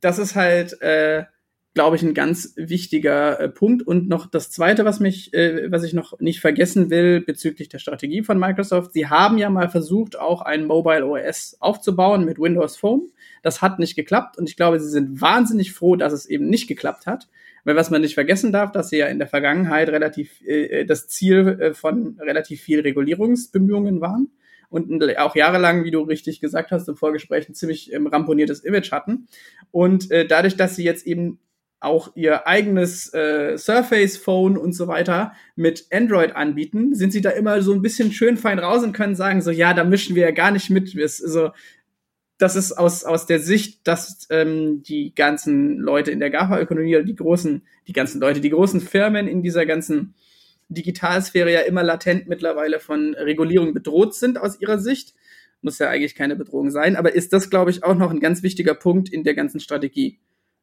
das 0.00 0.20
ist 0.20 0.36
halt, 0.36 0.80
äh, 0.80 1.24
glaube 1.74 1.96
ich, 1.96 2.04
ein 2.04 2.14
ganz 2.14 2.52
wichtiger 2.54 3.40
äh, 3.40 3.48
Punkt. 3.48 3.84
Und 3.84 4.08
noch 4.08 4.30
das 4.30 4.52
Zweite, 4.52 4.84
was 4.84 5.00
mich, 5.00 5.34
äh, 5.34 5.72
was 5.72 5.82
ich 5.82 5.92
noch 5.92 6.20
nicht 6.20 6.38
vergessen 6.38 6.88
will 6.88 7.20
bezüglich 7.20 7.68
der 7.68 7.80
Strategie 7.80 8.22
von 8.22 8.38
Microsoft. 8.38 8.92
Sie 8.92 9.08
haben 9.08 9.38
ja 9.38 9.50
mal 9.50 9.68
versucht, 9.68 10.16
auch 10.16 10.40
ein 10.40 10.66
Mobile 10.66 11.04
OS 11.04 11.56
aufzubauen 11.58 12.24
mit 12.24 12.38
Windows 12.38 12.76
Phone. 12.76 13.10
Das 13.42 13.60
hat 13.60 13.80
nicht 13.80 13.96
geklappt 13.96 14.38
und 14.38 14.48
ich 14.48 14.56
glaube, 14.56 14.78
sie 14.78 14.88
sind 14.88 15.20
wahnsinnig 15.20 15.72
froh, 15.72 15.96
dass 15.96 16.12
es 16.12 16.26
eben 16.26 16.46
nicht 16.48 16.68
geklappt 16.68 17.06
hat. 17.06 17.26
Weil 17.64 17.74
was 17.74 17.90
man 17.90 18.02
nicht 18.02 18.14
vergessen 18.14 18.52
darf, 18.52 18.70
dass 18.70 18.90
sie 18.90 18.98
ja 18.98 19.06
in 19.06 19.18
der 19.18 19.26
Vergangenheit 19.26 19.88
relativ 19.88 20.40
äh, 20.46 20.84
das 20.84 21.08
Ziel 21.08 21.58
äh, 21.60 21.74
von 21.74 22.20
relativ 22.20 22.60
viel 22.60 22.82
Regulierungsbemühungen 22.82 24.00
waren 24.00 24.30
und 24.72 25.18
auch 25.18 25.36
jahrelang, 25.36 25.84
wie 25.84 25.90
du 25.90 26.00
richtig 26.00 26.40
gesagt 26.40 26.70
hast 26.70 26.88
im 26.88 26.96
Vorgespräch, 26.96 27.48
ein 27.48 27.54
ziemlich 27.54 27.92
ähm, 27.92 28.06
ramponiertes 28.06 28.60
Image 28.60 28.90
hatten. 28.90 29.28
Und 29.70 30.10
äh, 30.10 30.26
dadurch, 30.26 30.56
dass 30.56 30.76
sie 30.76 30.84
jetzt 30.84 31.06
eben 31.06 31.38
auch 31.78 32.12
ihr 32.14 32.46
eigenes 32.46 33.12
äh, 33.12 33.58
Surface 33.58 34.16
Phone 34.16 34.56
und 34.56 34.72
so 34.72 34.86
weiter 34.86 35.32
mit 35.56 35.86
Android 35.92 36.34
anbieten, 36.36 36.94
sind 36.94 37.12
sie 37.12 37.20
da 37.20 37.30
immer 37.30 37.60
so 37.60 37.72
ein 37.72 37.82
bisschen 37.82 38.12
schön 38.12 38.36
fein 38.36 38.58
raus 38.58 38.82
und 38.82 38.92
können 38.92 39.14
sagen 39.14 39.42
so, 39.42 39.50
ja, 39.50 39.74
da 39.74 39.84
mischen 39.84 40.16
wir 40.16 40.22
ja 40.22 40.30
gar 40.30 40.52
nicht 40.52 40.70
mit. 40.70 40.96
Also, 40.96 41.50
das 42.38 42.56
ist 42.56 42.72
aus, 42.72 43.04
aus 43.04 43.26
der 43.26 43.40
Sicht, 43.40 43.86
dass 43.86 44.26
ähm, 44.30 44.82
die 44.84 45.14
ganzen 45.14 45.78
Leute 45.78 46.10
in 46.10 46.20
der 46.20 46.30
GAFA-Ökonomie 46.30 47.04
die 47.04 47.16
großen, 47.16 47.62
die 47.86 47.92
ganzen 47.92 48.20
Leute, 48.20 48.40
die 48.40 48.50
großen 48.50 48.80
Firmen 48.80 49.28
in 49.28 49.42
dieser 49.42 49.66
ganzen 49.66 50.14
Digitalsphäre 50.74 51.52
ja 51.52 51.60
immer 51.60 51.82
latent 51.82 52.28
mittlerweile 52.28 52.80
von 52.80 53.14
Regulierung 53.14 53.74
bedroht 53.74 54.14
sind 54.14 54.38
aus 54.38 54.60
ihrer 54.60 54.78
Sicht. 54.78 55.14
Muss 55.60 55.78
ja 55.78 55.88
eigentlich 55.88 56.14
keine 56.14 56.36
Bedrohung 56.36 56.70
sein, 56.70 56.96
aber 56.96 57.14
ist 57.14 57.32
das, 57.32 57.50
glaube 57.50 57.70
ich, 57.70 57.84
auch 57.84 57.94
noch 57.94 58.10
ein 58.10 58.20
ganz 58.20 58.42
wichtiger 58.42 58.74
Punkt 58.74 59.08
in 59.08 59.24
der 59.24 59.34
ganzen 59.34 59.60
Strategie. 59.60 60.18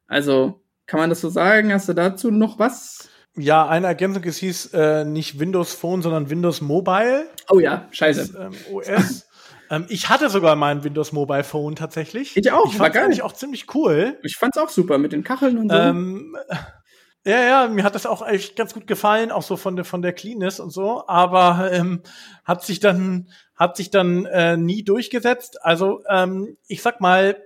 Also, 0.08 0.62
kann 0.86 1.00
man 1.00 1.10
das 1.10 1.22
so 1.22 1.30
sagen? 1.30 1.72
Hast 1.72 1.88
du 1.88 1.94
dazu 1.94 2.32
noch 2.32 2.60
was? 2.60 3.10
Ja, 3.38 3.68
eine 3.68 3.88
Ergänzung, 3.88 4.24
es 4.26 4.38
hieß 4.38 4.74
äh, 4.74 5.06
nicht 5.06 5.40
Windows 5.40 5.74
Phone, 5.74 6.02
sondern 6.02 6.30
Windows 6.30 6.62
Mobile. 6.62 7.28
Oh 7.50 7.60
ja, 7.60 7.88
scheiße. 7.92 8.34
Das, 8.34 8.36
ähm, 8.36 8.54
OS. 8.74 9.26
Ähm, 9.72 9.86
ich 9.90 10.10
hatte 10.10 10.30
sogar 10.30 10.56
mein 10.56 10.84
Windows 10.84 11.12
Mobile 11.12 11.44
Phone 11.44 11.76
tatsächlich. 11.76 12.36
Ich 12.36 12.52
auch, 12.52 12.72
ich 12.72 12.78
fand 12.78 12.98
eigentlich 12.98 13.22
auch 13.22 13.34
ziemlich 13.34 13.74
cool. 13.76 14.18
Ich 14.24 14.36
fand's 14.36 14.58
auch 14.58 14.70
super 14.70 14.98
mit 14.98 15.12
den 15.12 15.24
Kacheln 15.24 15.60
und 15.60 15.70
so. 15.70 15.78
Ähm, 15.78 16.36
ja, 17.26 17.42
ja, 17.42 17.68
mir 17.68 17.84
hat 17.84 17.96
das 17.96 18.06
auch 18.06 18.26
echt 18.26 18.56
ganz 18.56 18.74
gut 18.74 18.88
gefallen, 18.88 19.32
auch 19.32 19.44
so 19.44 19.58
von 19.58 19.76
der 19.76 19.84
von 19.84 20.02
der 20.02 20.14
Cleanness 20.14 20.60
und 20.60 20.70
so, 20.70 21.06
aber 21.08 21.70
ähm, 21.72 22.02
hat 22.46 22.64
sich 22.64 22.80
dann 22.80 23.30
hat 23.56 23.76
sich 23.76 23.92
dann 23.92 24.26
äh, 24.26 24.56
nie 24.56 24.84
durchgesetzt. 24.84 25.64
Also 25.64 26.02
ähm, 26.10 26.58
ich 26.68 26.82
sag 26.82 27.02
mal, 27.02 27.38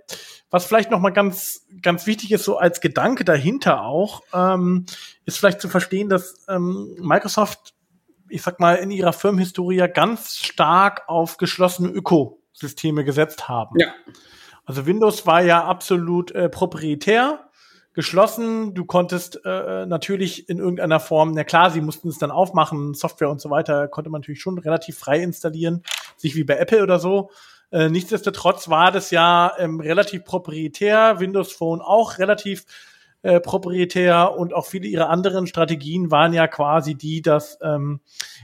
was 0.51 0.65
vielleicht 0.65 0.91
noch 0.91 0.99
mal 0.99 1.09
ganz 1.09 1.65
ganz 1.81 2.05
wichtig 2.05 2.31
ist, 2.31 2.43
so 2.43 2.57
als 2.57 2.81
Gedanke 2.81 3.25
dahinter 3.25 3.83
auch, 3.83 4.21
ähm, 4.31 4.85
ist 5.25 5.39
vielleicht 5.39 5.59
zu 5.59 5.69
verstehen, 5.69 6.07
dass 6.07 6.45
ähm, 6.47 6.95
Microsoft, 6.99 7.73
ich 8.29 8.43
sag 8.43 8.59
mal, 8.59 8.75
in 8.75 8.91
ihrer 8.91 9.13
Firmenhistorie 9.13 9.87
ganz 9.91 10.37
stark 10.37 11.01
auf 11.07 11.37
geschlossene 11.37 11.89
Ökosysteme 11.89 13.03
gesetzt 13.03 13.49
haben. 13.49 13.79
Ja. 13.79 13.91
Also 14.65 14.85
Windows 14.85 15.25
war 15.25 15.41
ja 15.41 15.65
absolut 15.65 16.31
äh, 16.31 16.47
proprietär 16.47 17.49
geschlossen. 17.93 18.73
Du 18.73 18.85
konntest 18.85 19.39
äh, 19.45 19.85
natürlich 19.85 20.49
in 20.49 20.57
irgendeiner 20.57 20.99
Form, 20.99 21.33
na 21.33 21.43
klar, 21.43 21.71
sie 21.71 21.81
mussten 21.81 22.09
es 22.09 22.17
dann 22.17 22.31
aufmachen, 22.31 22.93
Software 22.93 23.29
und 23.29 23.41
so 23.41 23.49
weiter, 23.49 23.87
konnte 23.87 24.09
man 24.09 24.21
natürlich 24.21 24.41
schon 24.41 24.57
relativ 24.57 24.97
frei 24.97 25.19
installieren, 25.19 25.83
sich 26.17 26.35
wie 26.35 26.43
bei 26.43 26.57
Apple 26.57 26.83
oder 26.83 26.99
so. 26.99 27.29
Äh, 27.71 27.89
nichtsdestotrotz 27.89 28.69
war 28.69 28.91
das 28.91 29.11
ja 29.11 29.53
ähm, 29.57 29.79
relativ 29.79 30.23
proprietär, 30.25 31.19
Windows 31.19 31.51
Phone 31.53 31.81
auch 31.81 32.19
relativ 32.19 32.65
äh, 33.23 33.39
proprietär 33.39 34.37
und 34.37 34.53
auch 34.53 34.65
viele 34.65 34.87
ihrer 34.87 35.09
anderen 35.09 35.47
Strategien 35.47 36.11
waren 36.11 36.33
ja 36.33 36.47
quasi 36.47 36.95
die, 36.95 37.21
dass 37.21 37.57
ähm, 37.61 38.01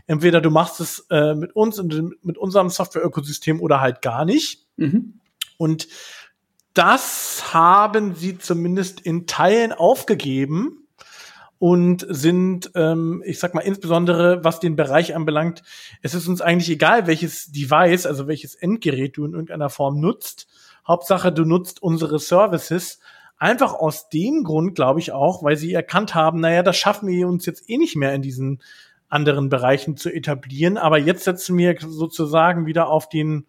entweder 0.08 0.42
du 0.42 0.52
machst 0.52 0.80
es 0.80 1.06
äh, 1.10 1.36
mit 1.36 1.56
uns 1.56 1.80
und 1.80 2.24
mit 2.24 2.38
unserem 2.38 2.70
Software-Ökosystem 2.70 3.62
oder 3.62 3.82
halt 3.82 4.02
gar 4.02 4.26
nicht. 4.26 4.68
Mhm. 4.78 5.20
Und 5.58 5.90
das 6.80 7.54
haben 7.54 8.16
sie 8.16 8.38
zumindest 8.38 9.02
in 9.02 9.28
Teilen 9.28 9.74
aufgegeben 9.74 10.88
und 11.58 12.06
sind, 12.08 12.72
ähm, 12.74 13.22
ich 13.26 13.38
sag 13.38 13.54
mal, 13.54 13.60
insbesondere 13.60 14.46
was 14.46 14.62
den 14.62 14.78
Bereich 14.78 15.14
anbelangt, 15.14 15.62
es 16.02 16.14
ist 16.14 16.30
uns 16.30 16.40
eigentlich 16.40 16.70
egal, 16.70 17.06
welches 17.06 17.52
Device, 17.52 18.06
also 18.06 18.30
welches 18.30 18.56
Endgerät 18.56 19.18
du 19.18 19.26
in 19.26 19.34
irgendeiner 19.34 19.70
Form 19.70 20.00
nutzt. 20.00 20.48
Hauptsache, 20.88 21.34
du 21.34 21.44
nutzt 21.44 21.84
unsere 21.84 22.18
Services. 22.18 23.02
Einfach 23.38 23.74
aus 23.74 24.08
dem 24.08 24.46
Grund, 24.46 24.76
glaube 24.76 25.02
ich 25.02 25.12
auch, 25.12 25.44
weil 25.44 25.58
sie 25.58 25.74
erkannt 25.74 26.16
haben, 26.16 26.40
naja, 26.40 26.64
das 26.64 26.78
schaffen 26.78 27.10
wir 27.10 27.28
uns 27.28 27.46
jetzt 27.46 27.70
eh 27.70 27.78
nicht 27.78 27.98
mehr 27.98 28.14
in 28.14 28.22
diesen 28.22 28.62
anderen 29.10 29.50
Bereichen 29.50 29.98
zu 29.98 30.10
etablieren. 30.10 30.78
Aber 30.78 30.98
jetzt 30.98 31.26
setzen 31.26 31.58
wir 31.58 31.76
sozusagen 31.78 32.66
wieder 32.66 32.88
auf 32.88 33.10
den 33.10 33.48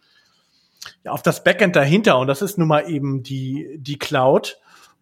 ja, 1.04 1.12
auf 1.12 1.22
das 1.22 1.44
Backend 1.44 1.76
dahinter 1.76 2.18
und 2.18 2.26
das 2.26 2.42
ist 2.42 2.58
nun 2.58 2.68
mal 2.68 2.88
eben 2.88 3.22
die, 3.22 3.76
die 3.78 3.98
Cloud. 3.98 4.58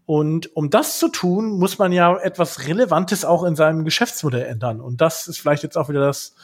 Und 0.06 0.56
um 0.56 0.70
das 0.70 0.98
zu 0.98 1.08
tun, 1.08 1.58
muss 1.58 1.78
man 1.78 1.92
ja 1.92 2.16
etwas 2.18 2.66
Relevantes 2.66 3.26
auch 3.26 3.44
in 3.44 3.56
seinem 3.56 3.84
Geschäftsmodell 3.84 4.46
ändern. 4.46 4.80
Und 4.80 5.02
das 5.02 5.28
ist 5.28 5.38
vielleicht 5.38 5.62
jetzt 5.62 5.76
auch 5.76 5.90
wieder 5.90 6.00
das, 6.00 6.34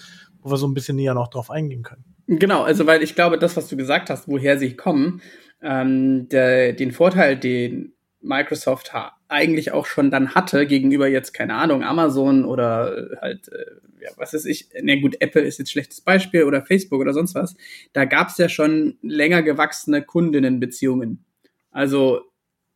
wo 0.43 0.51
wir 0.51 0.59
so 0.59 0.69
ein 0.69 0.75
bisschen 0.75 0.97
näher 0.97 1.15
noch 1.15 1.29
drauf 1.29 1.51
eingehen 1.51 1.83
können. 1.83 2.05
Genau, 2.27 2.63
also 2.63 2.87
weil 2.87 3.03
ich 3.03 3.15
glaube, 3.15 3.39
das, 3.39 3.57
was 3.57 3.69
du 3.69 3.77
gesagt 3.77 4.11
hast, 4.11 4.29
woher 4.29 4.59
sie 4.59 4.77
kommen, 4.77 5.23
ähm, 5.63 6.29
der, 6.29 6.75
den 6.75 6.93
Vorteil, 6.93 7.39
den 7.39 7.94
Microsoft 8.25 8.93
eigentlich 9.29 9.73
auch 9.73 9.87
schon 9.87 10.11
dann 10.11 10.35
hatte 10.35 10.67
gegenüber 10.67 11.09
jetzt, 11.09 11.33
keine 11.33 11.55
Ahnung, 11.55 11.83
Amazon 11.83 12.45
oder 12.45 13.19
halt 13.21 13.49
äh, 13.49 13.65
ja, 14.05 14.11
was 14.17 14.35
ist 14.35 14.45
ich, 14.45 14.69
na 14.83 14.97
gut, 14.97 15.17
Apple 15.21 15.43
ist 15.43 15.59
jetzt 15.59 15.71
schlechtes 15.71 16.01
Beispiel 16.03 16.45
oder 16.45 16.63
Facebook 16.63 17.01
oder 17.01 17.15
sonst 17.15 17.35
was, 17.35 17.55
da 17.93 18.05
gab 18.05 18.29
es 18.29 18.39
ja 18.39 18.49
schon 18.49 18.99
länger 19.03 19.43
gewachsene 19.43 20.03
Kundinnenbeziehungen. 20.03 21.25
Also 21.71 22.21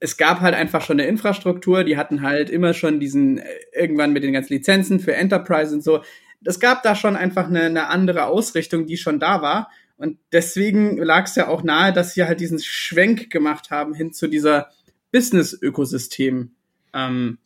es 0.00 0.16
gab 0.16 0.40
halt 0.40 0.54
einfach 0.54 0.82
schon 0.82 1.00
eine 1.00 1.08
Infrastruktur, 1.08 1.84
die 1.84 1.96
hatten 1.96 2.22
halt 2.22 2.50
immer 2.50 2.72
schon 2.72 3.00
diesen, 3.00 3.38
äh, 3.38 3.44
irgendwann 3.72 4.12
mit 4.12 4.22
den 4.22 4.32
ganzen 4.32 4.54
Lizenzen 4.54 5.00
für 5.00 5.14
Enterprise 5.14 5.74
und 5.74 5.82
so. 5.82 6.02
Es 6.44 6.60
gab 6.60 6.82
da 6.82 6.94
schon 6.94 7.16
einfach 7.16 7.48
eine, 7.48 7.62
eine 7.62 7.88
andere 7.88 8.26
Ausrichtung, 8.26 8.86
die 8.86 8.96
schon 8.96 9.18
da 9.18 9.42
war. 9.42 9.70
Und 9.96 10.18
deswegen 10.32 10.96
lag 10.98 11.24
es 11.24 11.34
ja 11.34 11.48
auch 11.48 11.64
nahe, 11.64 11.92
dass 11.92 12.14
sie 12.14 12.24
halt 12.24 12.38
diesen 12.40 12.60
Schwenk 12.60 13.30
gemacht 13.30 13.70
haben 13.70 13.94
hin 13.94 14.12
zu 14.12 14.28
dieser 14.28 14.70
Business-Ökosystem. 15.10 16.52
Ähm, 16.94 17.38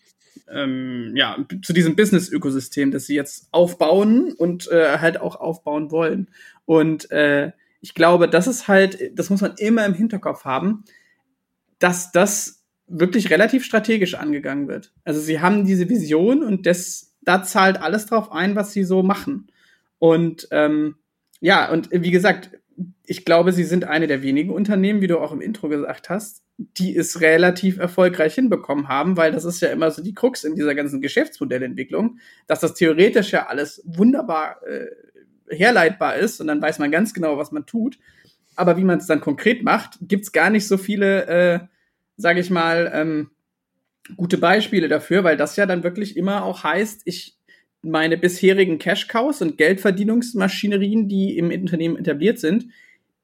ähm, 0.50 1.12
ja, 1.14 1.36
zu 1.62 1.72
diesem 1.72 1.96
Business-Ökosystem, 1.96 2.90
das 2.90 3.06
sie 3.06 3.14
jetzt 3.14 3.48
aufbauen 3.50 4.32
und 4.32 4.70
äh, 4.70 4.98
halt 4.98 5.20
auch 5.20 5.36
aufbauen 5.36 5.90
wollen. 5.90 6.28
Und 6.64 7.10
äh, 7.10 7.52
ich 7.80 7.94
glaube, 7.94 8.28
das 8.28 8.46
ist 8.46 8.68
halt, 8.68 9.18
das 9.18 9.30
muss 9.30 9.40
man 9.40 9.54
immer 9.56 9.84
im 9.84 9.94
Hinterkopf 9.94 10.44
haben, 10.44 10.84
dass 11.78 12.12
das 12.12 12.64
wirklich 12.86 13.30
relativ 13.30 13.64
strategisch 13.64 14.14
angegangen 14.14 14.68
wird. 14.68 14.92
Also 15.04 15.20
sie 15.20 15.40
haben 15.40 15.64
diese 15.64 15.88
Vision 15.88 16.42
und 16.42 16.66
das, 16.66 17.14
da 17.22 17.42
zahlt 17.42 17.80
alles 17.80 18.06
drauf 18.06 18.30
ein, 18.30 18.54
was 18.54 18.72
sie 18.72 18.84
so 18.84 19.02
machen. 19.02 19.48
Und 19.98 20.48
ähm, 20.50 20.96
ja, 21.40 21.70
und 21.70 21.88
wie 21.90 22.10
gesagt, 22.10 22.50
ich 23.04 23.24
glaube, 23.24 23.52
sie 23.52 23.64
sind 23.64 23.84
eine 23.84 24.06
der 24.06 24.22
wenigen 24.22 24.50
Unternehmen, 24.50 25.00
wie 25.00 25.06
du 25.06 25.18
auch 25.18 25.32
im 25.32 25.40
Intro 25.40 25.68
gesagt 25.68 26.08
hast, 26.08 26.42
die 26.56 26.96
es 26.96 27.20
relativ 27.20 27.78
erfolgreich 27.78 28.34
hinbekommen 28.34 28.88
haben, 28.88 29.16
weil 29.16 29.32
das 29.32 29.44
ist 29.44 29.60
ja 29.60 29.68
immer 29.68 29.90
so 29.90 30.02
die 30.02 30.14
Krux 30.14 30.44
in 30.44 30.54
dieser 30.54 30.74
ganzen 30.74 31.00
Geschäftsmodellentwicklung, 31.00 32.18
dass 32.46 32.60
das 32.60 32.74
theoretisch 32.74 33.32
ja 33.32 33.46
alles 33.46 33.82
wunderbar 33.84 34.60
äh, 34.66 34.86
herleitbar 35.48 36.16
ist 36.16 36.40
und 36.40 36.46
dann 36.46 36.62
weiß 36.62 36.78
man 36.78 36.90
ganz 36.90 37.14
genau, 37.14 37.36
was 37.38 37.52
man 37.52 37.66
tut. 37.66 37.98
Aber 38.54 38.76
wie 38.76 38.84
man 38.84 38.98
es 38.98 39.06
dann 39.06 39.20
konkret 39.20 39.62
macht, 39.62 39.96
gibt's 40.02 40.32
gar 40.32 40.50
nicht 40.50 40.68
so 40.68 40.76
viele, 40.76 41.26
äh, 41.26 41.60
sage 42.16 42.40
ich 42.40 42.50
mal, 42.50 42.90
ähm, 42.94 43.30
gute 44.16 44.38
Beispiele 44.38 44.88
dafür, 44.88 45.24
weil 45.24 45.36
das 45.36 45.56
ja 45.56 45.66
dann 45.66 45.84
wirklich 45.84 46.16
immer 46.16 46.44
auch 46.44 46.64
heißt, 46.64 47.02
ich 47.04 47.38
meine 47.82 48.16
bisherigen 48.16 48.78
Cash-Cows 48.78 49.42
und 49.42 49.58
Geldverdienungsmaschinerien, 49.58 51.08
die 51.08 51.36
im 51.36 51.50
Unternehmen 51.50 51.96
etabliert 51.96 52.38
sind, 52.38 52.68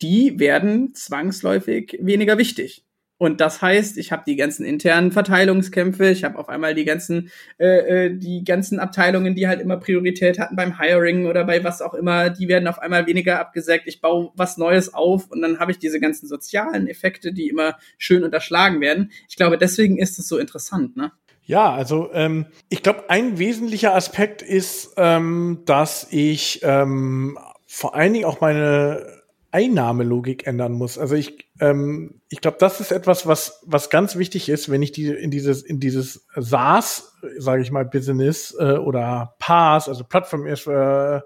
die 0.02 0.38
werden 0.38 0.94
zwangsläufig 0.94 1.98
weniger 2.00 2.38
wichtig. 2.38 2.84
Und 3.20 3.40
das 3.40 3.60
heißt, 3.60 3.98
ich 3.98 4.12
habe 4.12 4.22
die 4.26 4.36
ganzen 4.36 4.64
internen 4.64 5.10
Verteilungskämpfe, 5.10 6.08
ich 6.10 6.22
habe 6.22 6.38
auf 6.38 6.48
einmal 6.48 6.76
die 6.76 6.84
ganzen, 6.84 7.30
äh, 7.58 8.06
äh, 8.06 8.16
die 8.16 8.44
ganzen 8.44 8.78
Abteilungen, 8.78 9.34
die 9.34 9.48
halt 9.48 9.60
immer 9.60 9.76
Priorität 9.76 10.38
hatten 10.38 10.54
beim 10.54 10.78
Hiring 10.78 11.26
oder 11.26 11.44
bei 11.44 11.64
was 11.64 11.82
auch 11.82 11.94
immer, 11.94 12.30
die 12.30 12.46
werden 12.46 12.68
auf 12.68 12.78
einmal 12.78 13.08
weniger 13.08 13.40
abgesägt. 13.40 13.88
Ich 13.88 14.00
baue 14.00 14.30
was 14.36 14.56
Neues 14.56 14.94
auf 14.94 15.28
und 15.32 15.42
dann 15.42 15.58
habe 15.58 15.72
ich 15.72 15.80
diese 15.80 15.98
ganzen 15.98 16.28
sozialen 16.28 16.86
Effekte, 16.86 17.32
die 17.32 17.48
immer 17.48 17.76
schön 17.98 18.22
unterschlagen 18.22 18.80
werden. 18.80 19.10
Ich 19.28 19.34
glaube, 19.34 19.58
deswegen 19.58 19.98
ist 19.98 20.20
es 20.20 20.28
so 20.28 20.38
interessant, 20.38 20.96
ne? 20.96 21.10
Ja, 21.48 21.72
also 21.72 22.10
ähm, 22.12 22.44
ich 22.68 22.82
glaube, 22.82 23.08
ein 23.08 23.38
wesentlicher 23.38 23.94
Aspekt 23.94 24.42
ist, 24.42 24.92
ähm, 24.98 25.62
dass 25.64 26.06
ich 26.10 26.60
ähm, 26.62 27.38
vor 27.66 27.94
allen 27.94 28.12
Dingen 28.12 28.26
auch 28.26 28.42
meine 28.42 29.22
Einnahmelogik 29.50 30.46
ändern 30.46 30.72
muss. 30.72 30.98
Also 30.98 31.14
ich, 31.14 31.48
ähm, 31.58 32.20
ich 32.28 32.42
glaube, 32.42 32.58
das 32.60 32.80
ist 32.80 32.92
etwas, 32.92 33.26
was 33.26 33.62
was 33.64 33.88
ganz 33.88 34.16
wichtig 34.16 34.50
ist, 34.50 34.70
wenn 34.70 34.82
ich 34.82 34.92
die 34.92 35.06
in 35.06 35.30
dieses 35.30 35.62
in 35.62 35.80
dieses 35.80 36.26
SaaS, 36.36 37.14
sage 37.38 37.62
ich 37.62 37.70
mal, 37.70 37.86
Business 37.86 38.54
äh, 38.60 38.74
oder 38.74 39.34
PaaS, 39.38 39.88
also 39.88 40.04
Plattform 40.04 40.46
as, 40.46 40.66
äh, 40.66 41.20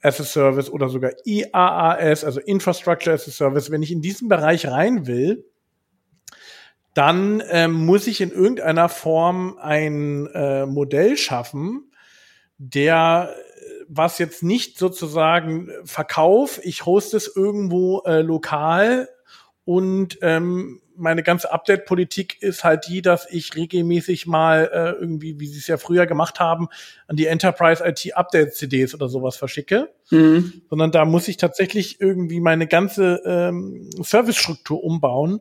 as 0.00 0.20
a 0.20 0.24
Service 0.24 0.70
oder 0.70 0.88
sogar 0.88 1.12
IaaS, 1.26 2.24
also 2.24 2.40
Infrastructure 2.40 3.14
as 3.14 3.28
a 3.28 3.30
Service, 3.30 3.70
wenn 3.70 3.82
ich 3.82 3.92
in 3.92 4.00
diesen 4.00 4.30
Bereich 4.30 4.66
rein 4.68 5.06
will, 5.06 5.44
dann 6.94 7.42
ähm, 7.50 7.72
muss 7.72 8.06
ich 8.06 8.20
in 8.20 8.30
irgendeiner 8.30 8.88
Form 8.88 9.58
ein 9.60 10.26
äh, 10.28 10.66
Modell 10.66 11.16
schaffen, 11.16 11.90
der 12.58 13.34
was 13.88 14.18
jetzt 14.18 14.42
nicht 14.42 14.78
sozusagen 14.78 15.68
Verkauf, 15.84 16.60
ich 16.62 16.86
hoste 16.86 17.16
es 17.16 17.30
irgendwo 17.34 18.02
äh, 18.06 18.22
lokal 18.22 19.08
und 19.64 20.18
ähm, 20.22 20.80
meine 20.96 21.22
ganze 21.22 21.52
Update-Politik 21.52 22.40
ist 22.42 22.64
halt 22.64 22.86
die, 22.86 23.02
dass 23.02 23.26
ich 23.30 23.56
regelmäßig 23.56 24.26
mal 24.26 24.70
äh, 24.72 24.90
irgendwie, 25.00 25.40
wie 25.40 25.46
sie 25.46 25.58
es 25.58 25.66
ja 25.66 25.76
früher 25.76 26.06
gemacht 26.06 26.38
haben, 26.38 26.68
an 27.08 27.16
die 27.16 27.26
Enterprise 27.26 27.84
IT 27.84 28.14
Update-CDs 28.14 28.94
oder 28.94 29.08
sowas 29.08 29.36
verschicke. 29.36 29.92
Mhm. 30.10 30.62
Sondern 30.70 30.92
da 30.92 31.04
muss 31.04 31.28
ich 31.28 31.36
tatsächlich 31.36 32.00
irgendwie 32.00 32.40
meine 32.40 32.66
ganze 32.66 33.22
ähm, 33.24 33.90
Servicestruktur 34.00 34.84
umbauen. 34.84 35.40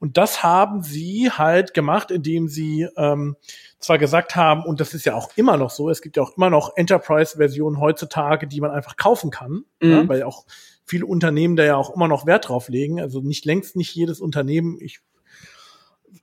Und 0.00 0.16
das 0.16 0.42
haben 0.42 0.82
sie 0.82 1.30
halt 1.30 1.74
gemacht, 1.74 2.10
indem 2.10 2.48
sie 2.48 2.88
ähm, 2.96 3.36
zwar 3.78 3.98
gesagt 3.98 4.36
haben, 4.36 4.64
und 4.64 4.80
das 4.80 4.94
ist 4.94 5.04
ja 5.04 5.14
auch 5.14 5.30
immer 5.36 5.56
noch 5.56 5.70
so, 5.70 5.90
es 5.90 6.02
gibt 6.02 6.16
ja 6.16 6.22
auch 6.22 6.36
immer 6.36 6.50
noch 6.50 6.76
Enterprise-Versionen 6.76 7.80
heutzutage, 7.80 8.46
die 8.46 8.60
man 8.60 8.70
einfach 8.70 8.96
kaufen 8.96 9.30
kann, 9.30 9.64
mhm. 9.80 9.90
ja, 9.90 10.08
weil 10.08 10.22
auch 10.22 10.44
viele 10.84 11.06
Unternehmen 11.06 11.56
da 11.56 11.64
ja 11.64 11.76
auch 11.76 11.94
immer 11.94 12.08
noch 12.08 12.26
Wert 12.26 12.48
drauf 12.48 12.68
legen. 12.68 13.00
Also 13.00 13.20
nicht 13.20 13.44
längst 13.44 13.76
nicht 13.76 13.94
jedes 13.94 14.20
Unternehmen, 14.20 14.78
ich 14.80 15.00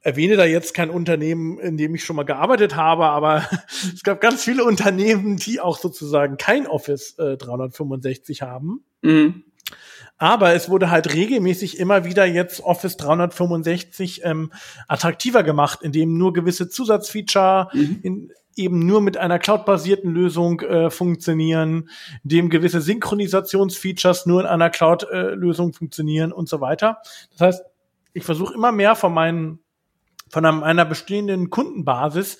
erwähne 0.01 0.35
da 0.35 0.45
jetzt 0.45 0.73
kein 0.73 0.89
Unternehmen, 0.89 1.59
in 1.59 1.77
dem 1.77 1.95
ich 1.95 2.03
schon 2.03 2.15
mal 2.15 2.23
gearbeitet 2.23 2.75
habe, 2.75 3.05
aber 3.05 3.47
es 3.93 4.03
gab 4.03 4.21
ganz 4.21 4.43
viele 4.43 4.63
Unternehmen, 4.63 5.38
die 5.38 5.59
auch 5.59 5.77
sozusagen 5.77 6.38
kein 6.38 6.67
Office 6.67 7.17
äh, 7.17 7.38
365 7.38 8.41
haben. 8.41 8.83
Mhm. 9.01 9.43
Aber 10.17 10.54
es 10.54 10.69
wurde 10.69 10.89
halt 10.89 11.13
regelmäßig 11.13 11.80
immer 11.80 12.06
wieder 12.06 12.25
jetzt 12.25 12.62
Office 12.62 12.95
365 12.97 14.21
ähm, 14.23 14.51
attraktiver 14.88 15.43
gemacht, 15.43 15.80
indem 15.82 16.17
nur 16.17 16.32
gewisse 16.34 16.69
Zusatzfeature 16.69 17.69
mhm. 17.73 17.99
in, 18.01 18.32
eben 18.56 18.86
nur 18.86 19.01
mit 19.01 19.17
einer 19.17 19.39
cloud-basierten 19.39 20.12
Lösung 20.12 20.62
äh, 20.62 20.89
funktionieren, 20.89 21.89
dem 22.23 22.49
gewisse 22.49 22.80
Synchronisationsfeatures 22.80 24.25
nur 24.25 24.41
in 24.41 24.47
einer 24.47 24.69
Cloud-Lösung 24.69 25.71
äh, 25.71 25.73
funktionieren 25.73 26.32
und 26.32 26.47
so 26.47 26.62
weiter. 26.62 26.99
Das 27.32 27.41
heißt, 27.41 27.65
ich 28.13 28.23
versuche 28.23 28.54
immer 28.54 28.71
mehr 28.71 28.95
von 28.95 29.13
meinen 29.13 29.60
von 30.30 30.43
einer 30.43 30.86
bestehenden 30.86 31.49
Kundenbasis 31.51 32.39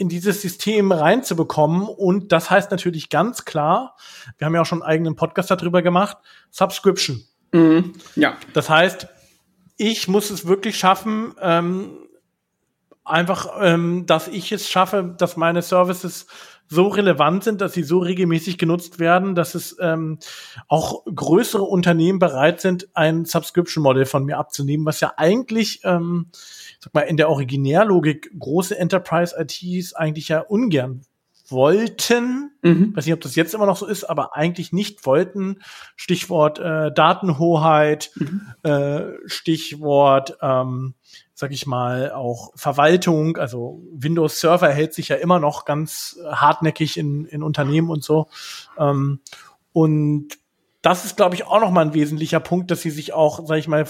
in 0.00 0.08
dieses 0.08 0.40
System 0.40 0.92
reinzubekommen. 0.92 1.82
Und 1.82 2.32
das 2.32 2.50
heißt 2.50 2.70
natürlich 2.70 3.10
ganz 3.10 3.44
klar, 3.44 3.96
wir 4.38 4.46
haben 4.46 4.54
ja 4.54 4.62
auch 4.62 4.66
schon 4.66 4.82
einen 4.82 4.90
eigenen 4.90 5.14
Podcast 5.14 5.50
darüber 5.50 5.82
gemacht, 5.82 6.16
Subscription. 6.50 7.22
Mhm. 7.52 7.92
Ja. 8.16 8.38
Das 8.54 8.70
heißt, 8.70 9.08
ich 9.76 10.08
muss 10.08 10.30
es 10.30 10.46
wirklich 10.46 10.78
schaffen, 10.78 11.34
ähm, 11.40 11.98
einfach, 13.04 13.48
ähm, 13.60 14.06
dass 14.06 14.26
ich 14.26 14.52
es 14.52 14.70
schaffe, 14.70 15.14
dass 15.18 15.36
meine 15.36 15.60
Services 15.60 16.26
so 16.70 16.86
relevant 16.86 17.42
sind, 17.42 17.60
dass 17.60 17.72
sie 17.72 17.82
so 17.82 17.98
regelmäßig 17.98 18.56
genutzt 18.56 19.00
werden, 19.00 19.34
dass 19.34 19.56
es 19.56 19.76
ähm, 19.80 20.18
auch 20.68 21.04
größere 21.04 21.64
Unternehmen 21.64 22.20
bereit 22.20 22.60
sind, 22.60 22.88
ein 22.94 23.24
Subscription-Modell 23.24 24.06
von 24.06 24.24
mir 24.24 24.38
abzunehmen, 24.38 24.86
was 24.86 25.00
ja 25.00 25.12
eigentlich, 25.16 25.80
ähm, 25.82 26.28
sag 26.78 26.94
mal, 26.94 27.00
in 27.02 27.16
der 27.16 27.28
Originärlogik 27.28 28.30
große 28.38 28.78
Enterprise-ITs 28.78 29.94
eigentlich 29.94 30.28
ja 30.28 30.40
ungern 30.40 31.02
wollten, 31.48 32.52
mhm. 32.62 32.94
weiß 32.94 33.06
nicht, 33.06 33.14
ob 33.14 33.20
das 33.20 33.34
jetzt 33.34 33.52
immer 33.52 33.66
noch 33.66 33.76
so 33.76 33.86
ist, 33.86 34.04
aber 34.04 34.36
eigentlich 34.36 34.72
nicht 34.72 35.04
wollten. 35.06 35.58
Stichwort 35.96 36.60
äh, 36.60 36.92
Datenhoheit, 36.92 38.12
mhm. 38.14 38.52
äh, 38.62 39.02
Stichwort 39.26 40.38
ähm, 40.40 40.94
sag 41.40 41.52
ich 41.52 41.66
mal, 41.66 42.12
auch 42.12 42.52
Verwaltung, 42.54 43.38
also 43.38 43.82
Windows 43.92 44.40
Server 44.40 44.68
hält 44.68 44.92
sich 44.92 45.08
ja 45.08 45.16
immer 45.16 45.40
noch 45.40 45.64
ganz 45.64 46.18
hartnäckig 46.30 46.98
in, 46.98 47.24
in 47.24 47.42
Unternehmen 47.42 47.88
und 47.88 48.04
so. 48.04 48.28
Ähm, 48.78 49.20
und 49.72 50.38
das 50.82 51.06
ist, 51.06 51.16
glaube 51.16 51.34
ich, 51.34 51.46
auch 51.46 51.60
noch 51.60 51.70
mal 51.70 51.80
ein 51.80 51.94
wesentlicher 51.94 52.40
Punkt, 52.40 52.70
dass 52.70 52.82
sie 52.82 52.90
sich 52.90 53.14
auch, 53.14 53.46
sag 53.46 53.56
ich 53.56 53.68
mal, 53.68 53.86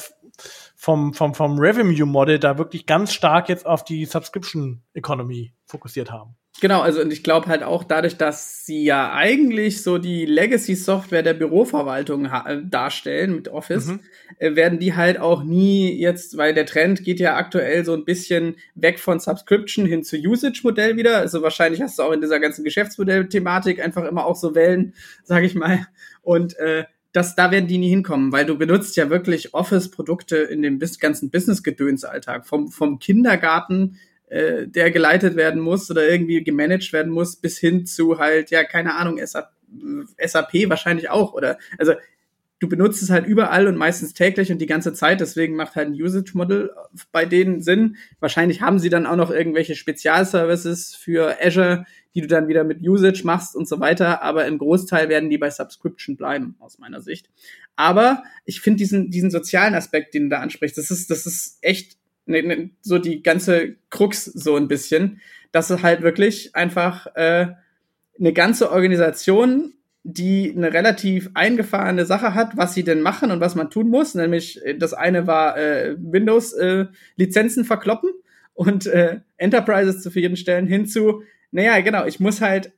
vom, 0.77 1.13
vom, 1.13 1.35
vom 1.35 1.59
Revenue 1.59 2.07
Model 2.07 2.39
da 2.39 2.59
wirklich 2.59 2.87
ganz 2.87 3.13
stark 3.13 3.49
jetzt 3.49 3.67
auf 3.67 3.85
die 3.85 4.05
Subscription 4.07 4.83
Economy 4.95 5.53
fokussiert 5.67 6.11
haben. 6.11 6.37
Genau, 6.61 6.81
also 6.83 7.01
und 7.01 7.13
ich 7.13 7.23
glaube 7.23 7.47
halt 7.47 7.63
auch 7.63 7.85
dadurch, 7.85 8.17
dass 8.19 8.67
sie 8.67 8.85
ja 8.85 9.15
eigentlich 9.15 9.83
so 9.83 9.99
die 9.99 10.27
Legacy-Software 10.27 11.23
der 11.23 11.33
Büroverwaltung 11.33 12.27
äh, 12.27 12.63
darstellen 12.65 13.35
mit 13.35 13.49
Office, 13.49 13.87
mhm. 13.87 14.01
äh, 14.39 14.57
werden 14.57 14.79
die 14.79 14.95
halt 14.95 15.19
auch 15.19 15.43
nie 15.43 15.99
jetzt, 15.99 16.37
weil 16.37 16.53
der 16.53 16.67
Trend 16.67 17.03
geht 17.03 17.19
ja 17.19 17.37
aktuell 17.37 17.85
so 17.85 17.95
ein 17.95 18.05
bisschen 18.05 18.57
weg 18.75 18.99
von 18.99 19.21
Subscription 19.21 19.87
hin 19.87 20.03
zu 20.03 20.17
Usage-Modell 20.17 20.97
wieder. 20.97 21.17
Also 21.17 21.41
wahrscheinlich 21.41 21.81
hast 21.81 21.99
du 21.99 22.03
auch 22.03 22.13
in 22.13 22.21
dieser 22.21 22.41
ganzen 22.41 22.65
Geschäftsmodell-Thematik 22.65 23.83
einfach 23.83 24.05
immer 24.05 24.27
auch 24.27 24.37
so 24.37 24.55
Wellen, 24.55 24.95
sage 25.25 25.47
ich 25.47 25.55
mal. 25.55 25.87
Und 26.21 26.59
äh, 26.59 26.85
das, 27.13 27.35
da 27.35 27.51
werden 27.51 27.67
die 27.67 27.79
nie 27.79 27.91
hinkommen, 27.91 28.33
weil 28.33 28.47
du 28.47 28.57
benutzt 28.57 28.97
ja 28.97 29.11
wirklich 29.11 29.53
Office-Produkte 29.55 30.37
in 30.37 30.63
dem 30.63 30.79
ganzen 31.01 31.31
Business-Gedöns-Alltag. 31.31 32.47
Vom, 32.47 32.69
vom 32.69 32.99
Kindergarten 32.99 33.99
äh, 34.31 34.69
der 34.69 34.93
geleitet 34.93 35.35
werden 35.35 35.61
muss 35.61 35.91
oder 35.91 36.09
irgendwie 36.09 36.45
gemanagt 36.45 36.93
werden 36.93 37.13
muss, 37.13 37.37
bis 37.37 37.59
hin 37.59 37.85
zu 37.85 38.19
halt, 38.19 38.51
ja, 38.51 38.63
keine 38.63 38.95
Ahnung, 38.95 39.19
SAP, 39.25 39.51
SAP 40.25 40.69
wahrscheinlich 40.69 41.11
auch. 41.11 41.33
Oder 41.35 41.59
also 41.79 41.95
du 42.61 42.69
benutzt 42.69 43.03
es 43.03 43.11
halt 43.11 43.27
überall 43.27 43.67
und 43.67 43.77
meistens 43.77 44.15
täglich 44.15 44.53
und 44.53 44.59
die 44.59 44.67
ganze 44.67 44.93
Zeit, 44.93 45.21
deswegen 45.21 45.57
macht 45.57 45.75
halt 45.75 45.89
ein 45.89 46.01
Usage-Model 46.01 46.71
bei 47.11 47.25
denen 47.25 47.61
Sinn. 47.61 47.97
Wahrscheinlich 48.21 48.61
haben 48.63 48.79
sie 48.79 48.91
dann 48.91 49.07
auch 49.07 49.17
noch 49.17 49.31
irgendwelche 49.31 49.75
Spezialservices 49.75 50.95
für 50.95 51.37
Azure, 51.43 51.87
die 52.15 52.21
du 52.21 52.27
dann 52.27 52.49
wieder 52.49 52.65
mit 52.65 52.81
Usage 52.83 53.23
machst 53.25 53.55
und 53.55 53.69
so 53.69 53.81
weiter, 53.81 54.23
aber 54.23 54.47
im 54.47 54.59
Großteil 54.59 55.09
werden 55.09 55.31
die 55.31 55.39
bei 55.39 55.51
Subscription 55.51 56.17
bleiben, 56.17 56.57
aus 56.59 56.79
meiner 56.79 57.01
Sicht. 57.01 57.31
Aber 57.77 58.25
ich 58.45 58.61
finde 58.61 58.79
diesen, 58.79 59.11
diesen 59.11 59.31
sozialen 59.31 59.75
Aspekt, 59.75 60.15
den 60.15 60.25
du 60.25 60.29
da 60.31 60.41
ansprichst, 60.41 60.77
das 60.77 60.91
ist, 60.91 61.11
das 61.11 61.27
ist 61.27 61.59
echt 61.61 61.97
ne, 62.27 62.43
ne, 62.43 62.71
so 62.81 62.99
die 62.99 63.23
ganze 63.23 63.77
Krux 63.91 64.25
so 64.25 64.57
ein 64.57 64.69
bisschen, 64.69 65.21
dass 65.53 65.71
es 65.71 65.83
halt 65.83 66.03
wirklich 66.03 66.55
einfach 66.55 67.07
äh, 67.15 67.49
eine 68.19 68.33
ganze 68.33 68.71
Organisation, 68.71 69.75
die 70.03 70.53
eine 70.57 70.73
relativ 70.73 71.31
eingefahrene 71.35 72.07
Sache 72.07 72.35
hat, 72.35 72.57
was 72.57 72.75
sie 72.75 72.85
denn 72.85 73.03
machen 73.03 73.31
und 73.31 73.41
was 73.41 73.55
man 73.55 73.71
tun 73.71 73.89
muss. 73.89 74.15
Nämlich 74.15 74.65
äh, 74.65 74.77
das 74.77 74.95
eine 74.95 75.27
war 75.27 75.57
äh, 75.59 75.97
Windows-Lizenzen 75.99 77.63
äh, 77.63 77.67
verkloppen 77.67 78.11
und 78.55 78.87
äh, 78.87 79.21
Enterprises 79.37 80.03
zufriedenstellen 80.03 80.67
hinzu, 80.67 81.23
naja, 81.51 81.81
genau, 81.81 82.07
ich 82.07 82.21
muss 82.21 82.41
halt 82.41 82.73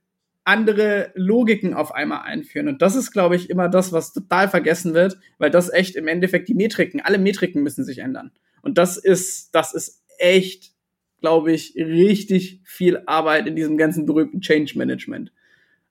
andere 0.45 1.13
Logiken 1.15 1.75
auf 1.75 1.95
einmal 1.95 2.23
einführen. 2.23 2.69
Und 2.69 2.83
das 2.83 2.97
ist, 2.97 3.13
glaube 3.13 3.37
ich, 3.37 3.49
immer 3.49 3.69
das, 3.69 3.93
was 3.93 4.13
total 4.13 4.49
vergessen 4.49 4.95
wird, 4.95 5.19
weil 5.39 5.51
das 5.51 5.73
echt 5.73 5.95
im 5.95 6.09
Endeffekt 6.09 6.49
die 6.49 6.55
Metriken, 6.55 7.01
alle 7.01 7.19
Metriken 7.19 7.63
müssen 7.63 7.85
sich 7.85 7.99
ändern. 7.99 8.33
Und 8.63 8.79
das 8.79 8.97
ist, 8.97 9.55
das 9.55 9.73
ist 9.73 10.03
echt, 10.19 10.73
glaube 11.21 11.53
ich, 11.53 11.75
richtig 11.77 12.61
viel 12.65 13.03
Arbeit 13.07 13.47
in 13.47 13.57
diesem 13.57 13.77
ganzen 13.77 14.07
berühmten 14.07 14.41
Change 14.41 14.77
Management. 14.77 15.33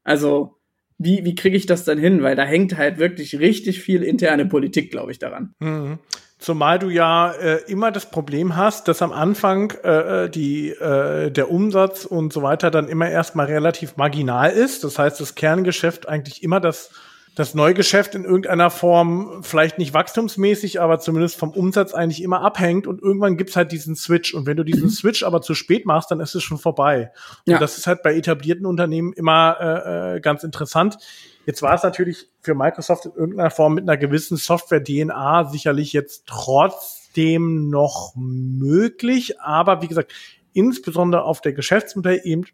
Also, 0.04 0.58
wie, 0.98 1.24
wie 1.26 1.36
kriege 1.36 1.58
ich 1.58 1.65
das 1.65 1.86
dann 1.86 1.98
hin? 1.98 2.22
Weil 2.22 2.36
da 2.36 2.44
hängt 2.44 2.78
halt 2.78 2.98
wirklich 2.98 3.39
richtig 3.39 3.82
viel 3.82 4.04
interne 4.04 4.46
Politik, 4.46 4.91
glaube 4.91 5.12
ich, 5.12 5.20
daran. 5.20 5.56
Mhm. 5.60 6.00
Zumal 6.41 6.80
du 6.80 6.89
ja 6.89 7.32
äh, 7.34 7.62
immer 7.67 7.91
das 7.91 8.10
Problem 8.10 8.56
hast, 8.56 8.88
dass 8.88 9.04
am 9.04 9.12
Anfang 9.12 9.71
äh, 9.84 10.27
die, 10.27 10.71
äh, 10.71 11.30
der 11.30 11.51
Umsatz 11.51 12.04
und 12.04 12.34
so 12.34 12.41
weiter 12.41 12.71
dann 12.71 12.88
immer 12.88 13.08
erstmal 13.08 13.45
relativ 13.45 13.95
marginal 13.95 14.49
ist. 14.49 14.84
Das 14.84 14.97
heißt, 14.97 15.19
das 15.19 15.36
Kerngeschäft 15.36 16.10
eigentlich 16.10 16.41
immer 16.41 16.60
das 16.60 16.89
das 17.36 17.54
Neugeschäft 17.54 18.13
in 18.13 18.25
irgendeiner 18.25 18.69
Form 18.69 19.41
vielleicht 19.41 19.77
nicht 19.77 19.93
wachstumsmäßig, 19.93 20.82
aber 20.82 20.99
zumindest 20.99 21.38
vom 21.38 21.51
Umsatz 21.51 21.93
eigentlich 21.93 22.21
immer 22.21 22.41
abhängt 22.41 22.88
und 22.88 23.01
irgendwann 23.01 23.38
gibt's 23.38 23.56
halt 23.56 23.71
diesen 23.71 23.95
Switch 23.95 24.34
und 24.34 24.45
wenn 24.45 24.58
du 24.58 24.65
diesen 24.65 24.86
mhm. 24.86 24.89
Switch 24.89 25.23
aber 25.23 25.41
zu 25.41 25.56
spät 25.56 25.86
machst, 25.86 26.12
dann 26.12 26.19
ist 26.19 26.36
es 26.36 26.43
schon 26.43 26.58
vorbei. 26.58 27.12
Ja. 27.45 27.56
Und 27.56 27.62
das 27.62 27.77
ist 27.77 27.88
halt 27.88 28.04
bei 28.04 28.15
etablierten 28.15 28.65
Unternehmen 28.65 29.13
immer 29.13 29.58
äh, 29.62 30.17
äh 30.17 30.19
ganz 30.19 30.43
interessant. 30.43 30.97
Jetzt 31.45 31.62
war 31.62 31.73
es 31.73 31.84
natürlich 31.84 32.27
für 32.41 32.54
Microsoft 32.54 33.06
in 33.06 33.13
irgendeiner 33.13 33.49
Form 33.51 33.75
mit 33.75 33.84
einer 33.84 33.97
gewissen 33.97 34.38
Software-DNA 34.38 35.49
sicherlich 35.49 35.93
jetzt 35.93 36.25
trotzdem 36.27 37.69
noch 37.69 38.13
möglich, 38.15 39.41
aber 39.41 39.82
wie 39.82 39.88
gesagt, 39.88 40.13
insbesondere 40.54 41.23
auf 41.23 41.41
der 41.41 41.54
Geschäftsmodell 41.54 42.21
eben 42.23 42.45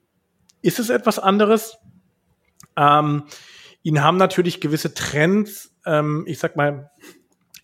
ist 0.62 0.80
es 0.80 0.90
etwas 0.90 1.20
anderes. 1.20 1.78
Ähm, 2.76 3.24
Ihnen 3.84 4.04
haben 4.04 4.18
natürlich 4.18 4.62
gewisse 4.62 4.94
Trends, 4.94 5.74
ähm, 5.86 6.24
ich 6.28 6.40
sag 6.40 6.56
mal, 6.56 6.92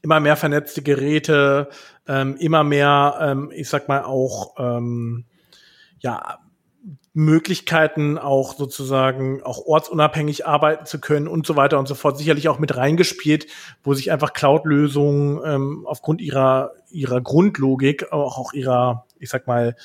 immer 0.02 0.20
mehr 0.20 0.36
vernetzte 0.36 0.82
Geräte, 0.82 1.70
ähm, 2.08 2.36
immer 2.38 2.64
mehr, 2.64 3.18
ähm, 3.22 3.52
ich 3.54 3.70
sag 3.70 3.88
mal 3.88 4.04
auch, 4.04 4.56
ähm, 4.58 5.26
ja, 6.00 6.40
Möglichkeiten 7.14 8.18
auch 8.18 8.56
sozusagen 8.56 9.44
auch 9.44 9.60
ortsunabhängig 9.66 10.48
arbeiten 10.48 10.88
zu 10.88 11.00
können 11.00 11.28
und 11.28 11.46
so 11.46 11.56
weiter 11.56 11.78
und 11.78 11.88
so 11.88 11.94
fort 11.94 12.18
sicherlich 12.18 12.50
auch 12.50 12.58
mit 12.58 12.76
reingespielt, 12.76 13.46
wo 13.84 13.94
sich 13.94 14.12
einfach 14.12 14.34
Cloud-Lösungen 14.34 15.40
ähm, 15.46 15.86
aufgrund 15.86 16.22
ihrer 16.22 16.72
ihrer 16.90 17.22
Grundlogik 17.22 18.12
auch, 18.12 18.38
auch 18.38 18.54
ihrer 18.54 19.06
ich 19.20 19.30
sag 19.30 19.46
mal 19.46 19.76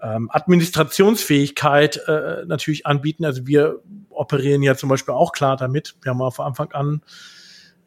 ähm, 0.00 0.30
Administrationsfähigkeit 0.32 1.96
äh, 2.06 2.44
natürlich 2.46 2.86
anbieten. 2.86 3.24
Also 3.24 3.46
wir 3.46 3.80
operieren 4.10 4.62
ja 4.62 4.76
zum 4.76 4.88
Beispiel 4.88 5.14
auch 5.14 5.32
klar 5.32 5.56
damit. 5.56 5.96
Wir 6.02 6.10
haben 6.10 6.32
von 6.32 6.46
Anfang 6.46 6.70
an 6.72 7.02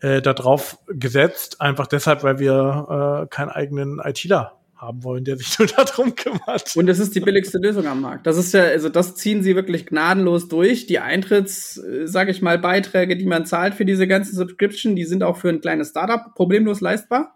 äh, 0.01 0.21
darauf 0.21 0.79
gesetzt, 0.87 1.61
einfach 1.61 1.87
deshalb, 1.87 2.23
weil 2.23 2.39
wir 2.39 3.23
äh, 3.23 3.27
keinen 3.27 3.49
eigenen 3.49 3.99
ITler 3.99 4.59
haben 4.75 5.03
wollen, 5.03 5.23
der 5.23 5.37
sich 5.37 5.57
nur 5.59 5.67
darum 5.67 6.15
kümmert. 6.15 6.75
Und 6.75 6.89
es 6.89 6.99
ist 6.99 7.15
die 7.15 7.19
billigste 7.19 7.57
Lösung 7.57 7.87
am 7.87 8.01
Markt. 8.01 8.27
Das 8.27 8.37
ist 8.37 8.53
ja, 8.53 8.63
also 8.63 8.89
das 8.89 9.15
ziehen 9.15 9.43
sie 9.43 9.55
wirklich 9.55 9.85
gnadenlos 9.85 10.47
durch. 10.47 10.87
Die 10.87 10.99
Eintritts, 10.99 11.77
äh, 11.77 12.07
sage 12.07 12.31
ich 12.31 12.41
mal, 12.41 12.59
Beiträge, 12.59 13.17
die 13.17 13.25
man 13.25 13.45
zahlt 13.45 13.75
für 13.75 13.85
diese 13.85 14.07
ganzen 14.07 14.35
Subscription, 14.35 14.95
die 14.95 15.05
sind 15.05 15.23
auch 15.23 15.37
für 15.37 15.49
ein 15.49 15.61
kleines 15.61 15.89
Startup 15.89 16.33
problemlos 16.35 16.81
leistbar 16.81 17.35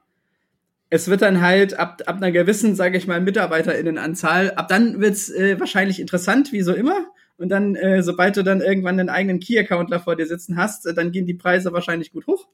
es 0.90 1.08
wird 1.08 1.22
dann 1.22 1.42
halt 1.42 1.78
ab, 1.78 2.02
ab 2.06 2.18
einer 2.18 2.32
gewissen, 2.32 2.76
sage 2.76 2.98
ich 2.98 3.08
mal, 3.08 3.22
MitarbeiterInnenanzahl, 3.22 4.52
ab 4.52 4.68
dann 4.68 5.00
wird's 5.00 5.30
äh, 5.30 5.60
wahrscheinlich 5.60 6.00
interessant, 6.00 6.52
wie 6.52 6.62
so 6.62 6.74
immer. 6.74 7.06
Und 7.38 7.50
dann, 7.50 7.76
äh, 7.76 8.02
sobald 8.04 8.36
du 8.36 8.44
dann 8.44 8.60
irgendwann 8.60 9.00
einen 9.00 9.10
eigenen 9.10 9.40
Key-Accountler 9.40 10.00
vor 10.00 10.16
dir 10.16 10.26
sitzen 10.26 10.58
hast, 10.58 10.86
äh, 10.86 10.94
dann 10.94 11.12
gehen 11.12 11.26
die 11.26 11.36
Preise 11.36 11.72
wahrscheinlich 11.72 12.12
gut 12.12 12.28
hoch. 12.28 12.48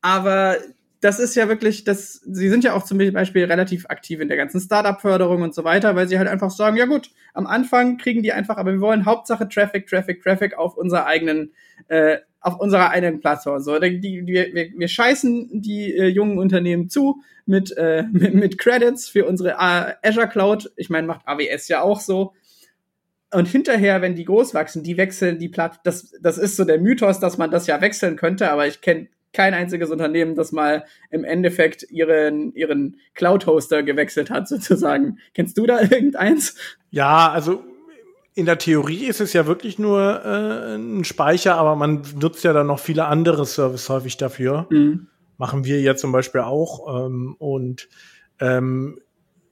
Aber 0.00 0.56
das 1.06 1.20
ist 1.20 1.36
ja 1.36 1.46
wirklich, 1.46 1.84
das, 1.84 2.14
sie 2.14 2.48
sind 2.48 2.64
ja 2.64 2.74
auch 2.74 2.82
zum 2.82 2.98
Beispiel 2.98 3.44
relativ 3.44 3.86
aktiv 3.86 4.18
in 4.18 4.26
der 4.26 4.36
ganzen 4.36 4.60
Startup-Förderung 4.60 5.42
und 5.42 5.54
so 5.54 5.62
weiter, 5.62 5.94
weil 5.94 6.08
sie 6.08 6.18
halt 6.18 6.26
einfach 6.26 6.50
sagen, 6.50 6.76
ja 6.76 6.86
gut, 6.86 7.12
am 7.32 7.46
Anfang 7.46 7.96
kriegen 7.96 8.24
die 8.24 8.32
einfach, 8.32 8.56
aber 8.56 8.72
wir 8.72 8.80
wollen 8.80 9.06
Hauptsache 9.06 9.48
Traffic, 9.48 9.86
Traffic, 9.86 10.20
Traffic 10.20 10.58
auf 10.58 10.76
unserer 10.76 11.06
eigenen, 11.06 11.52
äh, 11.86 12.18
auf 12.40 12.58
unserer 12.58 12.90
eigenen 12.90 13.20
Plattform. 13.20 13.60
So, 13.60 13.78
die, 13.78 14.00
die, 14.00 14.26
wir, 14.26 14.52
wir 14.76 14.88
scheißen 14.88 15.62
die 15.62 15.94
äh, 15.94 16.08
jungen 16.08 16.38
Unternehmen 16.38 16.88
zu 16.88 17.22
mit, 17.44 17.76
äh, 17.76 18.02
mit, 18.10 18.34
mit 18.34 18.58
Credits 18.58 19.08
für 19.08 19.26
unsere 19.26 19.50
äh, 19.50 19.94
Azure 20.02 20.28
Cloud. 20.28 20.72
Ich 20.74 20.90
meine, 20.90 21.06
macht 21.06 21.22
AWS 21.24 21.68
ja 21.68 21.82
auch 21.82 22.00
so. 22.00 22.32
Und 23.32 23.46
hinterher, 23.46 24.02
wenn 24.02 24.16
die 24.16 24.24
groß 24.24 24.54
wachsen, 24.54 24.82
die 24.82 24.96
wechseln 24.96 25.38
die 25.38 25.48
Platt. 25.48 25.78
Das, 25.84 26.12
das 26.20 26.36
ist 26.36 26.56
so 26.56 26.64
der 26.64 26.80
Mythos, 26.80 27.20
dass 27.20 27.38
man 27.38 27.52
das 27.52 27.68
ja 27.68 27.80
wechseln 27.80 28.16
könnte, 28.16 28.50
aber 28.50 28.66
ich 28.66 28.80
kenne 28.80 29.06
kein 29.32 29.54
einziges 29.54 29.90
Unternehmen, 29.90 30.34
das 30.34 30.52
mal 30.52 30.84
im 31.10 31.24
Endeffekt 31.24 31.86
ihren, 31.90 32.54
ihren 32.54 33.00
Cloud-Hoster 33.14 33.82
gewechselt 33.82 34.30
hat, 34.30 34.48
sozusagen. 34.48 35.18
Kennst 35.34 35.58
du 35.58 35.66
da 35.66 35.80
irgendeins? 35.80 36.56
Ja, 36.90 37.30
also 37.30 37.62
in 38.34 38.46
der 38.46 38.58
Theorie 38.58 39.06
ist 39.06 39.20
es 39.20 39.32
ja 39.32 39.46
wirklich 39.46 39.78
nur 39.78 40.24
äh, 40.24 40.74
ein 40.76 41.04
Speicher, 41.04 41.56
aber 41.56 41.74
man 41.74 42.02
nutzt 42.20 42.44
ja 42.44 42.52
dann 42.52 42.66
noch 42.66 42.80
viele 42.80 43.06
andere 43.06 43.46
Services 43.46 43.88
häufig 43.88 44.16
dafür. 44.16 44.66
Mhm. 44.70 45.08
Machen 45.38 45.64
wir 45.64 45.80
ja 45.80 45.96
zum 45.96 46.12
Beispiel 46.12 46.42
auch. 46.42 47.06
Ähm, 47.06 47.34
und 47.38 47.88
ähm, 48.40 49.00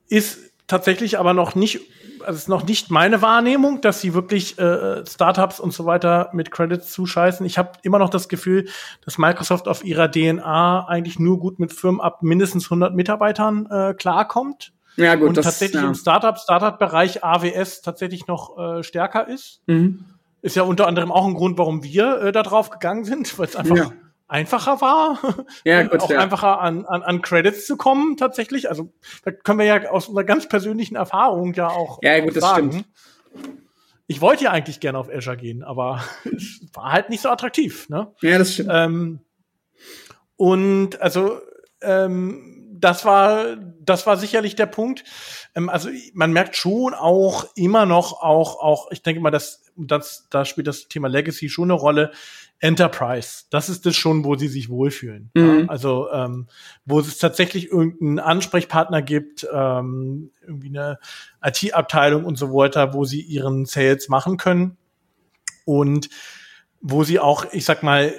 ist 0.08 0.53
tatsächlich 0.66 1.18
aber 1.18 1.34
noch 1.34 1.54
nicht 1.54 1.80
also 2.24 2.36
es 2.36 2.42
ist 2.42 2.48
noch 2.48 2.64
nicht 2.64 2.90
meine 2.90 3.22
Wahrnehmung, 3.22 3.80
dass 3.80 4.00
sie 4.00 4.14
wirklich 4.14 4.58
äh, 4.58 5.04
Startups 5.06 5.60
und 5.60 5.72
so 5.72 5.84
weiter 5.84 6.30
mit 6.32 6.50
Credits 6.50 6.90
zuscheißen. 6.90 7.44
Ich 7.46 7.58
habe 7.58 7.72
immer 7.82 7.98
noch 7.98 8.10
das 8.10 8.28
Gefühl, 8.28 8.66
dass 9.04 9.18
Microsoft 9.18 9.68
auf 9.68 9.84
ihrer 9.84 10.10
DNA 10.10 10.86
eigentlich 10.88 11.18
nur 11.18 11.38
gut 11.38 11.58
mit 11.58 11.72
Firmen 11.72 12.00
ab 12.00 12.22
mindestens 12.22 12.66
100 12.66 12.94
Mitarbeitern 12.94 13.66
äh, 13.70 13.94
klarkommt. 13.94 14.72
Ja, 14.96 15.14
gut. 15.16 15.28
Und 15.28 15.36
das, 15.36 15.44
tatsächlich 15.44 15.82
ja. 15.82 15.88
im 15.88 15.94
Startup, 15.94 16.38
Startup-Bereich 16.38 17.24
AWS 17.24 17.82
tatsächlich 17.82 18.26
noch 18.26 18.56
äh, 18.58 18.82
stärker 18.82 19.28
ist. 19.28 19.60
Mhm. 19.66 20.04
Ist 20.40 20.56
ja 20.56 20.62
unter 20.62 20.86
anderem 20.86 21.10
auch 21.10 21.26
ein 21.26 21.34
Grund, 21.34 21.58
warum 21.58 21.82
wir 21.82 22.20
äh, 22.20 22.32
da 22.32 22.42
drauf 22.42 22.70
gegangen 22.70 23.04
sind, 23.04 23.38
weil 23.38 23.46
es 23.46 23.56
einfach 23.56 23.76
ja 23.76 23.92
einfacher 24.34 24.80
war, 24.80 25.18
ja, 25.64 25.84
gut, 25.84 26.00
auch 26.00 26.10
ja. 26.10 26.18
einfacher 26.18 26.60
an, 26.60 26.84
an, 26.86 27.02
an 27.02 27.22
Credits 27.22 27.66
zu 27.66 27.76
kommen 27.76 28.16
tatsächlich. 28.16 28.68
Also 28.68 28.92
da 29.24 29.30
können 29.30 29.60
wir 29.60 29.66
ja 29.66 29.90
aus 29.90 30.08
unserer 30.08 30.24
ganz 30.24 30.48
persönlichen 30.48 30.96
Erfahrung 30.96 31.54
ja 31.54 31.68
auch, 31.68 32.00
ja, 32.02 32.18
gut, 32.18 32.34
sagen. 32.34 32.70
Das 32.70 32.80
stimmt. 32.80 33.54
Ich 34.08 34.20
wollte 34.20 34.44
ja 34.44 34.50
eigentlich 34.50 34.80
gerne 34.80 34.98
auf 34.98 35.08
Azure 35.08 35.36
gehen, 35.36 35.62
aber 35.62 36.02
es 36.24 36.60
war 36.72 36.92
halt 36.92 37.10
nicht 37.10 37.22
so 37.22 37.28
attraktiv. 37.28 37.88
Ne? 37.88 38.12
Ja, 38.22 38.38
das 38.38 38.54
stimmt. 38.54 38.70
Ähm, 38.72 39.20
und 40.36 41.00
also 41.00 41.40
ähm, 41.80 42.76
das 42.76 43.04
war 43.04 43.56
das 43.80 44.04
war 44.06 44.16
sicherlich 44.16 44.56
der 44.56 44.66
Punkt. 44.66 45.04
Ähm, 45.54 45.68
also 45.68 45.90
man 46.12 46.32
merkt 46.32 46.56
schon 46.56 46.92
auch 46.92 47.46
immer 47.54 47.86
noch 47.86 48.20
auch 48.20 48.60
auch 48.60 48.90
ich 48.90 49.02
denke 49.02 49.20
mal, 49.20 49.30
dass 49.30 49.62
das 49.76 50.26
da 50.28 50.44
spielt 50.44 50.66
das 50.66 50.88
Thema 50.88 51.08
Legacy 51.08 51.48
schon 51.48 51.70
eine 51.70 51.80
Rolle 51.80 52.10
Enterprise, 52.60 53.44
das 53.50 53.68
ist 53.68 53.84
das 53.84 53.94
schon, 53.96 54.24
wo 54.24 54.36
sie 54.36 54.48
sich 54.48 54.68
wohlfühlen. 54.68 55.30
Mhm. 55.34 55.60
Ja? 55.60 55.66
Also 55.68 56.10
ähm, 56.12 56.46
wo 56.84 57.00
es 57.00 57.18
tatsächlich 57.18 57.70
irgendeinen 57.70 58.18
Ansprechpartner 58.18 59.02
gibt, 59.02 59.46
ähm, 59.52 60.30
irgendwie 60.40 60.68
eine 60.68 60.98
IT-Abteilung 61.42 62.24
und 62.24 62.36
so 62.36 62.54
weiter, 62.54 62.94
wo 62.94 63.04
sie 63.04 63.20
ihren 63.20 63.66
Sales 63.66 64.08
machen 64.08 64.36
können 64.36 64.76
und 65.64 66.08
wo 66.80 67.04
sie 67.04 67.18
auch, 67.18 67.46
ich 67.52 67.64
sag 67.64 67.82
mal, 67.82 68.14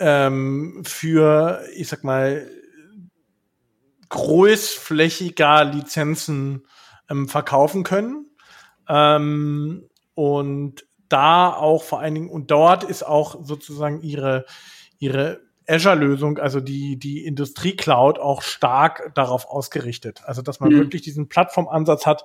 ähm, 0.00 0.82
für, 0.84 1.62
ich 1.74 1.88
sag 1.88 2.04
mal, 2.04 2.48
großflächiger 4.08 5.64
Lizenzen 5.64 6.66
ähm, 7.10 7.28
verkaufen 7.28 7.84
können. 7.84 8.26
Ähm, 8.88 9.88
und 10.14 10.87
da 11.08 11.52
auch 11.52 11.82
vor 11.82 12.00
allen 12.00 12.14
Dingen, 12.14 12.30
und 12.30 12.50
dort 12.50 12.84
ist 12.84 13.02
auch 13.02 13.44
sozusagen 13.44 14.02
ihre, 14.02 14.44
ihre 14.98 15.40
Azure-Lösung, 15.68 16.38
also 16.38 16.60
die, 16.60 16.98
die 16.98 17.24
Industrie-Cloud 17.24 18.18
auch 18.18 18.42
stark 18.42 19.12
darauf 19.14 19.46
ausgerichtet. 19.46 20.22
Also, 20.24 20.42
dass 20.42 20.60
man 20.60 20.72
mhm. 20.72 20.78
wirklich 20.78 21.02
diesen 21.02 21.28
Plattformansatz 21.28 22.06
hat 22.06 22.24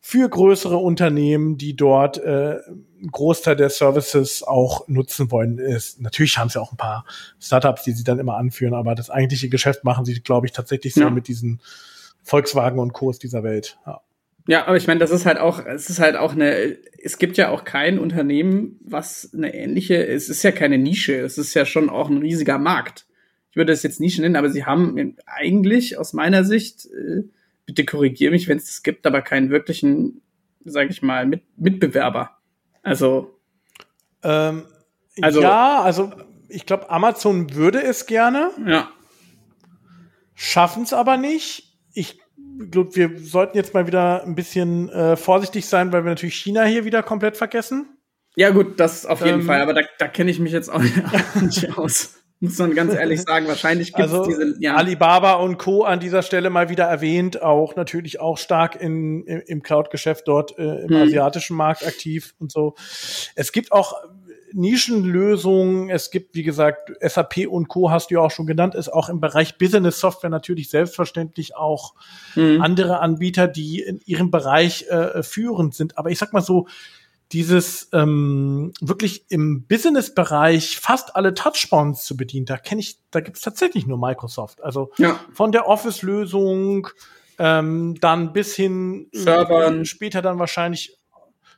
für 0.00 0.28
größere 0.28 0.78
Unternehmen, 0.78 1.58
die 1.58 1.76
dort 1.76 2.16
äh, 2.18 2.58
einen 2.68 3.10
Großteil 3.10 3.56
der 3.56 3.68
Services 3.68 4.42
auch 4.42 4.88
nutzen 4.88 5.30
wollen. 5.30 5.58
Ist, 5.58 6.00
natürlich 6.00 6.38
haben 6.38 6.48
sie 6.48 6.60
auch 6.60 6.72
ein 6.72 6.78
paar 6.78 7.04
Startups, 7.38 7.82
die 7.82 7.92
sie 7.92 8.04
dann 8.04 8.18
immer 8.18 8.36
anführen, 8.36 8.74
aber 8.74 8.94
das 8.94 9.10
eigentliche 9.10 9.50
Geschäft 9.50 9.84
machen 9.84 10.04
sie, 10.04 10.20
glaube 10.20 10.46
ich, 10.46 10.52
tatsächlich 10.52 10.94
so 10.94 11.02
ja. 11.02 11.10
mit 11.10 11.28
diesen 11.28 11.60
Volkswagen 12.22 12.78
und 12.78 12.92
Co. 12.92 13.12
dieser 13.12 13.42
Welt. 13.42 13.78
Ja. 13.86 14.00
Ja, 14.48 14.66
aber 14.66 14.76
ich 14.76 14.86
meine, 14.86 15.00
das 15.00 15.10
ist 15.10 15.26
halt 15.26 15.38
auch, 15.38 15.64
es 15.64 15.90
ist 15.90 16.00
halt 16.00 16.16
auch 16.16 16.32
eine, 16.32 16.78
es 17.02 17.18
gibt 17.18 17.36
ja 17.36 17.50
auch 17.50 17.64
kein 17.64 17.98
Unternehmen, 17.98 18.80
was 18.82 19.30
eine 19.34 19.54
ähnliche, 19.54 20.06
es 20.06 20.28
ist 20.28 20.42
ja 20.42 20.50
keine 20.50 20.78
Nische, 20.78 21.16
es 21.20 21.38
ist 21.38 21.54
ja 21.54 21.64
schon 21.64 21.90
auch 21.90 22.08
ein 22.08 22.18
riesiger 22.18 22.58
Markt. 22.58 23.06
Ich 23.50 23.56
würde 23.56 23.72
es 23.72 23.82
jetzt 23.82 24.00
Nische 24.00 24.22
nennen, 24.22 24.36
aber 24.36 24.50
sie 24.50 24.64
haben 24.64 25.16
eigentlich 25.26 25.98
aus 25.98 26.12
meiner 26.12 26.44
Sicht, 26.44 26.86
äh, 26.86 27.24
bitte 27.66 27.84
korrigiere 27.84 28.30
mich, 28.30 28.48
wenn 28.48 28.58
es 28.58 28.66
das 28.66 28.82
gibt, 28.82 29.06
aber 29.06 29.22
keinen 29.22 29.50
wirklichen, 29.50 30.22
sage 30.64 30.90
ich 30.90 31.02
mal, 31.02 31.26
Mit 31.26 31.42
Mitbewerber. 31.56 32.38
Also, 32.82 33.38
ähm, 34.22 34.64
also 35.20 35.42
ja, 35.42 35.82
also 35.82 36.12
ich 36.48 36.66
glaube, 36.66 36.90
Amazon 36.90 37.54
würde 37.54 37.82
es 37.82 38.06
gerne. 38.06 38.50
Ja. 38.66 38.90
Schaffen 40.34 40.84
es 40.84 40.92
aber 40.92 41.16
nicht. 41.16 41.76
Ich 41.92 42.19
glaube, 42.70 42.94
wir 42.94 43.18
sollten 43.18 43.56
jetzt 43.56 43.74
mal 43.74 43.86
wieder 43.86 44.24
ein 44.24 44.34
bisschen 44.34 44.88
äh, 44.90 45.16
vorsichtig 45.16 45.66
sein, 45.66 45.92
weil 45.92 46.04
wir 46.04 46.10
natürlich 46.10 46.36
China 46.36 46.64
hier 46.64 46.84
wieder 46.84 47.02
komplett 47.02 47.36
vergessen. 47.36 47.96
Ja, 48.36 48.50
gut, 48.50 48.78
das 48.78 49.06
auf 49.06 49.24
jeden 49.24 49.40
ähm, 49.40 49.46
Fall, 49.46 49.60
aber 49.60 49.74
da, 49.74 49.82
da 49.98 50.08
kenne 50.08 50.30
ich 50.30 50.38
mich 50.38 50.52
jetzt 50.52 50.68
auch 50.68 50.82
nicht 51.40 51.76
aus. 51.76 52.16
Muss 52.42 52.56
man 52.56 52.74
ganz 52.74 52.94
ehrlich 52.94 53.20
sagen, 53.20 53.46
wahrscheinlich 53.48 53.92
gibt 53.92 54.08
es 54.08 54.14
also, 54.14 54.24
diese. 54.24 54.56
Ja. 54.60 54.74
Alibaba 54.76 55.34
und 55.34 55.58
Co. 55.58 55.84
an 55.84 56.00
dieser 56.00 56.22
Stelle 56.22 56.48
mal 56.48 56.70
wieder 56.70 56.84
erwähnt, 56.84 57.42
auch 57.42 57.76
natürlich 57.76 58.18
auch 58.18 58.38
stark 58.38 58.80
in, 58.80 59.24
im, 59.24 59.42
im 59.46 59.62
Cloud-Geschäft 59.62 60.26
dort 60.26 60.58
äh, 60.58 60.84
im 60.84 60.88
hm. 60.88 61.02
asiatischen 61.02 61.54
Markt 61.54 61.86
aktiv 61.86 62.34
und 62.38 62.50
so. 62.50 62.76
Es 63.34 63.52
gibt 63.52 63.72
auch 63.72 63.92
Nischenlösungen. 64.52 65.90
Es 65.90 66.10
gibt, 66.10 66.34
wie 66.34 66.42
gesagt, 66.42 66.92
SAP 67.00 67.46
und 67.48 67.68
Co. 67.68 67.90
hast 67.90 68.10
du 68.10 68.14
ja 68.14 68.20
auch 68.20 68.30
schon 68.30 68.46
genannt, 68.46 68.74
ist 68.74 68.92
auch 68.92 69.08
im 69.08 69.20
Bereich 69.20 69.58
Business 69.58 70.00
Software 70.00 70.30
natürlich 70.30 70.70
selbstverständlich 70.70 71.56
auch 71.56 71.94
mhm. 72.34 72.60
andere 72.60 73.00
Anbieter, 73.00 73.48
die 73.48 73.80
in 73.80 74.00
ihrem 74.04 74.30
Bereich 74.30 74.86
äh, 74.88 75.22
führend 75.22 75.74
sind. 75.74 75.98
Aber 75.98 76.10
ich 76.10 76.18
sag 76.18 76.32
mal 76.32 76.40
so, 76.40 76.66
dieses 77.32 77.88
ähm, 77.92 78.72
wirklich 78.80 79.24
im 79.28 79.64
Business-Bereich 79.66 80.80
fast 80.80 81.14
alle 81.14 81.32
Touchpoints 81.34 82.04
zu 82.04 82.16
bedienen, 82.16 82.46
da 82.46 82.56
kenne 82.56 82.80
ich, 82.80 82.98
da 83.10 83.20
gibt's 83.20 83.40
tatsächlich 83.40 83.86
nur 83.86 83.98
Microsoft. 83.98 84.62
Also 84.62 84.90
ja. 84.98 85.20
von 85.32 85.52
der 85.52 85.68
Office-Lösung 85.68 86.88
ähm, 87.38 87.94
dann 88.00 88.32
bis 88.32 88.56
hin 88.56 89.08
Servern. 89.12 89.84
später 89.84 90.22
dann 90.22 90.38
wahrscheinlich 90.38 90.98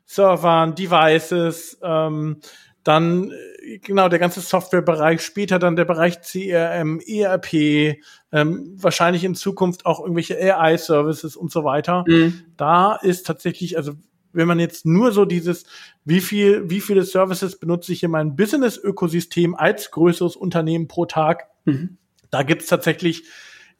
Servern, 0.04 0.74
Devices, 0.74 1.78
ähm, 1.82 2.40
dann 2.84 3.30
äh, 3.30 3.78
genau 3.78 4.08
der 4.08 4.18
ganze 4.18 4.40
Softwarebereich, 4.40 5.20
später 5.20 5.58
dann 5.58 5.76
der 5.76 5.84
Bereich 5.84 6.20
CRM, 6.20 7.00
ERP, 7.00 7.98
ähm, 8.32 8.72
wahrscheinlich 8.76 9.24
in 9.24 9.34
Zukunft 9.34 9.86
auch 9.86 10.00
irgendwelche 10.00 10.36
AI-Services 10.36 11.36
und 11.36 11.52
so 11.52 11.64
weiter. 11.64 12.04
Mhm. 12.06 12.42
Da 12.56 12.96
ist 12.96 13.26
tatsächlich, 13.26 13.76
also 13.76 13.92
wenn 14.32 14.48
man 14.48 14.58
jetzt 14.58 14.86
nur 14.86 15.12
so 15.12 15.24
dieses, 15.24 15.64
wie 16.04 16.20
viel, 16.20 16.68
wie 16.70 16.80
viele 16.80 17.04
Services 17.04 17.58
benutze 17.58 17.92
ich 17.92 18.02
in 18.02 18.10
meinem 18.10 18.34
Business-Ökosystem 18.34 19.54
als 19.54 19.90
größeres 19.90 20.36
Unternehmen 20.36 20.88
pro 20.88 21.04
Tag, 21.06 21.48
mhm. 21.64 21.98
da 22.30 22.42
gibt's 22.42 22.66
tatsächlich 22.66 23.24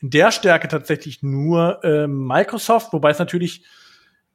in 0.01 0.11
der 0.11 0.33
Stärke 0.33 0.69
tatsächlich 0.69 1.23
nur 1.23 1.83
äh, 1.85 2.07
Microsoft, 2.07 2.93
wobei 2.93 3.11
es 3.11 3.19
natürlich 3.19 3.65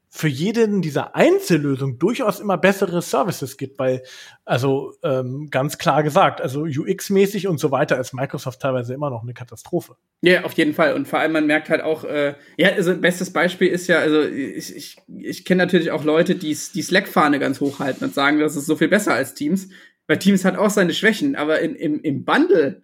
für 0.09 0.27
jeden 0.27 0.81
dieser 0.81 1.15
Einzellösung 1.15 1.99
durchaus 1.99 2.39
immer 2.39 2.57
bessere 2.57 3.01
Services 3.01 3.57
gibt, 3.57 3.77
weil, 3.77 4.03
also 4.45 4.93
ähm, 5.03 5.49
ganz 5.51 5.77
klar 5.77 6.01
gesagt, 6.01 6.41
also 6.41 6.63
UX-mäßig 6.63 7.47
und 7.47 7.59
so 7.59 7.71
weiter 7.71 7.99
ist 7.99 8.13
Microsoft 8.13 8.61
teilweise 8.61 8.93
immer 8.93 9.09
noch 9.09 9.23
eine 9.23 9.33
Katastrophe. 9.33 9.97
Ja, 10.21 10.45
auf 10.45 10.53
jeden 10.53 10.73
Fall. 10.73 10.93
Und 10.93 11.07
vor 11.07 11.19
allem, 11.19 11.33
man 11.33 11.45
merkt 11.45 11.69
halt 11.69 11.81
auch, 11.81 12.05
äh, 12.05 12.35
ja, 12.57 12.69
also 12.69 12.95
bestes 12.95 13.31
Beispiel 13.33 13.67
ist 13.67 13.87
ja, 13.87 13.99
also 13.99 14.21
ich, 14.21 14.75
ich, 14.75 14.97
ich 15.17 15.45
kenne 15.45 15.63
natürlich 15.63 15.91
auch 15.91 16.05
Leute, 16.05 16.35
die 16.35 16.57
die 16.73 16.81
Slack-Fahne 16.81 17.39
ganz 17.39 17.59
hochhalten 17.59 18.07
und 18.07 18.13
sagen, 18.13 18.39
das 18.39 18.55
ist 18.55 18.65
so 18.65 18.77
viel 18.77 18.87
besser 18.87 19.13
als 19.13 19.33
Teams, 19.33 19.67
weil 20.07 20.19
Teams 20.19 20.45
hat 20.45 20.57
auch 20.57 20.69
seine 20.69 20.93
Schwächen, 20.93 21.35
aber 21.35 21.59
in, 21.59 21.75
im, 21.75 22.01
im 22.01 22.23
Bundle 22.23 22.83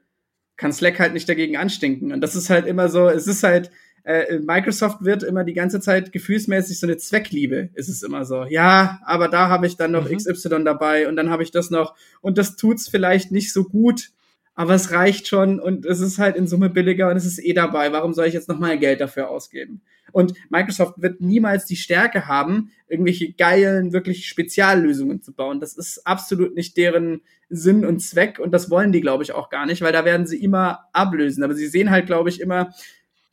kann 0.57 0.73
Slack 0.73 0.99
halt 0.99 1.13
nicht 1.13 1.27
dagegen 1.27 1.57
anstinken. 1.57 2.11
Und 2.11 2.21
das 2.21 2.35
ist 2.35 2.49
halt 2.49 2.67
immer 2.67 2.89
so, 2.89 3.07
es 3.07 3.27
ist 3.27 3.43
halt, 3.43 3.71
äh, 4.03 4.39
Microsoft 4.39 5.03
wird 5.03 5.23
immer 5.23 5.43
die 5.43 5.53
ganze 5.53 5.79
Zeit 5.79 6.11
gefühlsmäßig 6.11 6.79
so 6.79 6.87
eine 6.87 6.97
Zweckliebe, 6.97 7.69
ist 7.73 7.89
es 7.89 8.03
immer 8.03 8.25
so. 8.25 8.43
Ja, 8.43 8.99
aber 9.05 9.29
da 9.29 9.49
habe 9.49 9.65
ich 9.67 9.77
dann 9.77 9.91
noch 9.91 10.09
mhm. 10.09 10.17
XY 10.17 10.63
dabei 10.65 11.07
und 11.07 11.15
dann 11.15 11.29
habe 11.29 11.43
ich 11.43 11.51
das 11.51 11.69
noch 11.69 11.95
und 12.21 12.37
das 12.37 12.55
tut's 12.55 12.89
vielleicht 12.89 13.31
nicht 13.31 13.53
so 13.53 13.63
gut, 13.63 14.11
aber 14.55 14.73
es 14.73 14.91
reicht 14.91 15.27
schon 15.27 15.59
und 15.59 15.85
es 15.85 15.99
ist 15.99 16.19
halt 16.19 16.35
in 16.35 16.47
Summe 16.47 16.69
billiger 16.69 17.09
und 17.09 17.17
es 17.17 17.25
ist 17.25 17.43
eh 17.43 17.53
dabei. 17.53 17.91
Warum 17.91 18.13
soll 18.13 18.27
ich 18.27 18.33
jetzt 18.33 18.49
nochmal 18.49 18.77
Geld 18.77 18.99
dafür 18.99 19.29
ausgeben? 19.29 19.81
Und 20.11 20.33
Microsoft 20.49 21.01
wird 21.01 21.21
niemals 21.21 21.65
die 21.65 21.75
Stärke 21.75 22.27
haben, 22.27 22.71
irgendwelche 22.87 23.33
geilen, 23.33 23.93
wirklich 23.93 24.27
Speziallösungen 24.27 25.23
zu 25.23 25.33
bauen. 25.33 25.59
Das 25.59 25.75
ist 25.75 26.05
absolut 26.05 26.55
nicht 26.55 26.77
deren 26.77 27.21
Sinn 27.49 27.83
und 27.83 27.99
Zweck 27.99 28.37
und 28.37 28.51
das 28.51 28.69
wollen 28.69 28.91
die, 28.91 29.01
glaube 29.01 29.23
ich, 29.23 29.31
auch 29.31 29.49
gar 29.49 29.65
nicht, 29.65 29.81
weil 29.81 29.93
da 29.93 30.05
werden 30.05 30.27
sie 30.27 30.43
immer 30.43 30.81
ablösen. 30.91 31.43
Aber 31.43 31.55
sie 31.55 31.67
sehen 31.67 31.89
halt, 31.89 32.05
glaube 32.05 32.29
ich, 32.29 32.41
immer 32.41 32.73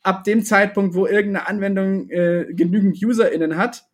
ab 0.03 0.23
dem 0.23 0.43
Zeitpunkt, 0.43 0.95
wo 0.95 1.05
irgendeine 1.05 1.47
Anwendung 1.47 2.09
äh, 2.09 2.45
genügend 2.49 3.03
UserInnen 3.03 3.57
hat, 3.57 3.85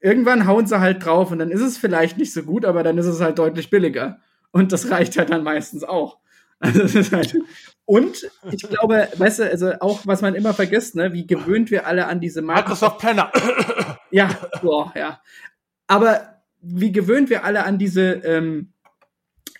irgendwann 0.00 0.46
hauen 0.46 0.66
sie 0.66 0.80
halt 0.80 1.04
drauf 1.04 1.30
und 1.30 1.38
dann 1.38 1.50
ist 1.50 1.62
es 1.62 1.78
vielleicht 1.78 2.18
nicht 2.18 2.32
so 2.32 2.42
gut, 2.42 2.64
aber 2.64 2.82
dann 2.82 2.98
ist 2.98 3.06
es 3.06 3.20
halt 3.20 3.38
deutlich 3.38 3.70
billiger. 3.70 4.18
Und 4.52 4.70
das 4.72 4.90
reicht 4.90 5.16
halt 5.16 5.30
dann 5.30 5.42
meistens 5.42 5.84
auch. 5.84 6.18
Also 6.60 6.80
das 6.80 6.94
ist 6.94 7.12
halt. 7.12 7.34
Und 7.84 8.30
ich 8.50 8.62
glaube, 8.62 9.08
weißt 9.18 9.40
du, 9.40 9.50
also 9.50 9.72
auch 9.80 10.06
was 10.06 10.22
man 10.22 10.34
immer 10.34 10.54
vergisst, 10.54 10.94
ne, 10.94 11.12
wie 11.12 11.26
gewöhnt 11.26 11.70
wir 11.70 11.86
alle 11.86 12.06
an 12.06 12.20
diese 12.20 12.40
Microsoft 12.40 13.00
Planner. 13.00 13.30
ja, 14.10 14.30
boah, 14.62 14.90
ja. 14.96 15.20
Aber 15.88 16.42
wie 16.62 16.92
gewöhnt 16.92 17.28
wir 17.28 17.44
alle 17.44 17.64
an 17.64 17.76
diese 17.76 18.12
ähm, 18.24 18.72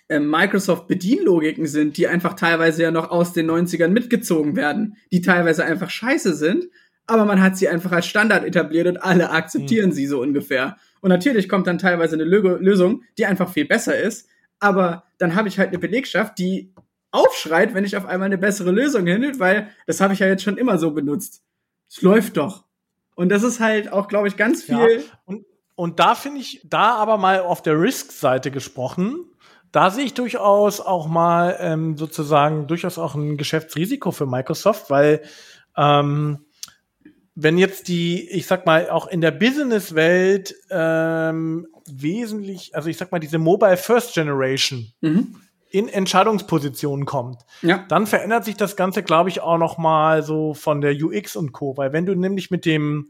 äh, 0.07 0.19
Microsoft-Bedienlogiken 0.19 1.65
sind, 1.65 1.97
die 1.97 2.07
einfach 2.07 2.33
teilweise 2.33 2.83
ja 2.83 2.91
noch 2.91 3.09
aus 3.09 3.33
den 3.33 3.49
90ern 3.49 3.89
mitgezogen 3.89 4.55
werden, 4.55 4.97
die 5.11 5.21
teilweise 5.21 5.65
einfach 5.65 5.89
scheiße 5.89 6.35
sind, 6.35 6.67
aber 7.07 7.25
man 7.25 7.41
hat 7.41 7.57
sie 7.57 7.69
einfach 7.69 7.91
als 7.91 8.05
Standard 8.05 8.43
etabliert 8.43 8.87
und 8.87 8.97
alle 8.97 9.29
akzeptieren 9.29 9.89
mhm. 9.89 9.93
sie 9.93 10.07
so 10.07 10.21
ungefähr. 10.21 10.77
Und 11.01 11.09
natürlich 11.09 11.49
kommt 11.49 11.67
dann 11.67 11.77
teilweise 11.77 12.15
eine 12.15 12.23
Lösung, 12.23 13.03
die 13.17 13.25
einfach 13.25 13.51
viel 13.51 13.65
besser 13.65 13.97
ist, 13.97 14.27
aber 14.59 15.03
dann 15.17 15.35
habe 15.35 15.47
ich 15.47 15.59
halt 15.59 15.69
eine 15.69 15.79
Belegschaft, 15.79 16.37
die 16.37 16.73
aufschreit, 17.11 17.73
wenn 17.73 17.85
ich 17.85 17.95
auf 17.95 18.05
einmal 18.05 18.27
eine 18.27 18.37
bessere 18.37 18.71
Lösung 18.71 19.07
hinhält, 19.07 19.39
weil 19.39 19.69
das 19.87 20.01
habe 20.01 20.13
ich 20.13 20.19
ja 20.19 20.27
jetzt 20.27 20.43
schon 20.43 20.57
immer 20.57 20.77
so 20.77 20.91
benutzt. 20.91 21.43
Es 21.89 22.01
läuft 22.01 22.37
doch. 22.37 22.65
Und 23.15 23.29
das 23.29 23.43
ist 23.43 23.59
halt 23.59 23.91
auch, 23.91 24.07
glaube 24.07 24.27
ich, 24.27 24.35
ganz 24.35 24.63
viel. 24.63 24.75
Ja, 24.75 25.03
und, 25.25 25.45
und 25.75 25.99
da 25.99 26.15
finde 26.15 26.41
ich, 26.41 26.61
da 26.65 26.95
aber 26.95 27.17
mal 27.17 27.39
auf 27.39 27.61
der 27.61 27.79
Risk-Seite 27.79 28.51
gesprochen, 28.51 29.25
da 29.75 29.91
sehe 29.91 30.05
ich 30.05 30.13
durchaus 30.13 30.79
auch 30.79 31.07
mal 31.07 31.57
ähm, 31.59 31.97
sozusagen 31.97 32.65
durchaus 32.65 32.97
auch 32.97 33.13
ein 33.15 33.35
Geschäftsrisiko 33.35 34.11
für 34.11 34.25
Microsoft, 34.25 34.89
weil 34.89 35.21
ähm, 35.75 36.45
wenn 37.35 37.57
jetzt 37.57 37.89
die, 37.89 38.29
ich 38.29 38.47
sag 38.47 38.65
mal, 38.65 38.89
auch 38.89 39.07
in 39.07 39.19
der 39.19 39.31
Business-Welt 39.31 40.55
ähm, 40.69 41.67
wesentlich, 41.85 42.73
also 42.73 42.87
ich 42.87 42.95
sag 42.95 43.11
mal, 43.11 43.19
diese 43.19 43.37
Mobile 43.37 43.75
First 43.75 44.13
Generation 44.13 44.93
mhm. 45.01 45.35
in 45.69 45.89
Entscheidungspositionen 45.89 47.05
kommt, 47.05 47.41
ja. 47.61 47.83
dann 47.89 48.07
verändert 48.07 48.45
sich 48.45 48.55
das 48.55 48.77
Ganze, 48.77 49.03
glaube 49.03 49.27
ich, 49.27 49.41
auch 49.41 49.57
noch 49.57 49.77
mal 49.77 50.23
so 50.23 50.53
von 50.53 50.79
der 50.79 50.95
UX 50.95 51.35
und 51.35 51.51
Co. 51.51 51.75
Weil 51.75 51.91
wenn 51.91 52.05
du 52.05 52.15
nämlich 52.15 52.49
mit 52.49 52.65
dem 52.65 53.09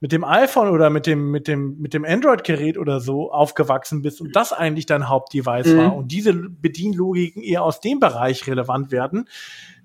mit 0.00 0.12
dem 0.12 0.24
iPhone 0.24 0.68
oder 0.68 0.90
mit 0.90 1.06
dem, 1.06 1.30
mit 1.30 1.48
dem, 1.48 1.78
mit 1.78 1.92
dem 1.92 2.04
Android-Gerät 2.04 2.78
oder 2.78 3.00
so 3.00 3.32
aufgewachsen 3.32 4.02
bist 4.02 4.20
und 4.20 4.36
das 4.36 4.52
eigentlich 4.52 4.86
dein 4.86 5.08
Hauptdevice 5.08 5.66
mhm. 5.66 5.78
war 5.78 5.96
und 5.96 6.12
diese 6.12 6.32
Bedienlogiken 6.34 7.42
eher 7.42 7.62
aus 7.62 7.80
dem 7.80 7.98
Bereich 7.98 8.46
relevant 8.46 8.92
werden, 8.92 9.28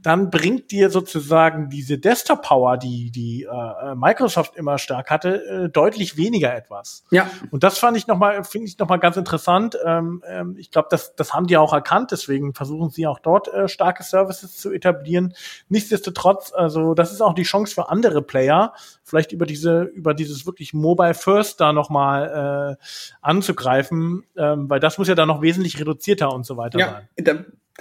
dann 0.03 0.29
bringt 0.29 0.71
dir 0.71 0.89
sozusagen 0.89 1.69
diese 1.69 1.97
Desktop-Power, 1.97 2.77
die, 2.77 3.09
die 3.09 3.43
äh, 3.43 3.95
Microsoft 3.95 4.55
immer 4.55 4.77
stark 4.77 5.09
hatte, 5.09 5.45
äh, 5.45 5.69
deutlich 5.69 6.17
weniger 6.17 6.53
etwas. 6.53 7.03
Ja. 7.09 7.29
Und 7.51 7.63
das 7.63 7.77
fand 7.77 7.97
ich 7.97 8.05
nochmal, 8.05 8.43
finde 8.43 8.67
ich 8.67 8.77
nochmal 8.77 8.99
ganz 8.99 9.17
interessant. 9.17 9.77
Ähm, 9.83 10.21
ähm, 10.27 10.55
ich 10.59 10.71
glaube, 10.71 10.89
das, 10.91 11.15
das 11.15 11.33
haben 11.33 11.47
die 11.47 11.57
auch 11.57 11.73
erkannt, 11.73 12.11
deswegen 12.11 12.53
versuchen 12.53 12.89
sie 12.89 13.07
auch 13.07 13.19
dort 13.19 13.47
äh, 13.47 13.67
starke 13.67 14.03
Services 14.03 14.57
zu 14.57 14.71
etablieren. 14.71 15.33
Nichtsdestotrotz, 15.69 16.53
also 16.53 16.93
das 16.93 17.13
ist 17.13 17.21
auch 17.21 17.33
die 17.33 17.43
Chance 17.43 17.73
für 17.73 17.89
andere 17.89 18.21
Player, 18.21 18.73
vielleicht 19.03 19.31
über 19.31 19.45
diese, 19.45 19.83
über 19.83 20.13
dieses 20.13 20.45
wirklich 20.45 20.73
Mobile 20.73 21.13
First 21.13 21.61
da 21.61 21.73
nochmal 21.73 22.77
äh, 22.77 22.85
anzugreifen, 23.21 24.23
ähm, 24.35 24.69
weil 24.69 24.79
das 24.81 24.97
muss 24.97 25.07
ja 25.07 25.15
dann 25.15 25.29
noch 25.29 25.41
wesentlich 25.41 25.79
reduzierter 25.79 26.33
und 26.33 26.45
so 26.45 26.57
weiter 26.57 26.77
ja, 26.77 26.91
sein 26.91 27.07
da 27.23 27.33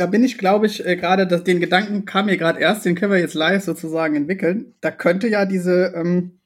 bin 0.06 0.24
ich, 0.24 0.38
glaube 0.38 0.66
ich, 0.66 0.84
äh, 0.84 0.96
gerade, 0.96 1.26
den 1.26 1.60
Gedanken 1.60 2.04
kam 2.04 2.26
mir 2.26 2.36
gerade 2.36 2.60
erst, 2.60 2.84
den 2.84 2.94
können 2.94 3.12
wir 3.12 3.18
jetzt 3.18 3.34
live 3.34 3.62
sozusagen 3.62 4.16
entwickeln. 4.16 4.74
Da 4.80 4.90
könnte 4.90 5.28
ja 5.28 5.44
diese 5.44 5.92
ähm, 5.94 6.38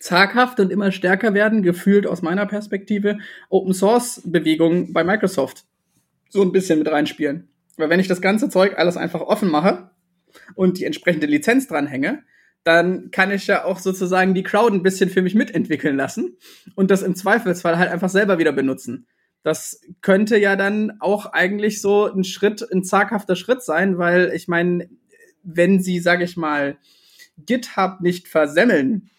zaghaft 0.00 0.58
und 0.58 0.72
immer 0.72 0.90
stärker 0.90 1.34
werden, 1.34 1.62
gefühlt 1.62 2.06
aus 2.06 2.22
meiner 2.22 2.46
Perspektive, 2.46 3.18
Open 3.50 3.74
Source 3.74 4.22
Bewegung 4.24 4.92
bei 4.92 5.04
Microsoft 5.04 5.64
so 6.28 6.42
ein 6.42 6.52
bisschen 6.52 6.78
mit 6.78 6.90
reinspielen. 6.90 7.48
Weil 7.76 7.90
wenn 7.90 8.00
ich 8.00 8.08
das 8.08 8.20
ganze 8.20 8.48
Zeug 8.48 8.78
alles 8.78 8.96
einfach 8.96 9.20
offen 9.20 9.50
mache 9.50 9.90
und 10.54 10.78
die 10.78 10.84
entsprechende 10.84 11.26
Lizenz 11.26 11.68
dranhänge, 11.68 12.22
dann 12.64 13.10
kann 13.10 13.30
ich 13.30 13.46
ja 13.46 13.64
auch 13.64 13.78
sozusagen 13.78 14.34
die 14.34 14.44
Crowd 14.44 14.74
ein 14.74 14.82
bisschen 14.82 15.10
für 15.10 15.22
mich 15.22 15.34
mitentwickeln 15.34 15.96
lassen 15.96 16.36
und 16.74 16.90
das 16.90 17.02
im 17.02 17.14
Zweifelsfall 17.14 17.78
halt 17.78 17.90
einfach 17.90 18.08
selber 18.08 18.38
wieder 18.38 18.52
benutzen. 18.52 19.06
Das 19.42 19.80
könnte 20.00 20.38
ja 20.38 20.56
dann 20.56 20.98
auch 21.00 21.26
eigentlich 21.26 21.80
so 21.80 22.06
ein 22.06 22.24
Schritt, 22.24 22.66
ein 22.72 22.84
zaghafter 22.84 23.36
Schritt 23.36 23.62
sein, 23.62 23.98
weil 23.98 24.32
ich 24.34 24.48
meine, 24.48 24.88
wenn 25.42 25.80
sie, 25.80 25.98
sage 25.98 26.24
ich 26.24 26.36
mal, 26.36 26.76
GitHub 27.44 28.00
nicht 28.00 28.28
versemmeln 28.28 29.10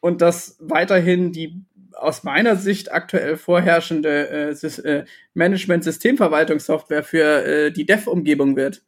und 0.00 0.20
das 0.20 0.56
weiterhin 0.60 1.32
die 1.32 1.64
aus 1.92 2.22
meiner 2.22 2.56
Sicht 2.56 2.92
aktuell 2.92 3.36
vorherrschende 3.36 4.28
äh, 4.28 4.66
äh, 4.66 5.04
Management-Systemverwaltungssoftware 5.34 7.02
für 7.02 7.44
äh, 7.44 7.72
die 7.72 7.86
Dev-Umgebung 7.86 8.56
wird. 8.56 8.82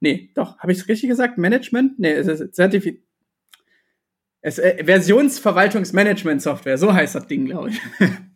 Nee, 0.00 0.30
doch, 0.34 0.58
habe 0.58 0.72
ich 0.72 0.78
es 0.78 0.88
richtig 0.88 1.08
gesagt? 1.08 1.38
Management? 1.38 1.98
Nee, 1.98 2.12
es 2.12 2.26
ist 2.26 2.54
Zertifiz 2.54 3.00
es, 4.40 4.58
äh, 4.58 4.84
Versionsverwaltungsmanagement-Software, 4.84 6.78
so 6.78 6.92
heißt 6.92 7.14
das 7.14 7.26
Ding, 7.26 7.46
glaube 7.46 7.70
ich. 7.70 7.80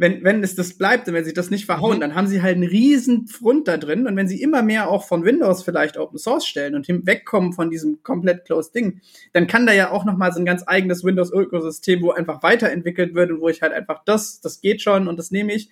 wenn, 0.00 0.24
wenn 0.24 0.42
es 0.42 0.54
das 0.54 0.78
bleibt 0.78 1.06
und 1.08 1.14
wenn 1.14 1.26
sie 1.26 1.34
das 1.34 1.50
nicht 1.50 1.66
verhauen, 1.66 1.96
mhm. 1.96 2.00
dann 2.00 2.14
haben 2.14 2.26
sie 2.26 2.40
halt 2.40 2.54
einen 2.56 2.66
riesen 2.66 3.26
Front 3.26 3.68
da 3.68 3.76
drin. 3.76 4.06
Und 4.06 4.16
wenn 4.16 4.28
sie 4.28 4.40
immer 4.40 4.62
mehr 4.62 4.88
auch 4.88 5.06
von 5.06 5.26
Windows 5.26 5.62
vielleicht 5.62 5.98
Open 5.98 6.18
Source 6.18 6.46
stellen 6.46 6.74
und 6.74 6.88
wegkommen 6.88 7.52
von 7.52 7.68
diesem 7.68 8.02
komplett 8.02 8.46
closed 8.46 8.74
Ding, 8.74 9.02
dann 9.34 9.46
kann 9.46 9.66
da 9.66 9.74
ja 9.74 9.90
auch 9.90 10.06
noch 10.06 10.16
mal 10.16 10.32
so 10.32 10.38
ein 10.38 10.46
ganz 10.46 10.64
eigenes 10.66 11.04
Windows-Ökosystem, 11.04 12.00
wo 12.00 12.12
einfach 12.12 12.42
weiterentwickelt 12.42 13.14
wird 13.14 13.30
und 13.30 13.42
wo 13.42 13.50
ich 13.50 13.60
halt 13.60 13.74
einfach 13.74 14.02
das, 14.06 14.40
das 14.40 14.62
geht 14.62 14.80
schon 14.80 15.06
und 15.06 15.18
das 15.18 15.30
nehme 15.30 15.52
ich. 15.52 15.68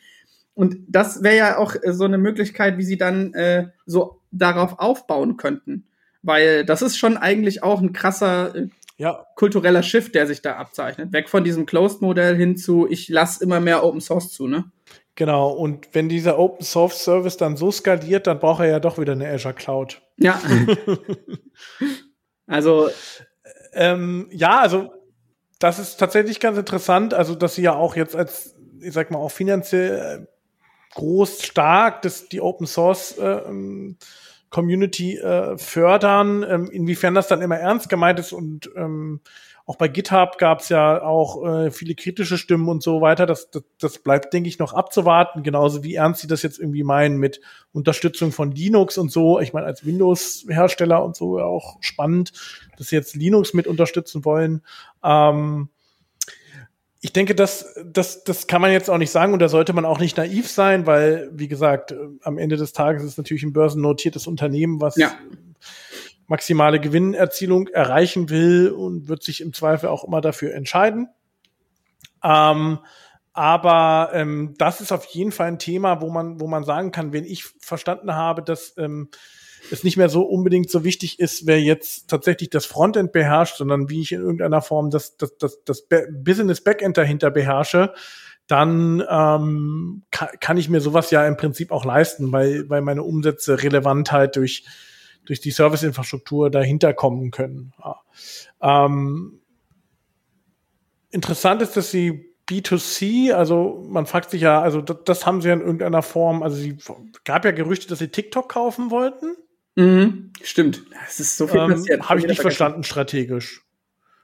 Und 0.52 0.76
das 0.88 1.22
wäre 1.22 1.36
ja 1.36 1.56
auch 1.56 1.74
so 1.86 2.04
eine 2.04 2.18
Möglichkeit, 2.18 2.76
wie 2.76 2.84
sie 2.84 2.98
dann 2.98 3.32
äh, 3.32 3.68
so 3.86 4.20
darauf 4.30 4.78
aufbauen 4.78 5.38
könnten. 5.38 5.86
Weil 6.20 6.66
das 6.66 6.82
ist 6.82 6.98
schon 6.98 7.16
eigentlich 7.16 7.62
auch 7.62 7.80
ein 7.80 7.94
krasser 7.94 8.54
äh, 8.54 8.68
ja. 8.99 9.26
kultureller 9.36 9.82
Shift, 9.82 10.14
der 10.14 10.26
sich 10.26 10.42
da 10.42 10.57
abzeichnet. 10.57 11.12
Weg 11.12 11.28
von 11.28 11.44
diesem 11.44 11.64
Closed-Modell 11.66 12.36
hin 12.36 12.57
zu, 12.57 12.86
ich 12.88 13.09
lasse 13.09 13.42
immer 13.42 13.61
mehr 13.61 13.84
Open 13.84 14.01
Source 14.01 14.32
zu, 14.32 14.46
ne? 14.46 14.70
Genau, 15.14 15.51
und 15.51 15.88
wenn 15.94 16.09
dieser 16.09 16.38
Open 16.38 16.64
Source 16.64 17.03
Service 17.03 17.36
dann 17.36 17.57
so 17.57 17.72
skaliert, 17.72 18.26
dann 18.26 18.38
braucht 18.38 18.61
er 18.61 18.68
ja 18.68 18.80
doch 18.80 18.99
wieder 18.99 19.14
eine 19.14 19.28
Azure 19.28 19.55
Cloud. 19.55 20.01
Ja. 20.16 20.40
also. 22.46 22.90
Ähm, 23.72 24.28
ja, 24.30 24.61
also 24.61 24.92
das 25.59 25.78
ist 25.78 25.96
tatsächlich 25.96 26.40
ganz 26.40 26.57
interessant, 26.57 27.14
also 27.14 27.34
dass 27.34 27.57
sie 27.57 27.62
ja 27.62 27.74
auch 27.74 27.96
jetzt 27.96 28.14
als, 28.14 28.55
ich 28.80 28.92
sag 28.92 29.11
mal, 29.11 29.18
auch 29.18 29.30
finanziell 29.30 30.28
groß, 30.94 31.42
stark, 31.42 32.03
dass 32.03 32.28
die 32.28 32.40
Open 32.40 32.66
Source 32.66 33.18
äh, 33.18 33.40
Community 34.51 35.18
äh, 35.18 35.59
fördern, 35.59 36.44
ähm, 36.49 36.70
inwiefern 36.70 37.14
das 37.14 37.28
dann 37.28 37.42
immer 37.42 37.57
ernst 37.57 37.88
gemeint 37.88 38.18
ist 38.18 38.32
und 38.32 38.70
ähm, 38.76 39.20
auch 39.68 39.76
bei 39.76 39.86
GitHub 39.86 40.38
gab 40.38 40.61
es 40.61 40.70
ja 40.70 41.03
auch 41.03 41.46
äh, 41.46 41.70
viele 41.70 41.94
kritische 41.94 42.38
Stimmen 42.38 42.70
und 42.70 42.82
so 42.82 43.03
weiter. 43.03 43.26
Das, 43.26 43.51
das, 43.51 43.64
das 43.78 43.99
bleibt, 43.99 44.32
denke 44.32 44.49
ich, 44.49 44.59
noch 44.59 44.72
abzuwarten. 44.72 45.42
Genauso 45.42 45.84
wie 45.84 45.96
ernst 45.96 46.22
sie 46.22 46.26
das 46.26 46.42
jetzt 46.42 46.59
irgendwie 46.59 46.84
meinen 46.84 47.18
mit 47.18 47.42
Unterstützung 47.72 48.32
von 48.32 48.51
Linux 48.51 48.96
und 48.96 49.12
so. 49.12 49.40
Ich 49.40 49.53
meine, 49.53 49.66
als 49.66 49.84
Windows-Hersteller 49.84 51.05
und 51.05 51.16
so 51.16 51.38
auch 51.38 51.76
spannend, 51.82 52.32
dass 52.78 52.88
sie 52.88 52.96
jetzt 52.96 53.14
Linux 53.14 53.53
mit 53.53 53.66
unterstützen 53.66 54.24
wollen. 54.24 54.62
Ähm, 55.05 55.68
ich 57.01 57.12
denke, 57.12 57.34
das, 57.34 57.74
das, 57.84 58.24
das 58.24 58.46
kann 58.46 58.61
man 58.61 58.72
jetzt 58.72 58.90
auch 58.90 58.99
nicht 58.99 59.12
sagen 59.12 59.32
und 59.32 59.38
da 59.38 59.49
sollte 59.49 59.72
man 59.72 59.84
auch 59.84 60.01
nicht 60.01 60.16
naiv 60.16 60.49
sein, 60.51 60.86
weil, 60.86 61.30
wie 61.32 61.46
gesagt, 61.46 61.94
am 62.22 62.38
Ende 62.38 62.57
des 62.57 62.72
Tages 62.72 63.05
ist 63.05 63.12
es 63.12 63.18
natürlich 63.18 63.44
ein 63.44 63.53
börsennotiertes 63.53 64.26
Unternehmen, 64.26 64.80
was 64.80 64.96
ja. 64.96 65.12
maximale 66.26 66.80
Gewinnerzielung 66.80 67.68
erreichen 67.68 68.30
will 68.30 68.70
und 68.70 69.09
wird 69.09 69.22
sich 69.22 69.40
im 69.40 69.53
Zweifel 69.53 69.88
auch 69.88 70.05
immer 70.05 70.20
dafür 70.20 70.55
entscheiden. 70.55 71.09
Ähm, 72.24 72.80
aber 73.32 74.11
ähm, 74.14 74.55
das 74.59 74.80
ist 74.80 74.90
auf 74.90 75.05
jeden 75.05 75.30
Fall 75.30 75.46
ein 75.46 75.61
Thema, 75.61 76.01
wo 76.01 76.11
man, 76.11 76.40
wo 76.40 76.49
man 76.49 76.64
sagen 76.64 76.90
kann, 76.90 77.12
wenn 77.12 77.24
ich 77.24 77.44
verstanden 77.61 78.16
habe, 78.16 78.42
dass 78.42 78.74
ähm, 78.76 79.11
es 79.70 79.84
nicht 79.84 79.96
mehr 79.96 80.09
so 80.09 80.22
unbedingt 80.22 80.70
so 80.70 80.84
wichtig 80.84 81.18
ist, 81.18 81.46
wer 81.46 81.61
jetzt 81.61 82.09
tatsächlich 82.09 82.50
das 82.50 82.66
Frontend 82.66 83.12
beherrscht, 83.12 83.56
sondern 83.56 83.88
wie 83.88 84.02
ich 84.02 84.12
in 84.12 84.20
irgendeiner 84.20 84.62
Form 84.62 84.90
das, 84.90 85.16
das, 85.16 85.36
das, 85.38 85.64
das 85.64 85.86
Business 86.11 86.62
Backend 86.62 86.96
dahinter 86.96 87.30
beherrsche, 87.30 87.92
dann 88.46 89.04
ähm, 89.09 90.02
kann, 90.11 90.28
kann 90.40 90.56
ich 90.56 90.68
mir 90.68 90.80
sowas 90.80 91.11
ja 91.11 91.26
im 91.26 91.36
Prinzip 91.36 91.70
auch 91.70 91.84
leisten, 91.84 92.32
weil, 92.32 92.68
weil 92.70 92.80
meine 92.80 93.02
Umsätze 93.02 93.62
relevant 93.62 94.11
halt 94.11 94.36
durch, 94.36 94.64
durch 95.26 95.40
die 95.40 95.50
Serviceinfrastruktur 95.50 96.50
dahinter 96.50 96.94
kommen 96.94 97.30
können. 97.30 97.74
Ja. 97.78 97.96
Ähm, 98.86 99.40
interessant 101.11 101.61
ist, 101.61 101.76
dass 101.76 101.90
sie 101.90 102.34
B2C, 102.48 103.32
also 103.32 103.84
man 103.86 104.06
fragt 104.06 104.30
sich 104.30 104.40
ja, 104.40 104.61
also 104.62 104.80
das, 104.80 104.96
das 105.04 105.26
haben 105.26 105.42
sie 105.42 105.48
ja 105.48 105.54
in 105.54 105.61
irgendeiner 105.61 106.02
Form, 106.02 106.42
also 106.42 106.56
sie 106.56 106.78
gab 107.24 107.44
ja 107.44 107.50
Gerüchte, 107.50 107.88
dass 107.88 107.98
sie 107.98 108.09
TikTok 108.09 108.48
kaufen 108.48 108.90
wollten. 108.90 109.36
Mhm, 109.78 110.32
stimmt. 110.42 110.82
Es 111.06 111.20
ist 111.20 111.36
so 111.36 111.46
viel 111.46 111.60
ähm, 111.60 111.70
passiert. 111.70 112.08
Habe 112.08 112.18
ich 112.18 112.26
nicht 112.26 112.40
verstanden 112.40 112.82
strategisch. 112.82 113.62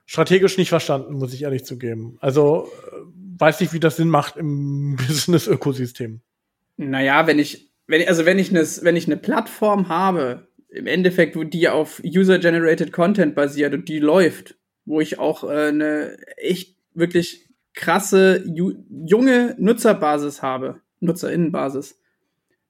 Strategisch 0.04 0.58
nicht 0.58 0.68
verstanden, 0.68 1.14
muss 1.14 1.32
ich 1.32 1.42
ehrlich 1.42 1.64
zugeben. 1.64 2.18
Also 2.20 2.68
äh, 2.88 2.96
weiß 3.38 3.60
nicht, 3.60 3.72
wie 3.72 3.78
das 3.78 3.96
Sinn 3.96 4.08
macht 4.08 4.36
im 4.36 4.96
Business-Ökosystem. 5.08 6.20
Naja, 6.76 7.28
wenn 7.28 7.38
ich, 7.38 7.70
wenn, 7.86 8.06
also 8.08 8.26
wenn 8.26 8.40
ich 8.40 8.50
eine, 8.50 8.62
wenn 8.82 8.96
ich 8.96 9.06
eine 9.06 9.16
Plattform 9.16 9.88
habe, 9.88 10.48
im 10.70 10.88
Endeffekt, 10.88 11.36
wo 11.36 11.44
die 11.44 11.68
auf 11.68 12.02
User-Generated 12.04 12.90
Content 12.90 13.36
basiert 13.36 13.74
und 13.74 13.88
die 13.88 14.00
läuft, 14.00 14.56
wo 14.84 15.00
ich 15.00 15.20
auch 15.20 15.44
äh, 15.44 15.68
eine 15.68 16.18
echt 16.36 16.76
wirklich 16.94 17.48
krasse 17.74 18.42
junge 18.44 19.54
Nutzerbasis 19.56 20.42
habe, 20.42 20.80
Nutzerinnenbasis, 20.98 22.00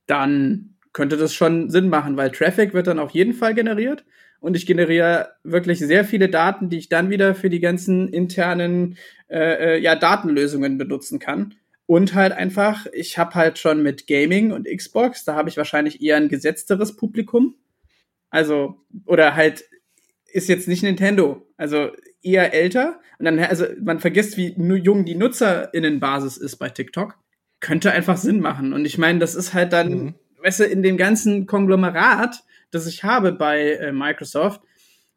dann 0.07 0.74
könnte 0.95 1.19
das 1.19 1.35
schon 1.35 1.69
Sinn 1.69 1.91
machen, 1.91 2.17
weil 2.17 2.31
Traffic 2.31 2.73
wird 2.73 2.87
dann 2.87 2.99
auf 2.99 3.11
jeden 3.11 3.35
Fall 3.35 3.53
generiert 3.53 4.07
und 4.41 4.57
ich 4.57 4.65
generiere 4.65 5.33
wirklich 5.43 5.81
sehr 5.81 6.05
viele 6.05 6.29
Daten, 6.29 6.71
die 6.71 6.79
ich 6.79 6.89
dann 6.89 7.11
wieder 7.11 7.35
für 7.35 7.51
die 7.51 7.61
ganzen 7.61 8.09
internen 8.09 8.97
äh, 9.29 9.75
äh 9.77 9.79
ja, 9.79 9.97
Datenlösungen 9.97 10.79
benutzen 10.79 11.19
kann. 11.19 11.55
Und 11.87 12.15
halt 12.15 12.33
einfach, 12.33 12.87
ich 12.93 13.19
habe 13.19 13.35
halt 13.35 13.59
schon 13.59 13.83
mit 13.83 14.07
Gaming 14.07 14.53
und 14.53 14.67
Xbox, 14.67 15.25
da 15.25 15.35
habe 15.35 15.51
ich 15.51 15.57
wahrscheinlich 15.57 16.01
eher 16.01 16.17
ein 16.17 16.29
gesetzteres 16.29 16.97
Publikum. 16.97 17.57
Also, 18.31 18.81
oder 19.05 19.35
halt, 19.35 19.65
ist 20.33 20.49
jetzt 20.49 20.67
nicht 20.67 20.83
Nintendo, 20.83 21.47
also 21.57 21.91
eher 22.23 22.55
älter. 22.55 23.01
Und 23.19 23.27
dann, 23.27 23.39
also 23.39 23.67
man 23.83 24.01
vergisst, 24.01 24.37
wie 24.37 24.55
jung 24.57 25.05
die 25.05 25.15
NutzerInnenbasis 25.15 26.37
ist 26.37 26.57
bei 26.57 26.71
TikTok. 26.71 27.19
Könnte 27.61 27.93
einfach 27.93 28.17
Sinn 28.17 28.41
machen. 28.41 28.73
Und 28.73 28.85
ich 28.85 28.99
meine, 28.99 29.19
das 29.19 29.35
ist 29.35 29.55
halt 29.55 29.73
dann, 29.73 29.91
mhm. 29.91 30.15
Weißt 30.45 30.61
du, 30.61 30.65
in 30.65 30.83
dem 30.83 30.97
ganzen 30.97 31.47
Konglomerat, 31.47 32.45
das 32.71 32.87
ich 32.87 33.03
habe 33.03 33.33
bei 33.33 33.73
äh, 33.73 33.93
Microsoft, 33.93 34.61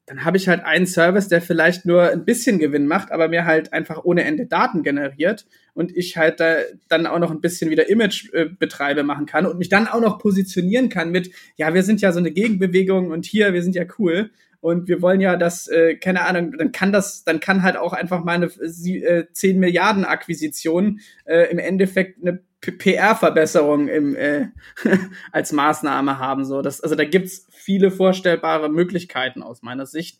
dann 0.05 0.23
habe 0.23 0.37
ich 0.37 0.47
halt 0.47 0.63
einen 0.63 0.87
Service, 0.87 1.27
der 1.27 1.41
vielleicht 1.41 1.85
nur 1.85 2.09
ein 2.09 2.23
bisschen 2.23 2.59
Gewinn 2.59 2.87
macht, 2.87 3.11
aber 3.11 3.27
mir 3.27 3.43
halt 3.43 3.73
einfach 3.73 4.05
ohne 4.05 4.23
Ende 4.23 4.45
Daten 4.45 4.81
generiert 4.81 5.45
und 5.73 5.95
ich 5.95 6.15
halt 6.15 6.39
da 6.39 6.55
dann 6.87 7.05
auch 7.05 7.19
noch 7.19 7.29
ein 7.29 7.41
bisschen 7.41 7.69
wieder 7.69 7.89
Image-Betreibe 7.89 9.01
äh, 9.01 9.03
machen 9.03 9.25
kann 9.25 9.45
und 9.45 9.59
mich 9.59 9.67
dann 9.67 9.87
auch 9.87 9.99
noch 9.99 10.17
positionieren 10.17 10.87
kann 10.87 11.11
mit, 11.11 11.31
ja, 11.57 11.73
wir 11.73 11.83
sind 11.83 11.99
ja 11.99 12.13
so 12.13 12.19
eine 12.19 12.31
Gegenbewegung 12.31 13.11
und 13.11 13.25
hier, 13.25 13.53
wir 13.53 13.61
sind 13.61 13.75
ja 13.75 13.83
cool 13.99 14.31
und 14.61 14.87
wir 14.87 15.01
wollen 15.01 15.19
ja, 15.19 15.35
dass, 15.35 15.67
äh, 15.67 15.95
keine 15.95 16.21
Ahnung, 16.21 16.53
dann 16.57 16.71
kann 16.71 16.93
das, 16.93 17.25
dann 17.25 17.41
kann 17.41 17.61
halt 17.61 17.75
auch 17.75 17.91
einfach 17.91 18.23
mal 18.23 18.35
eine 18.35 18.45
äh, 18.45 19.25
10 19.29 19.59
Milliarden 19.59 20.05
Akquisition 20.05 21.01
äh, 21.25 21.51
im 21.51 21.59
Endeffekt 21.59 22.21
eine 22.21 22.39
PR-Verbesserung 22.61 23.87
im, 23.87 24.15
äh, 24.15 24.47
als 25.31 25.51
Maßnahme 25.51 26.19
haben. 26.19 26.45
So, 26.45 26.61
das, 26.61 26.81
also 26.81 26.95
da 26.95 27.05
gibt's 27.05 27.47
viele 27.51 27.91
vorstellbare 27.91 28.69
Möglichkeiten 28.69 29.43
aus 29.43 29.61
meiner 29.61 29.85
Sicht. 29.85 30.19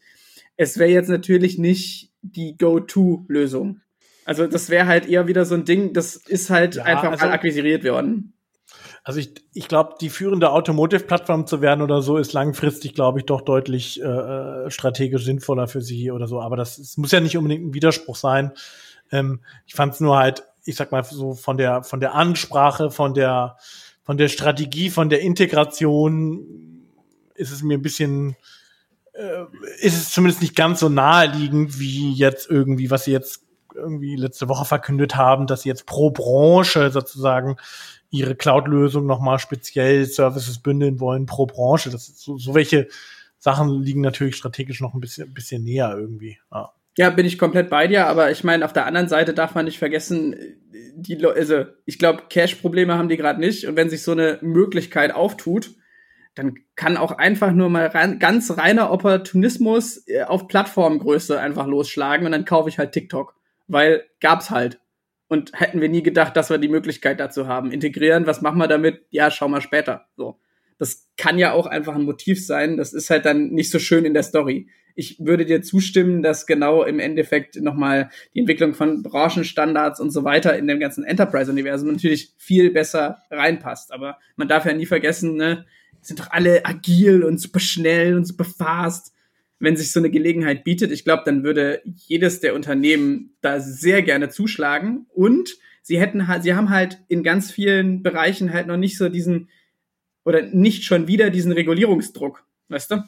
Es 0.56 0.78
wäre 0.78 0.90
jetzt 0.90 1.10
natürlich 1.10 1.58
nicht 1.58 2.12
die 2.22 2.58
Go-To-Lösung. 2.58 3.82
Also 4.26 4.46
das 4.46 4.70
wäre 4.70 4.88
halt 4.88 5.08
eher 5.08 5.28
wieder 5.28 5.46
so 5.46 5.56
ein 5.56 5.64
Ding, 5.64 5.94
das 5.94 6.18
ist 6.18 6.50
halt 6.50 6.76
ja, 6.76 6.84
einfach 6.84 7.12
also, 7.12 7.26
mal 7.26 7.32
akquiriert 7.32 7.86
worden. 7.86 8.34
Also 9.04 9.22
ich, 9.22 9.34
ich 9.54 9.70
glaube, 9.70 9.96
die 10.02 10.10
führende 10.10 10.52
Automotive-Plattform 10.52 11.48
zu 11.48 11.62
werden 11.62 11.82
oder 11.82 12.02
so 12.02 12.18
ist 12.18 12.34
langfristig, 12.34 12.94
glaube 12.94 13.20
ich, 13.20 13.26
doch 13.26 13.40
deutlich 13.40 14.02
äh, 14.02 14.06
äh, 14.06 14.70
strategisch 14.70 15.24
sinnvoller 15.24 15.70
für 15.70 15.82
sie 15.82 16.12
oder 16.12 16.28
so. 16.28 16.42
Aber 16.42 16.58
das, 16.58 16.76
das 16.76 16.98
muss 16.98 17.14
ja 17.14 17.22
nicht 17.22 17.38
unbedingt 17.38 17.68
ein 17.68 17.74
Widerspruch 17.74 18.18
sein. 18.18 18.52
Ähm, 19.12 19.40
ich 19.66 19.76
fand 19.76 19.94
es 19.94 20.02
nur 20.02 20.18
halt 20.18 20.44
ich 20.68 20.76
sag 20.76 20.92
mal 20.92 21.04
so 21.04 21.34
von 21.34 21.58
der 21.58 21.84
von 21.84 22.00
der 22.00 22.14
Ansprache, 22.14 22.92
von 22.92 23.14
der 23.14 23.58
von 24.04 24.18
der 24.18 24.28
Strategie, 24.28 24.90
von 24.90 25.10
der 25.10 25.22
Integration 25.22 26.86
ist 27.36 27.52
es 27.52 27.62
mir 27.64 27.78
ein 27.78 27.82
bisschen 27.82 28.36
äh, 29.14 29.46
ist 29.80 29.96
es 29.96 30.12
zumindest 30.12 30.42
nicht 30.42 30.56
ganz 30.56 30.80
so 30.80 30.90
naheliegend 30.90 31.80
wie 31.80 32.14
jetzt 32.14 32.50
irgendwie, 32.50 32.92
was 32.92 33.06
sie 33.06 33.12
jetzt 33.12 33.44
irgendwie 33.74 34.16
letzte 34.16 34.50
Woche 34.50 34.66
verkündet 34.66 35.16
haben, 35.16 35.48
dass 35.48 35.62
sie 35.62 35.70
jetzt 35.70 35.86
pro 35.86 36.12
Branche 36.12 36.92
sozusagen 36.92 37.58
ihre 38.10 38.36
Cloud-Lösung 38.36 39.06
nochmal 39.06 39.40
speziell 39.40 40.06
Services 40.06 40.60
bündeln 40.60 41.00
wollen 41.00 41.26
pro 41.26 41.46
Branche. 41.46 41.90
Das 41.90 42.08
ist 42.08 42.20
so, 42.20 42.38
so 42.38 42.56
welche 42.56 42.88
Sachen 43.38 43.82
liegen 43.82 44.02
natürlich 44.02 44.36
strategisch 44.36 44.82
noch 44.82 44.94
ein 44.94 45.00
bisschen, 45.00 45.34
bisschen 45.34 45.64
näher 45.64 45.96
irgendwie. 45.98 46.40
Ja. 46.52 46.72
Ja, 46.98 47.12
bin 47.12 47.28
ich 47.28 47.38
komplett 47.38 47.70
bei 47.70 47.86
dir, 47.86 48.08
aber 48.08 48.32
ich 48.32 48.44
meine, 48.44 48.66
auf 48.66 48.74
der 48.74 48.88
anderen 48.88 49.08
Seite 49.08 49.36
darf 49.36 49.54
man 49.54 49.66
nicht 49.66 49.78
vergessen, 49.78 50.36
die 50.96 51.14
Le 51.14 51.32
also 51.32 51.66
ich 51.86 52.00
glaube, 52.00 52.24
Cash-Probleme 52.28 52.98
haben 52.98 53.08
die 53.08 53.18
gerade 53.18 53.40
nicht 53.40 53.68
und 53.68 53.76
wenn 53.76 53.88
sich 53.88 54.02
so 54.02 54.14
eine 54.14 54.40
Möglichkeit 54.42 55.14
auftut, 55.14 55.76
dann 56.34 56.56
kann 56.76 56.98
auch 56.98 57.12
einfach 57.12 57.52
nur 57.52 57.70
mal 57.70 57.86
rein, 57.86 58.18
ganz 58.18 58.58
reiner 58.58 58.92
Opportunismus 58.92 60.08
äh, 60.08 60.24
auf 60.24 60.48
Plattformgröße 60.48 61.40
einfach 61.40 61.68
losschlagen 61.68 62.26
und 62.26 62.32
dann 62.32 62.46
kaufe 62.46 62.70
ich 62.70 62.80
halt 62.80 62.94
TikTok, 62.94 63.36
weil 63.68 64.04
gab's 64.20 64.50
halt. 64.50 64.80
Und 65.28 65.52
hätten 65.54 65.82
wir 65.82 65.90
nie 65.90 66.04
gedacht, 66.04 66.36
dass 66.36 66.50
wir 66.50 66.58
die 66.58 66.70
Möglichkeit 66.70 67.20
dazu 67.20 67.48
haben. 67.48 67.72
Integrieren, 67.72 68.26
was 68.26 68.42
machen 68.42 68.60
wir 68.60 68.68
damit? 68.68 69.06
Ja, 69.10 69.30
schau 69.30 69.50
mal 69.50 69.62
später. 69.62 70.08
So. 70.16 70.40
Das 70.80 71.10
kann 71.18 71.38
ja 71.38 71.52
auch 71.52 71.68
einfach 71.68 71.96
ein 71.96 72.04
Motiv 72.04 72.44
sein. 72.46 72.78
Das 72.78 72.94
ist 72.94 73.10
halt 73.10 73.26
dann 73.26 73.50
nicht 73.50 73.70
so 73.70 73.78
schön 73.78 74.06
in 74.06 74.14
der 74.14 74.24
Story 74.24 74.70
ich 74.98 75.18
würde 75.20 75.46
dir 75.46 75.62
zustimmen, 75.62 76.24
dass 76.24 76.48
genau 76.48 76.84
im 76.84 77.00
Endeffekt 77.00 77.62
nochmal 77.62 78.10
die 78.34 78.40
Entwicklung 78.40 78.74
von 78.74 79.04
Branchenstandards 79.04 80.00
und 80.00 80.10
so 80.10 80.24
weiter 80.24 80.58
in 80.58 80.68
dem 80.68 80.80
ganzen 80.80 81.04
Enterprise-Universum 81.04 81.92
natürlich 81.92 82.34
viel 82.38 82.72
besser 82.72 83.20
reinpasst. 83.30 83.94
Aber 83.94 84.18
man 84.38 84.48
darf 84.48 84.66
ja 84.66 84.74
nie 84.74 84.88
vergessen, 84.88 85.36
ne, 85.36 85.66
sind 86.02 86.20
doch 86.20 86.32
alle 86.32 86.66
agil 86.66 87.24
und 87.24 87.40
super 87.40 87.60
schnell 87.60 88.16
und 88.16 88.26
super 88.26 88.44
fast. 88.44 89.14
Wenn 89.60 89.78
sich 89.78 89.92
so 89.92 90.00
eine 90.00 90.10
Gelegenheit 90.10 90.64
bietet, 90.64 90.92
ich 90.92 91.04
glaube, 91.04 91.22
dann 91.26 91.44
würde 91.44 91.82
jedes 91.86 92.40
der 92.40 92.56
Unternehmen 92.56 93.36
da 93.42 93.60
sehr 93.60 94.02
gerne 94.02 94.30
zuschlagen 94.30 95.06
und 95.14 95.58
sie 95.84 96.00
hätten 96.00 96.28
halt, 96.28 96.42
sie 96.42 96.56
haben 96.56 96.72
halt 96.72 97.04
in 97.08 97.22
ganz 97.22 97.52
vielen 97.52 98.02
Bereichen 98.02 98.52
halt 98.52 98.66
noch 98.66 98.78
nicht 98.78 98.98
so 98.98 99.10
diesen 99.10 99.50
oder 100.26 100.42
nicht 100.42 100.86
schon 100.86 101.08
wieder 101.08 101.30
diesen 101.30 101.52
Regulierungsdruck, 101.52 102.46
weißt 102.70 102.92
du? 102.92 103.04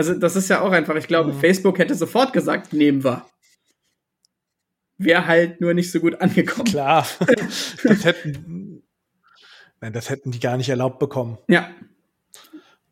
Also 0.00 0.14
das 0.14 0.34
ist 0.34 0.48
ja 0.48 0.62
auch 0.62 0.72
einfach, 0.72 0.94
ich 0.94 1.06
glaube, 1.06 1.34
mhm. 1.34 1.40
Facebook 1.40 1.78
hätte 1.78 1.94
sofort 1.94 2.32
gesagt, 2.32 2.72
nehmen 2.72 3.04
wir. 3.04 3.26
Wäre 4.96 5.26
halt 5.26 5.60
nur 5.60 5.74
nicht 5.74 5.92
so 5.92 6.00
gut 6.00 6.22
angekommen. 6.22 6.64
Klar, 6.64 7.06
das 7.84 8.04
hätten, 8.06 8.82
nein, 9.82 9.92
das 9.92 10.08
hätten 10.08 10.30
die 10.30 10.40
gar 10.40 10.56
nicht 10.56 10.70
erlaubt 10.70 11.00
bekommen. 11.00 11.36
Ja. 11.48 11.68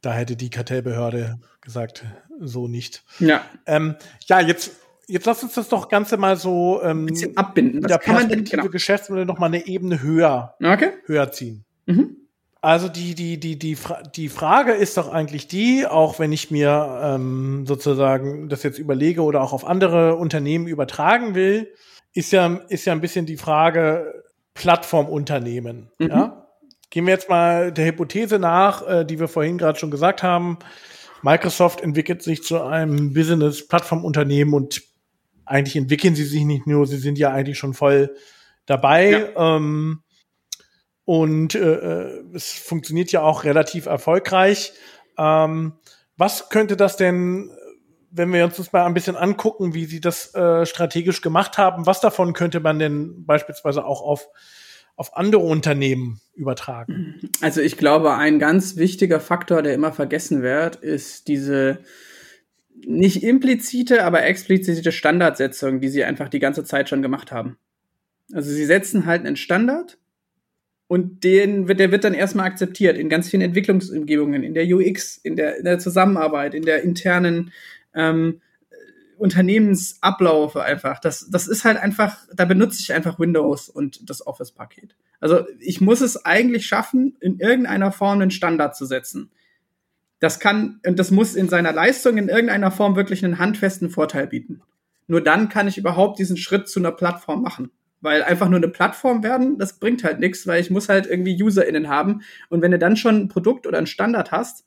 Da 0.03 0.13
hätte 0.13 0.37
die 0.37 0.51
Kartellbehörde 0.51 1.41
gesagt, 1.63 2.05
so 2.41 2.69
nicht. 2.69 3.05
Ja. 3.21 3.43
Ähm, 3.65 3.97
ja, 4.27 4.41
jetzt 4.41 4.73
Jetzt 5.11 5.25
lass 5.25 5.43
uns 5.43 5.55
das 5.55 5.71
doch 5.71 5.89
Ganze 5.89 6.19
mal 6.19 6.37
so 6.37 6.83
ähm, 6.83 7.07
bisschen 7.07 7.35
abbinden. 7.39 7.83
Was 7.83 7.89
der 7.89 7.97
Perspektive 7.97 8.59
genau. 8.59 8.69
Geschäftsmodell 8.69 9.25
noch 9.25 9.39
mal 9.39 9.47
eine 9.47 9.67
Ebene 9.67 10.03
höher, 10.03 10.57
okay. 10.63 10.91
höher 11.07 11.33
ziehen. 11.33 11.65
Mhm. 11.87 12.28
Also 12.69 12.91
die, 12.91 13.15
die, 13.15 13.41
die, 13.41 13.59
die, 13.59 13.79
die 14.15 14.29
Frage 14.29 14.73
ist 14.73 14.99
doch 14.99 15.09
eigentlich 15.11 15.49
die, 15.49 15.87
auch 15.87 16.19
wenn 16.19 16.33
ich 16.33 16.51
mir 16.51 17.01
ähm, 17.03 17.65
sozusagen 17.67 18.51
das 18.51 18.63
jetzt 18.63 18.79
überlege 18.79 19.23
oder 19.23 19.41
auch 19.41 19.55
auf 19.55 19.65
andere 19.65 20.17
Unternehmen 20.17 20.67
übertragen 20.67 21.35
will, 21.35 21.73
ist 22.13 22.31
ja, 22.31 22.61
ist 22.69 22.85
ja 22.85 22.93
ein 22.93 23.01
bisschen 23.01 23.25
die 23.25 23.39
Frage 23.39 24.23
Plattformunternehmen. 24.53 25.91
Mhm. 25.99 26.09
Ja? 26.09 26.47
Gehen 26.91 27.07
wir 27.07 27.15
jetzt 27.15 27.31
mal 27.31 27.73
der 27.73 27.87
Hypothese 27.87 28.39
nach, 28.39 28.87
äh, 28.87 29.07
die 29.07 29.19
wir 29.19 29.29
vorhin 29.29 29.57
gerade 29.57 29.79
schon 29.79 29.91
gesagt 29.91 30.23
haben. 30.23 30.59
Microsoft 31.23 31.81
entwickelt 31.81 32.23
sich 32.23 32.43
zu 32.43 32.63
einem 32.63 33.15
Business-Plattformunternehmen 33.15 34.53
und 34.53 34.83
eigentlich 35.47 35.77
entwickeln 35.77 36.15
sie 36.15 36.25
sich 36.25 36.45
nicht 36.45 36.67
nur, 36.67 36.87
sie 36.87 36.99
sind 36.99 37.17
ja 37.17 37.31
eigentlich 37.31 37.57
schon 37.57 37.73
voll 37.73 38.15
dabei. 38.67 39.33
Ja. 39.35 39.57
Ähm, 39.57 40.03
und 41.09 41.55
äh, 41.55 41.61
äh, 41.61 42.23
es 42.35 42.53
funktioniert 42.53 43.13
ja 43.13 43.23
auch 43.23 43.45
relativ 43.45 43.87
erfolgreich. 43.87 44.75
Ähm, 45.17 45.73
was 46.19 46.51
könnte 46.51 46.77
das 46.77 46.99
denn, 46.99 47.51
wenn 48.11 48.31
wir 48.31 48.45
uns 48.45 48.57
das 48.57 48.75
mal 48.75 48.85
ein 48.85 48.93
bisschen 48.93 49.17
angucken, 49.17 49.73
wie 49.73 49.87
sie 49.87 50.03
das 50.03 50.35
äh, 50.35 50.67
strategisch 50.67 51.23
gemacht 51.23 51.57
haben, 51.57 51.87
was 51.87 52.03
davon 52.03 52.35
könnte 52.35 52.61
man 52.61 52.79
denn 52.79 53.25
beispielsweise 53.25 53.87
auch 53.87 54.03
auf, 54.03 54.29
auf 54.97 55.17
andere 55.17 55.41
Unternehmen 55.41 56.21
übertragen? 56.35 57.31
Also 57.41 57.63
ich 57.63 57.79
glaube, 57.79 58.15
ein 58.15 58.39
ganz 58.39 58.77
wichtiger 58.77 59.19
Faktor, 59.19 59.63
der 59.63 59.73
immer 59.73 59.95
vergessen 59.95 60.43
wird, 60.43 60.77
ist 60.77 61.27
diese 61.27 61.79
nicht 62.87 63.23
implizite, 63.23 64.05
aber 64.05 64.25
explizite 64.25 64.93
Standardsetzung, 64.93 65.81
die 65.81 65.89
sie 65.89 66.05
einfach 66.05 66.29
die 66.29 66.39
ganze 66.39 66.65
Zeit 66.65 66.91
schon 66.91 67.01
gemacht 67.01 67.33
haben. 67.33 67.57
Also 68.35 68.51
sie 68.51 68.67
setzen 68.67 69.07
halt 69.07 69.25
einen 69.25 69.37
Standard 69.37 69.97
und 70.89 71.23
den 71.23 71.69
wird, 71.69 71.81
der 71.81 71.93
wird 71.93 72.05
dann 72.05 72.15
erstmal 72.15 72.47
akzeptiert 72.47 72.97
in 72.97 73.11
ganz 73.11 73.29
vielen 73.29 73.43
Entwicklungsumgebungen, 73.43 74.43
in 74.43 74.55
der 74.55 74.67
UX, 74.67 75.19
in 75.19 75.37
der, 75.37 75.59
in 75.59 75.65
der 75.65 75.79
Zusammenarbeit, 75.79 76.55
in 76.55 76.65
der 76.65 76.83
internen 76.83 77.53
ähm, 77.95 78.41
Unternehmensabläufe 79.19 80.63
einfach. 80.63 80.99
Das, 80.99 81.29
das 81.31 81.47
ist 81.47 81.65
halt 81.65 81.77
einfach, 81.77 82.17
da 82.35 82.47
benutze 82.47 82.81
ich 82.81 82.93
einfach 82.93 83.19
Windows 83.19 83.69
und 83.69 84.09
das 84.09 84.27
Office-Paket. 84.27 84.97
Also 85.21 85.45
ich 85.61 85.81
muss 85.81 86.01
es 86.01 86.25
eigentlich 86.25 86.67
schaffen, 86.67 87.17
in 87.21 87.39
irgendeiner 87.39 87.93
Form 87.93 88.21
einen 88.21 88.31
Standard 88.31 88.75
zu 88.75 88.87
setzen. 88.87 89.31
Das 90.21 90.41
kann, 90.41 90.81
und 90.87 90.99
das 90.99 91.11
muss 91.11 91.35
in 91.35 91.49
seiner 91.49 91.73
Leistung 91.73 92.17
in 92.17 92.29
irgendeiner 92.29 92.71
Form 92.71 92.97
wirklich 92.97 93.25
einen 93.25 93.39
handfesten 93.39 93.91
Vorteil 93.91 94.27
bieten. 94.27 94.63
Nur 95.07 95.21
dann 95.23 95.49
kann 95.49 95.69
ich 95.69 95.79
überhaupt 95.79 96.19
diesen 96.19 96.37
Schritt 96.37 96.69
zu 96.69 96.81
einer 96.81 96.93
Plattform 96.93 97.43
machen. 97.43 97.71
Weil 98.01 98.23
einfach 98.23 98.49
nur 98.49 98.59
eine 98.59 98.69
Plattform 98.69 99.23
werden, 99.23 99.59
das 99.59 99.79
bringt 99.79 100.05
halt 100.05 100.21
nichts, 100.21 100.47
weil 100.47 100.61
ich 100.61 100.71
muss 100.71 100.89
halt 100.89 101.07
irgendwie 101.07 101.43
UserInnen 101.43 101.89
haben. 101.89 102.23
Und 102.49 102.63
wenn 102.63 102.71
du 102.71 102.79
dann 102.79 102.97
schon 102.97 103.17
ein 103.17 103.29
Produkt 103.29 103.67
oder 103.67 103.79
ein 103.79 103.87
Standard 103.87 104.31
hast, 104.31 104.65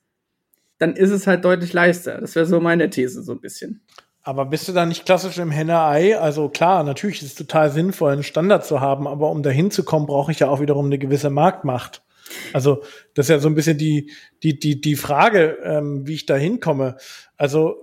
dann 0.78 0.96
ist 0.96 1.12
es 1.12 1.28
halt 1.28 1.46
deutlich 1.46 1.74
leichter. 1.74 2.20
Das 2.20 2.36
wäre 2.36 2.46
so 2.46 2.60
meine 2.60 2.90
These 2.90 3.24
so 3.24 3.34
ein 3.34 3.40
bisschen. 3.40 3.82
Aber 4.24 4.46
bist 4.46 4.68
du 4.68 4.74
da 4.74 4.86
nicht 4.86 5.06
klassisch 5.06 5.38
im 5.38 5.52
Henne-Ei? 5.52 6.18
Also 6.18 6.50
klar, 6.50 6.84
natürlich 6.84 7.22
ist 7.22 7.30
es 7.30 7.36
total 7.36 7.72
sinnvoll, 7.72 8.14
einen 8.14 8.24
Standard 8.24 8.66
zu 8.66 8.80
haben, 8.82 9.08
aber 9.08 9.32
um 9.32 9.42
dahin 9.42 9.72
zu 9.72 9.84
kommen, 9.84 10.06
brauche 10.06 10.32
ich 10.32 10.40
ja 10.40 10.48
auch 10.48 10.60
wiederum 10.60 10.86
eine 10.86 11.00
gewisse 11.00 11.30
Marktmacht. 11.30 12.04
Also 12.54 12.84
das 13.14 13.26
ist 13.26 13.30
ja 13.30 13.40
so 13.40 13.48
ein 13.48 13.56
bisschen 13.56 13.78
die, 13.78 14.12
die, 14.44 14.60
die, 14.60 14.80
die 14.80 14.96
Frage, 14.96 15.58
ähm, 15.64 16.08
wie 16.08 16.14
ich 16.14 16.26
da 16.26 16.36
hinkomme. 16.36 16.98
Also 17.36 17.78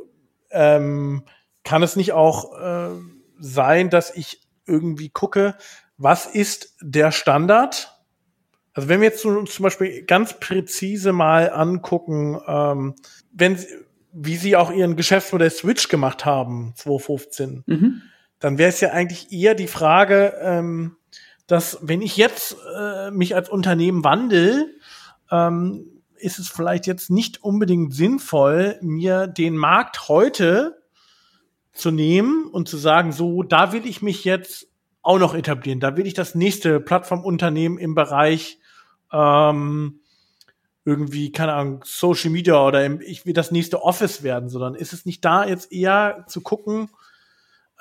ähm, 0.51 1.25
kann 1.65 1.83
es 1.83 1.97
nicht 1.97 2.13
auch 2.13 2.59
äh, 2.59 2.91
sein, 3.39 3.91
dass 3.91 4.15
ich 4.15 4.48
irgendwie 4.69 5.09
gucke, 5.09 5.57
was 5.97 6.27
ist 6.27 6.77
der 6.81 7.11
Standard? 7.11 7.95
Also 8.73 8.89
wenn 8.89 9.01
wir 9.01 9.09
jetzt 9.09 9.23
zum 9.23 9.47
Beispiel 9.61 10.05
ganz 10.05 10.39
präzise 10.39 11.13
mal 11.13 11.51
angucken, 11.51 12.39
ähm, 12.47 12.95
wenn 13.33 13.59
wie 14.13 14.37
sie 14.37 14.57
auch 14.57 14.71
ihren 14.71 14.97
Geschäftsmodell 14.97 15.51
Switch 15.51 15.89
gemacht 15.89 16.25
haben, 16.25 16.73
2015, 16.77 17.65
mhm. 17.67 18.03
dann 18.39 18.59
wäre 18.59 18.71
es 18.71 18.81
ja 18.81 18.91
eigentlich 18.91 19.33
eher 19.33 19.55
die 19.55 19.67
Frage, 19.67 20.35
ähm, 20.41 20.97
dass 21.47 21.79
wenn 21.83 22.03
ich 22.03 22.17
jetzt 22.17 22.57
äh, 22.77 23.11
mich 23.11 23.35
als 23.35 23.49
Unternehmen 23.49 24.05
wandel, 24.05 24.77
ähm, 25.31 26.03
ist 26.17 26.39
es 26.39 26.49
vielleicht 26.49 26.87
jetzt 26.87 27.11
nicht 27.11 27.43
unbedingt 27.43 27.95
sinnvoll, 27.95 28.79
mir 28.81 29.27
den 29.27 29.57
Markt 29.57 30.09
heute 30.09 30.78
zu 31.73 31.91
nehmen 31.91 32.47
und 32.47 32.69
zu 32.69 32.77
sagen, 32.77 33.13
so, 33.13 33.43
da 33.43 33.73
will 33.73 33.87
ich 33.87 34.03
mich 34.03 34.25
jetzt 34.25 34.69
auch 35.03 35.19
noch 35.19 35.35
etablieren. 35.35 35.81
Da 35.81 35.97
will 35.97 36.07
ich 36.07 36.15
das 36.15 36.35
nächste 36.35 36.81
Plattformunternehmen 36.81 37.79
im 37.79 37.95
Bereich 37.95 38.59
ähm, 39.13 40.01
irgendwie, 40.85 41.33
keine 41.33 41.53
Ahnung, 41.53 41.85
Social 41.85 42.31
Media 42.31 42.65
oder 42.67 42.85
im, 42.85 43.01
ich 43.01 43.27
will 43.27 43.33
das 43.35 43.51
nächste 43.51 43.83
Office 43.83 44.23
werden, 44.23 44.49
sondern 44.49 44.75
ist 44.75 44.93
es 44.93 45.07
nicht 45.07 45.25
da 45.25 45.45
jetzt 45.47 45.71
eher 45.71 46.25
zu 46.29 46.41
gucken, 46.41 46.89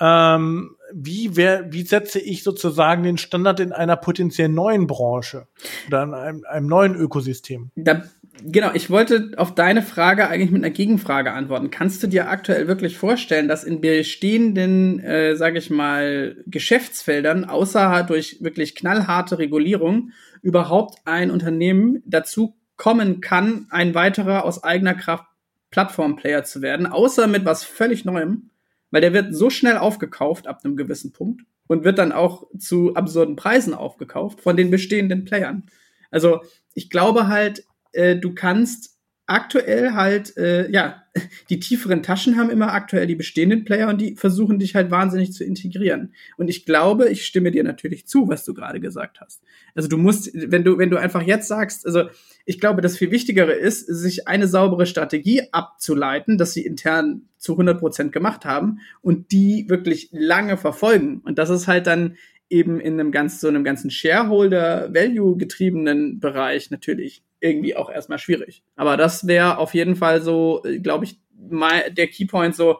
ähm, 0.00 0.76
wie, 0.92 1.36
wer, 1.36 1.72
wie 1.72 1.82
setze 1.82 2.20
ich 2.20 2.44
sozusagen 2.44 3.02
den 3.02 3.18
Standard 3.18 3.60
in 3.60 3.72
einer 3.72 3.96
potenziell 3.96 4.48
neuen 4.48 4.86
Branche 4.86 5.48
oder 5.86 6.02
in 6.04 6.14
einem, 6.14 6.44
einem 6.48 6.66
neuen 6.66 6.94
Ökosystem? 6.94 7.70
Da, 7.74 8.02
genau, 8.42 8.70
ich 8.74 8.90
wollte 8.90 9.32
auf 9.36 9.54
deine 9.54 9.82
Frage 9.82 10.28
eigentlich 10.28 10.50
mit 10.50 10.64
einer 10.64 10.72
Gegenfrage 10.72 11.32
antworten. 11.32 11.70
Kannst 11.70 12.02
du 12.02 12.06
dir 12.06 12.28
aktuell 12.28 12.68
wirklich 12.68 12.96
vorstellen, 12.96 13.48
dass 13.48 13.64
in 13.64 13.80
bestehenden, 13.80 15.00
äh, 15.00 15.36
sage 15.36 15.58
ich 15.58 15.70
mal, 15.70 16.36
Geschäftsfeldern, 16.46 17.44
außer 17.44 18.04
durch 18.04 18.38
wirklich 18.40 18.74
knallharte 18.74 19.38
Regulierung, 19.38 20.12
überhaupt 20.42 20.98
ein 21.04 21.30
Unternehmen 21.30 22.02
dazu 22.06 22.56
kommen 22.76 23.20
kann, 23.20 23.66
ein 23.70 23.94
weiterer 23.94 24.44
aus 24.44 24.62
eigener 24.62 24.94
Kraft 24.94 25.24
Plattform-Player 25.70 26.44
zu 26.44 26.62
werden, 26.62 26.86
außer 26.86 27.26
mit 27.26 27.44
was 27.44 27.62
völlig 27.64 28.04
Neuem? 28.04 28.50
weil 28.90 29.00
der 29.00 29.12
wird 29.12 29.34
so 29.34 29.50
schnell 29.50 29.76
aufgekauft 29.76 30.46
ab 30.46 30.60
einem 30.64 30.76
gewissen 30.76 31.12
Punkt 31.12 31.42
und 31.66 31.84
wird 31.84 31.98
dann 31.98 32.12
auch 32.12 32.46
zu 32.58 32.94
absurden 32.94 33.36
Preisen 33.36 33.74
aufgekauft 33.74 34.40
von 34.40 34.56
den 34.56 34.70
bestehenden 34.70 35.24
Playern. 35.24 35.64
Also 36.10 36.40
ich 36.74 36.90
glaube 36.90 37.28
halt, 37.28 37.64
äh, 37.92 38.16
du 38.16 38.34
kannst 38.34 38.98
aktuell 39.28 39.92
halt, 39.92 40.36
äh, 40.38 40.70
ja, 40.70 41.02
die 41.50 41.60
tieferen 41.60 42.02
Taschen 42.02 42.38
haben 42.38 42.48
immer 42.48 42.72
aktuell 42.72 43.06
die 43.06 43.14
bestehenden 43.14 43.64
Player 43.64 43.88
und 43.88 44.00
die 44.00 44.16
versuchen 44.16 44.58
dich 44.58 44.74
halt 44.74 44.90
wahnsinnig 44.90 45.32
zu 45.32 45.44
integrieren. 45.44 46.14
Und 46.38 46.48
ich 46.48 46.64
glaube, 46.64 47.10
ich 47.10 47.26
stimme 47.26 47.50
dir 47.50 47.62
natürlich 47.62 48.06
zu, 48.06 48.28
was 48.28 48.44
du 48.46 48.54
gerade 48.54 48.80
gesagt 48.80 49.20
hast. 49.20 49.42
Also 49.74 49.86
du 49.86 49.98
musst, 49.98 50.30
wenn 50.32 50.64
du, 50.64 50.78
wenn 50.78 50.88
du 50.88 50.96
einfach 50.96 51.22
jetzt 51.22 51.46
sagst, 51.46 51.84
also 51.86 52.04
ich 52.46 52.58
glaube, 52.58 52.80
das 52.80 52.96
viel 52.96 53.10
Wichtigere 53.10 53.52
ist, 53.52 53.86
sich 53.86 54.26
eine 54.26 54.48
saubere 54.48 54.86
Strategie 54.86 55.42
abzuleiten, 55.52 56.38
dass 56.38 56.54
sie 56.54 56.64
intern 56.64 57.28
zu 57.36 57.52
100 57.52 57.78
Prozent 57.78 58.12
gemacht 58.12 58.46
haben 58.46 58.78
und 59.02 59.30
die 59.30 59.66
wirklich 59.68 60.08
lange 60.10 60.56
verfolgen. 60.56 61.20
Und 61.24 61.38
das 61.38 61.50
ist 61.50 61.68
halt 61.68 61.86
dann 61.86 62.16
eben 62.50 62.80
in 62.80 62.94
einem 62.94 63.12
ganz, 63.12 63.40
so 63.40 63.48
einem 63.48 63.64
ganzen 63.64 63.90
Shareholder-Value-getriebenen 63.90 66.20
Bereich 66.20 66.70
natürlich 66.70 67.22
irgendwie 67.40 67.76
auch 67.76 67.90
erstmal 67.90 68.18
schwierig. 68.18 68.62
Aber 68.76 68.96
das 68.96 69.26
wäre 69.26 69.58
auf 69.58 69.74
jeden 69.74 69.96
Fall 69.96 70.22
so, 70.22 70.62
glaube 70.82 71.04
ich, 71.04 71.20
mal 71.50 71.90
der 71.90 72.06
Keypoint 72.08 72.56
so, 72.56 72.78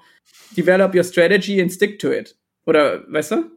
develop 0.56 0.94
your 0.94 1.04
strategy 1.04 1.60
and 1.60 1.70
stick 1.72 1.98
to 1.98 2.10
it. 2.10 2.36
Oder, 2.66 3.04
weißt 3.12 3.32
du? 3.32 3.50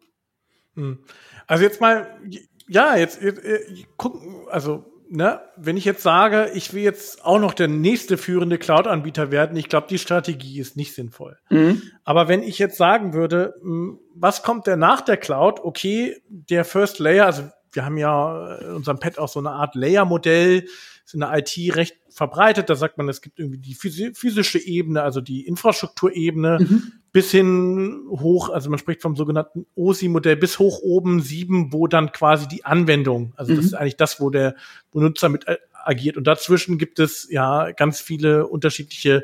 Hm. 0.75 0.99
Also 1.47 1.63
jetzt 1.63 1.79
mal, 1.81 2.19
ja, 2.67 2.97
jetzt, 2.97 3.21
jetzt, 3.21 3.43
jetzt 3.43 3.97
gucken, 3.97 4.45
also 4.49 4.85
ne, 5.11 5.41
wenn 5.57 5.77
ich 5.77 5.85
jetzt 5.85 6.03
sage, 6.03 6.51
ich 6.53 6.73
will 6.73 6.83
jetzt 6.83 7.23
auch 7.25 7.39
noch 7.39 7.53
der 7.53 7.67
nächste 7.67 8.17
führende 8.17 8.57
Cloud-Anbieter 8.57 9.29
werden, 9.29 9.57
ich 9.57 9.67
glaube, 9.67 9.87
die 9.89 9.99
Strategie 9.99 10.59
ist 10.59 10.77
nicht 10.77 10.95
sinnvoll. 10.95 11.37
Mhm. 11.49 11.81
Aber 12.03 12.27
wenn 12.27 12.41
ich 12.41 12.57
jetzt 12.57 12.77
sagen 12.77 13.13
würde, 13.13 13.53
hm, 13.61 13.99
was 14.15 14.41
kommt 14.41 14.67
denn 14.67 14.79
nach 14.79 15.01
der 15.01 15.17
Cloud? 15.17 15.59
Okay, 15.59 16.15
der 16.29 16.63
First 16.65 16.99
Layer, 16.99 17.25
also 17.25 17.43
wir 17.73 17.85
haben 17.85 17.97
ja 17.97 18.55
in 18.57 18.73
unserem 18.73 18.99
Pad 18.99 19.17
auch 19.17 19.29
so 19.29 19.39
eine 19.39 19.51
Art 19.51 19.75
Layer-Modell, 19.75 20.65
ist 21.11 21.13
in 21.15 21.19
der 21.19 21.37
IT 21.37 21.75
recht 21.75 21.97
verbreitet. 22.09 22.69
Da 22.69 22.75
sagt 22.75 22.97
man, 22.97 23.09
es 23.09 23.21
gibt 23.21 23.39
irgendwie 23.39 23.57
die 23.59 23.75
physische 23.75 24.59
Ebene, 24.59 25.03
also 25.03 25.21
die 25.21 25.45
Infrastrukturebene, 25.45 26.59
mhm. 26.59 26.91
bis 27.11 27.31
hin 27.31 28.01
hoch, 28.09 28.49
also 28.49 28.69
man 28.69 28.79
spricht 28.79 29.01
vom 29.01 29.15
sogenannten 29.15 29.65
OSI-Modell, 29.75 30.37
bis 30.37 30.59
hoch 30.59 30.79
oben 30.81 31.21
sieben, 31.21 31.73
wo 31.73 31.87
dann 31.87 32.11
quasi 32.11 32.47
die 32.47 32.65
Anwendung, 32.65 33.33
also 33.35 33.51
mhm. 33.51 33.57
das 33.57 33.65
ist 33.65 33.73
eigentlich 33.73 33.97
das, 33.97 34.19
wo 34.19 34.29
der 34.29 34.55
Benutzer 34.91 35.29
mit 35.29 35.45
agiert. 35.83 36.17
Und 36.17 36.27
dazwischen 36.27 36.77
gibt 36.77 36.99
es 36.99 37.27
ja 37.29 37.71
ganz 37.71 37.99
viele 37.99 38.47
unterschiedliche 38.47 39.23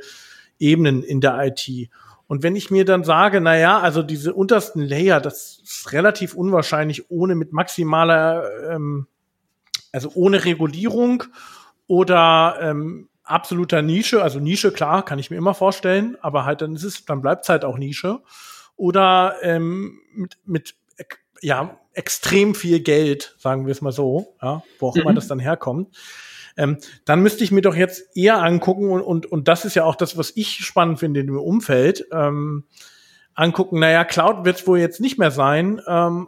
Ebenen 0.59 1.03
in 1.03 1.21
der 1.21 1.39
IT. 1.45 1.89
Und 2.27 2.43
wenn 2.43 2.57
ich 2.57 2.71
mir 2.71 2.83
dann 2.83 3.05
sage, 3.05 3.39
na 3.39 3.57
ja, 3.57 3.79
also 3.79 4.03
diese 4.03 4.33
untersten 4.33 4.81
Layer, 4.81 5.21
das 5.21 5.61
ist 5.63 5.93
relativ 5.93 6.33
unwahrscheinlich 6.33 7.09
ohne 7.09 7.35
mit 7.35 7.53
maximaler, 7.53 8.43
ähm, 8.69 9.07
also 9.93 10.11
ohne 10.13 10.43
Regulierung 10.43 11.23
oder 11.87 12.57
ähm, 12.61 13.09
absoluter 13.23 13.81
Nische, 13.81 14.21
also 14.21 14.39
Nische, 14.39 14.71
klar, 14.71 15.03
kann 15.03 15.19
ich 15.19 15.29
mir 15.29 15.37
immer 15.37 15.53
vorstellen, 15.53 16.17
aber 16.21 16.45
halt 16.45 16.61
dann 16.61 16.75
ist 16.75 16.83
es, 16.83 17.05
dann 17.05 17.21
bleibt 17.21 17.43
es 17.43 17.49
halt 17.49 17.65
auch 17.65 17.77
Nische. 17.77 18.21
Oder 18.75 19.35
ähm, 19.41 19.99
mit, 20.13 20.37
mit 20.45 20.75
ja, 21.41 21.79
extrem 21.93 22.55
viel 22.55 22.79
Geld, 22.79 23.35
sagen 23.39 23.65
wir 23.65 23.71
es 23.71 23.81
mal 23.81 23.91
so, 23.91 24.35
ja, 24.41 24.63
wo 24.79 24.89
auch 24.89 24.95
mhm. 24.95 25.01
immer 25.01 25.13
das 25.13 25.27
dann 25.27 25.39
herkommt. 25.39 25.95
Ähm, 26.55 26.77
dann 27.05 27.21
müsste 27.21 27.43
ich 27.43 27.51
mir 27.51 27.61
doch 27.61 27.75
jetzt 27.75 28.15
eher 28.15 28.41
angucken, 28.41 28.89
und, 28.89 29.01
und, 29.01 29.25
und 29.27 29.47
das 29.47 29.65
ist 29.65 29.75
ja 29.75 29.83
auch 29.83 29.95
das, 29.95 30.17
was 30.17 30.31
ich 30.35 30.65
spannend 30.65 30.99
finde 30.99 31.19
in 31.19 31.27
dem 31.27 31.37
Umfeld, 31.37 32.05
ähm, 32.11 32.65
angucken, 33.33 33.79
naja, 33.79 34.03
Cloud 34.03 34.45
wird 34.45 34.59
es 34.59 34.67
wohl 34.67 34.79
jetzt 34.79 34.99
nicht 34.99 35.19
mehr 35.19 35.31
sein. 35.31 35.79
Ähm, 35.87 36.27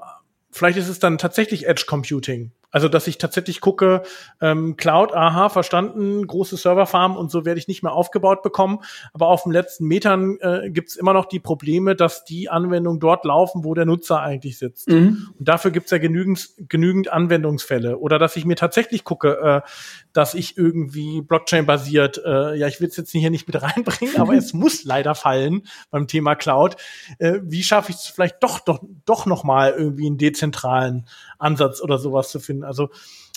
vielleicht 0.51 0.77
ist 0.77 0.89
es 0.89 0.99
dann 0.99 1.17
tatsächlich 1.17 1.67
Edge 1.67 1.85
Computing. 1.87 2.51
Also, 2.71 2.87
dass 2.87 3.07
ich 3.07 3.17
tatsächlich 3.17 3.61
gucke, 3.61 4.03
ähm, 4.41 4.77
Cloud, 4.77 5.13
aha, 5.13 5.49
verstanden, 5.49 6.25
große 6.27 6.55
Serverfarm 6.55 7.17
und 7.17 7.31
so 7.31 7.45
werde 7.45 7.59
ich 7.59 7.67
nicht 7.67 7.81
mehr 7.81 7.93
aufgebaut 7.93 8.43
bekommen. 8.43 8.79
Aber 9.13 9.27
auf 9.27 9.43
den 9.43 9.51
letzten 9.51 9.85
Metern 9.85 10.37
äh, 10.41 10.69
gibt 10.69 10.89
es 10.89 10.95
immer 10.95 11.13
noch 11.13 11.25
die 11.25 11.39
Probleme, 11.39 11.95
dass 11.95 12.25
die 12.25 12.49
Anwendungen 12.49 12.99
dort 12.99 13.25
laufen, 13.25 13.63
wo 13.63 13.73
der 13.73 13.85
Nutzer 13.85 14.21
eigentlich 14.21 14.59
sitzt. 14.59 14.87
Mhm. 14.89 15.29
Und 15.37 15.47
dafür 15.47 15.71
gibt 15.71 15.85
es 15.85 15.91
ja 15.91 15.97
genügend, 15.97 16.49
genügend 16.57 17.11
Anwendungsfälle. 17.11 17.97
Oder 17.97 18.19
dass 18.19 18.35
ich 18.35 18.45
mir 18.45 18.55
tatsächlich 18.55 19.03
gucke, 19.03 19.63
äh, 19.65 19.69
dass 20.13 20.35
ich 20.35 20.57
irgendwie 20.57 21.21
Blockchain-basiert, 21.21 22.21
äh, 22.23 22.55
ja, 22.55 22.67
ich 22.67 22.79
will 22.81 22.87
es 22.89 22.97
jetzt 22.97 23.11
hier 23.11 23.29
nicht 23.31 23.47
mit 23.47 23.61
reinbringen, 23.61 24.17
aber 24.17 24.33
es 24.33 24.53
muss 24.53 24.83
leider 24.83 25.15
fallen 25.15 25.63
beim 25.89 26.07
Thema 26.07 26.35
Cloud. 26.35 26.75
Äh, 27.17 27.39
wie 27.43 27.63
schaffe 27.63 27.91
ich 27.91 27.97
es 27.97 28.07
vielleicht 28.07 28.43
doch, 28.43 28.59
doch, 28.59 28.79
doch 29.05 29.25
noch 29.25 29.43
mal 29.43 29.73
irgendwie 29.75 30.05
einen 30.05 30.17
dezentralen 30.17 31.07
Ansatz 31.39 31.81
oder 31.81 31.97
sowas 31.97 32.29
zu 32.29 32.39
finden? 32.39 32.58
Also 32.63 32.89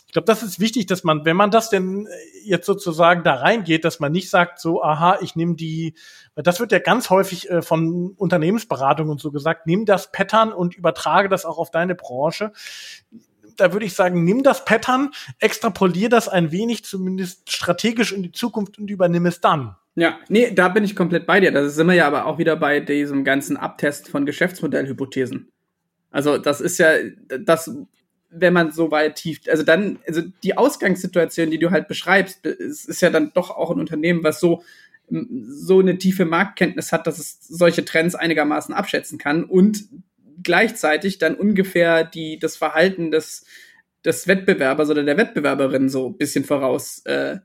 Ich 0.06 0.12
glaube, 0.12 0.26
das 0.26 0.42
ist 0.42 0.60
wichtig, 0.60 0.86
dass 0.86 1.04
man, 1.04 1.24
wenn 1.24 1.36
man 1.36 1.50
das 1.50 1.70
denn 1.70 2.06
jetzt 2.44 2.66
sozusagen 2.66 3.24
da 3.24 3.34
reingeht, 3.34 3.84
dass 3.84 4.00
man 4.00 4.12
nicht 4.12 4.28
sagt, 4.28 4.60
so, 4.60 4.82
aha, 4.82 5.18
ich 5.22 5.36
nehme 5.36 5.54
die, 5.54 5.94
weil 6.34 6.42
das 6.42 6.60
wird 6.60 6.72
ja 6.72 6.78
ganz 6.78 7.08
häufig 7.10 7.48
äh, 7.50 7.62
von 7.62 8.12
Unternehmensberatung 8.16 9.08
und 9.08 9.20
so 9.20 9.30
gesagt, 9.30 9.66
nimm 9.66 9.86
das 9.86 10.12
Pattern 10.12 10.52
und 10.52 10.76
übertrage 10.76 11.28
das 11.28 11.44
auch 11.44 11.58
auf 11.58 11.70
deine 11.70 11.94
Branche 11.94 12.52
da 13.56 13.72
würde 13.72 13.86
ich 13.86 13.94
sagen, 13.94 14.24
nimm 14.24 14.42
das 14.42 14.64
Pattern, 14.64 15.10
extrapolier 15.38 16.08
das 16.08 16.28
ein 16.28 16.52
wenig, 16.52 16.84
zumindest 16.84 17.50
strategisch 17.50 18.12
in 18.12 18.22
die 18.22 18.32
Zukunft 18.32 18.78
und 18.78 18.90
übernimm 18.90 19.26
es 19.26 19.40
dann. 19.40 19.76
Ja, 19.94 20.18
nee, 20.28 20.52
da 20.52 20.68
bin 20.68 20.84
ich 20.84 20.96
komplett 20.96 21.26
bei 21.26 21.40
dir. 21.40 21.52
Da 21.52 21.68
sind 21.68 21.86
wir 21.86 21.94
ja 21.94 22.06
aber 22.06 22.26
auch 22.26 22.38
wieder 22.38 22.56
bei 22.56 22.80
diesem 22.80 23.24
ganzen 23.24 23.56
Abtest 23.56 24.08
von 24.08 24.24
Geschäftsmodellhypothesen. 24.24 25.50
Also 26.10 26.38
das 26.38 26.60
ist 26.60 26.78
ja 26.78 26.92
das, 27.40 27.70
wenn 28.34 28.52
man 28.52 28.72
so 28.72 28.90
weit 28.90 29.16
tief, 29.16 29.40
also 29.48 29.62
dann, 29.62 29.98
also 30.06 30.22
die 30.42 30.56
Ausgangssituation, 30.56 31.50
die 31.50 31.58
du 31.58 31.70
halt 31.70 31.88
beschreibst, 31.88 32.44
ist, 32.46 32.88
ist 32.88 33.02
ja 33.02 33.10
dann 33.10 33.32
doch 33.34 33.50
auch 33.50 33.70
ein 33.70 33.80
Unternehmen, 33.80 34.24
was 34.24 34.40
so 34.40 34.62
so 35.10 35.80
eine 35.80 35.98
tiefe 35.98 36.24
Marktkenntnis 36.24 36.90
hat, 36.90 37.06
dass 37.06 37.18
es 37.18 37.38
solche 37.46 37.84
Trends 37.84 38.14
einigermaßen 38.14 38.74
abschätzen 38.74 39.18
kann 39.18 39.44
und 39.44 39.84
gleichzeitig 40.42 41.18
dann 41.18 41.34
ungefähr 41.34 42.04
die 42.04 42.38
das 42.38 42.56
Verhalten 42.56 43.10
des 43.10 43.44
des 44.04 44.26
Wettbewerbers 44.26 44.90
oder 44.90 45.04
der 45.04 45.18
Wettbewerberin 45.18 45.88
so 45.88 46.08
ein 46.08 46.16
bisschen 46.16 46.44
voraus 46.44 47.02
äh, 47.04 47.38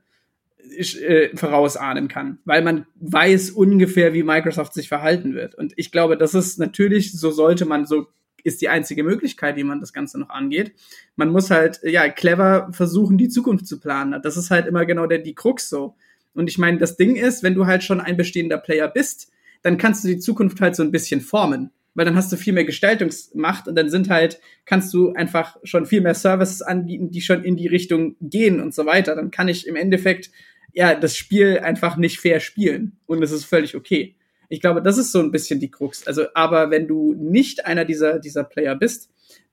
äh, 0.76 1.36
vorausahnen 1.36 2.08
kann, 2.08 2.38
weil 2.44 2.62
man 2.62 2.86
weiß 2.96 3.50
ungefähr, 3.50 4.12
wie 4.12 4.22
Microsoft 4.22 4.74
sich 4.74 4.88
verhalten 4.88 5.34
wird. 5.34 5.54
Und 5.54 5.72
ich 5.76 5.92
glaube, 5.92 6.16
das 6.16 6.34
ist 6.34 6.58
natürlich, 6.58 7.12
so 7.12 7.30
sollte 7.30 7.64
man, 7.64 7.86
so 7.86 8.08
ist 8.44 8.60
die 8.60 8.68
einzige 8.68 9.04
Möglichkeit, 9.04 9.56
wie 9.56 9.64
man 9.64 9.80
das 9.80 9.92
Ganze 9.92 10.18
noch 10.18 10.30
angeht. 10.30 10.72
Man 11.16 11.30
muss 11.30 11.50
halt, 11.50 11.80
ja, 11.82 12.08
clever 12.08 12.68
versuchen, 12.72 13.18
die 13.18 13.28
Zukunft 13.28 13.66
zu 13.66 13.80
planen. 13.80 14.20
Das 14.22 14.36
ist 14.36 14.50
halt 14.50 14.66
immer 14.66 14.86
genau 14.86 15.06
der, 15.06 15.18
die 15.18 15.34
Krux 15.34 15.68
so. 15.68 15.94
Und 16.34 16.48
ich 16.48 16.58
meine, 16.58 16.78
das 16.78 16.96
Ding 16.96 17.16
ist, 17.16 17.42
wenn 17.42 17.54
du 17.54 17.66
halt 17.66 17.82
schon 17.82 18.00
ein 18.00 18.16
bestehender 18.16 18.58
Player 18.58 18.88
bist, 18.88 19.30
dann 19.62 19.76
kannst 19.76 20.04
du 20.04 20.08
die 20.08 20.18
Zukunft 20.18 20.60
halt 20.60 20.76
so 20.76 20.82
ein 20.82 20.92
bisschen 20.92 21.20
formen 21.20 21.70
weil 21.98 22.04
dann 22.04 22.14
hast 22.14 22.30
du 22.30 22.36
viel 22.36 22.52
mehr 22.52 22.64
Gestaltungsmacht 22.64 23.66
und 23.66 23.74
dann 23.74 23.90
sind 23.90 24.08
halt, 24.08 24.38
kannst 24.66 24.94
du 24.94 25.14
einfach 25.14 25.56
schon 25.64 25.84
viel 25.84 26.00
mehr 26.00 26.14
Services 26.14 26.62
anbieten, 26.62 27.10
die 27.10 27.20
schon 27.20 27.42
in 27.42 27.56
die 27.56 27.66
Richtung 27.66 28.14
gehen 28.20 28.60
und 28.60 28.72
so 28.72 28.86
weiter. 28.86 29.16
Dann 29.16 29.32
kann 29.32 29.48
ich 29.48 29.66
im 29.66 29.74
Endeffekt 29.74 30.30
ja 30.72 30.94
das 30.94 31.16
Spiel 31.16 31.58
einfach 31.58 31.96
nicht 31.96 32.20
fair 32.20 32.38
spielen 32.38 32.98
und 33.06 33.20
es 33.20 33.32
ist 33.32 33.46
völlig 33.46 33.74
okay. 33.74 34.14
Ich 34.48 34.60
glaube, 34.60 34.82
das 34.82 34.98
ist 34.98 35.12
so 35.12 35.20
ein 35.20 35.30
bisschen 35.30 35.60
die 35.60 35.70
Krux. 35.70 36.06
Also, 36.06 36.24
aber 36.34 36.70
wenn 36.70 36.88
du 36.88 37.14
nicht 37.14 37.66
einer 37.66 37.84
dieser, 37.84 38.18
dieser 38.18 38.44
Player 38.44 38.74
bist, 38.74 39.10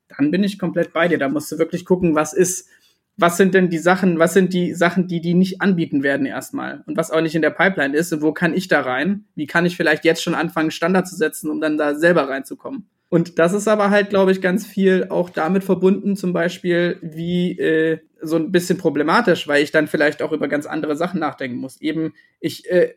dann 0.08 0.32
bin 0.32 0.44
ich 0.44 0.60
komplett 0.60 0.94
bei 0.94 1.08
dir. 1.08 1.18
Da 1.18 1.30
musst 1.30 1.52
du 1.52 1.58
wirklich 1.58 1.86
gucken, 1.86 2.16
was 2.16 2.34
ist, 2.34 2.70
was 3.18 3.38
sind 3.38 3.54
denn 3.54 3.70
die 3.70 3.78
Sachen, 3.78 4.20
was 4.20 4.34
sind 4.34 4.54
die 4.54 4.74
Sachen, 4.74 5.08
die 5.08 5.22
die 5.22 5.34
nicht 5.34 5.62
anbieten 5.62 6.04
werden 6.04 6.26
erstmal 6.26 6.84
und 6.86 6.98
was 6.98 7.12
auch 7.12 7.22
nicht 7.22 7.36
in 7.36 7.42
der 7.42 7.50
Pipeline 7.50 7.96
ist 7.96 8.12
und 8.14 8.22
wo 8.22 8.34
kann 8.34 8.54
ich 8.54 8.68
da 8.68 8.82
rein? 8.82 9.26
Wie 9.36 9.48
kann 9.48 9.66
ich 9.66 9.78
vielleicht 9.78 10.06
jetzt 10.06 10.22
schon 10.22 10.36
anfangen, 10.36 10.72
Standard 10.72 11.08
zu 11.08 11.16
setzen, 11.16 11.50
um 11.50 11.62
dann 11.62 11.78
da 11.78 11.96
selber 11.96 12.30
reinzukommen? 12.30 12.88
Und 13.10 13.40
das 13.40 13.54
ist 13.54 13.68
aber 13.68 13.92
halt, 13.92 14.10
glaube 14.10 14.32
ich, 14.32 14.42
ganz 14.42 14.66
viel 14.66 15.08
auch 15.10 15.30
damit 15.30 15.64
verbunden, 15.64 16.16
zum 16.16 16.34
Beispiel, 16.34 16.98
wie 17.02 17.58
äh, 17.58 18.00
so 18.22 18.36
ein 18.36 18.52
bisschen 18.52 18.78
problematisch, 18.78 19.48
weil 19.48 19.64
ich 19.64 19.72
dann 19.72 19.88
vielleicht 19.88 20.22
auch 20.22 20.32
über 20.32 20.48
ganz 20.48 20.66
andere 20.66 20.96
Sachen 20.96 21.20
nachdenken 21.20 21.58
muss. 21.58 21.80
Eben, 21.80 22.14
ich, 22.40 22.70
äh, 22.70 22.96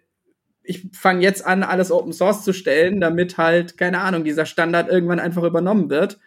ich 0.68 0.86
fange 0.92 1.22
jetzt 1.22 1.46
an, 1.46 1.62
alles 1.62 1.90
Open 1.90 2.12
Source 2.12 2.44
zu 2.44 2.52
stellen, 2.52 3.00
damit 3.00 3.38
halt, 3.38 3.78
keine 3.78 4.00
Ahnung, 4.00 4.22
dieser 4.22 4.44
Standard 4.44 4.90
irgendwann 4.90 5.18
einfach 5.18 5.42
übernommen 5.42 5.88
wird. 5.88 6.18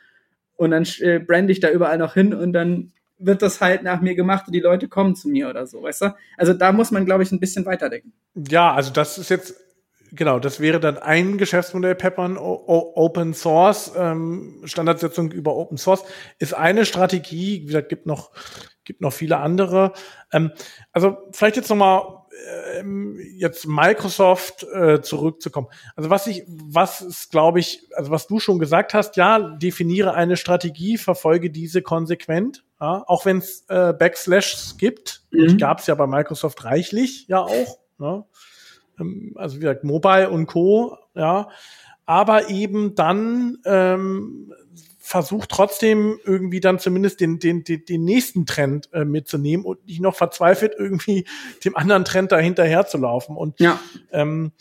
Und 0.56 0.72
dann 0.72 0.84
äh, 1.00 1.20
brande 1.20 1.52
ich 1.52 1.60
da 1.60 1.70
überall 1.70 2.00
noch 2.00 2.16
hin 2.16 2.34
und 2.34 2.52
dann 2.52 2.92
wird 3.20 3.44
das 3.44 3.62
halt 3.62 3.84
nach 3.84 4.02
mir 4.02 4.16
gemacht 4.16 4.48
und 4.48 4.54
die 4.54 4.60
Leute 4.60 4.88
kommen 4.88 5.16
zu 5.16 5.30
mir 5.30 5.48
oder 5.48 5.68
so, 5.68 5.84
weißt 5.84 6.02
du? 6.02 6.16
Also 6.38 6.54
da 6.54 6.72
muss 6.72 6.90
man, 6.90 7.06
glaube 7.06 7.22
ich, 7.22 7.32
ein 7.32 7.40
bisschen 7.40 7.68
weiterdenken. 7.68 8.14
Ja, 8.34 8.74
also 8.74 8.92
das 8.92 9.20
ist 9.20 9.30
jetzt, 9.30 9.54
genau, 10.12 10.40
das 10.40 10.60
wäre 10.60 10.80
dann 10.80 10.98
ein 10.98 11.38
Geschäftsmodell 11.38 11.94
Peppern, 11.94 12.36
Open 12.40 13.36
Source, 13.36 13.92
ähm, 13.96 14.62
Standardsetzung 14.64 15.32
über 15.32 15.56
Open 15.56 15.78
Source, 15.78 16.04
ist 16.40 16.56
eine 16.56 16.88
Strategie, 16.88 17.62
wie 17.62 17.66
gesagt, 17.68 17.90
gibt 17.90 18.08
noch, 18.08 18.32
gibt 18.86 19.02
noch 19.02 19.14
viele 19.14 19.38
andere. 19.38 19.94
Ähm, 20.34 20.52
also 20.94 21.18
vielleicht 21.32 21.58
jetzt 21.58 21.70
nochmal 21.70 22.21
ähm, 22.78 23.20
jetzt 23.36 23.68
Microsoft 23.68 24.64
äh, 24.64 25.02
zurückzukommen. 25.02 25.68
Also 25.96 26.10
was 26.10 26.28
ich, 26.28 26.44
was 26.48 27.02
ist, 27.02 27.32
glaube 27.32 27.60
ich, 27.60 27.88
also 27.96 28.12
was 28.12 28.28
du 28.28 28.40
schon 28.40 28.60
gesagt 28.60 28.94
hast, 28.94 29.18
ja, 29.18 29.40
definiere 29.40 30.14
eine 30.14 30.38
Strategie, 30.38 30.98
verfolge 30.98 31.50
diese 31.50 31.82
konsequent, 31.82 32.64
ja, 32.80 33.04
auch 33.08 33.26
wenn 33.26 33.40
es 33.40 33.66
äh, 33.70 33.94
Backslashs 33.94 34.78
gibt. 34.78 35.24
Mhm. 35.32 35.58
Gab 35.58 35.80
es 35.80 35.88
ja 35.88 35.96
bei 35.96 36.08
Microsoft 36.08 36.64
reichlich, 36.64 37.28
ja 37.28 37.42
auch. 37.42 37.80
Ne? 37.98 38.26
Ähm, 39.00 39.34
also 39.36 39.58
wie 39.58 39.62
gesagt, 39.62 39.84
Mobile 39.84 40.30
und 40.30 40.48
Co. 40.48 40.98
Ja, 41.14 41.50
aber 42.06 42.50
eben 42.50 42.96
dann 42.96 43.58
ähm, 43.66 44.54
versucht 45.12 45.50
trotzdem 45.50 46.20
irgendwie 46.24 46.62
dann 46.62 46.80
zumindest 46.80 47.20
den, 47.20 47.38
den, 47.38 47.66
den, 47.66 47.84
den 47.84 48.06
nächsten 48.06 48.46
Trend 48.46 48.88
äh, 48.94 49.04
mitzunehmen 49.04 49.66
und 49.66 49.86
nicht 49.86 50.00
noch 50.00 50.16
verzweifelt 50.16 50.74
irgendwie 50.78 51.26
dem 51.66 51.76
anderen 51.76 52.06
Trend 52.06 52.32
dahinterher 52.32 52.88
zu 52.88 52.98
laufen. 52.98 53.36
Und 53.36 53.60
ja. 53.60 53.78
ähm, 54.14 54.54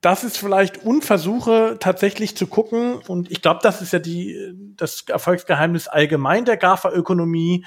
das 0.00 0.24
ist 0.24 0.38
vielleicht 0.38 0.78
Unversuche 0.78 1.76
tatsächlich 1.78 2.36
zu 2.36 2.48
gucken. 2.48 2.96
Und 3.06 3.30
ich 3.30 3.42
glaube, 3.42 3.60
das 3.62 3.80
ist 3.80 3.92
ja 3.92 4.00
die, 4.00 4.54
das 4.76 5.04
Erfolgsgeheimnis 5.06 5.86
allgemein 5.86 6.44
der 6.44 6.56
GAFA-Ökonomie. 6.56 7.64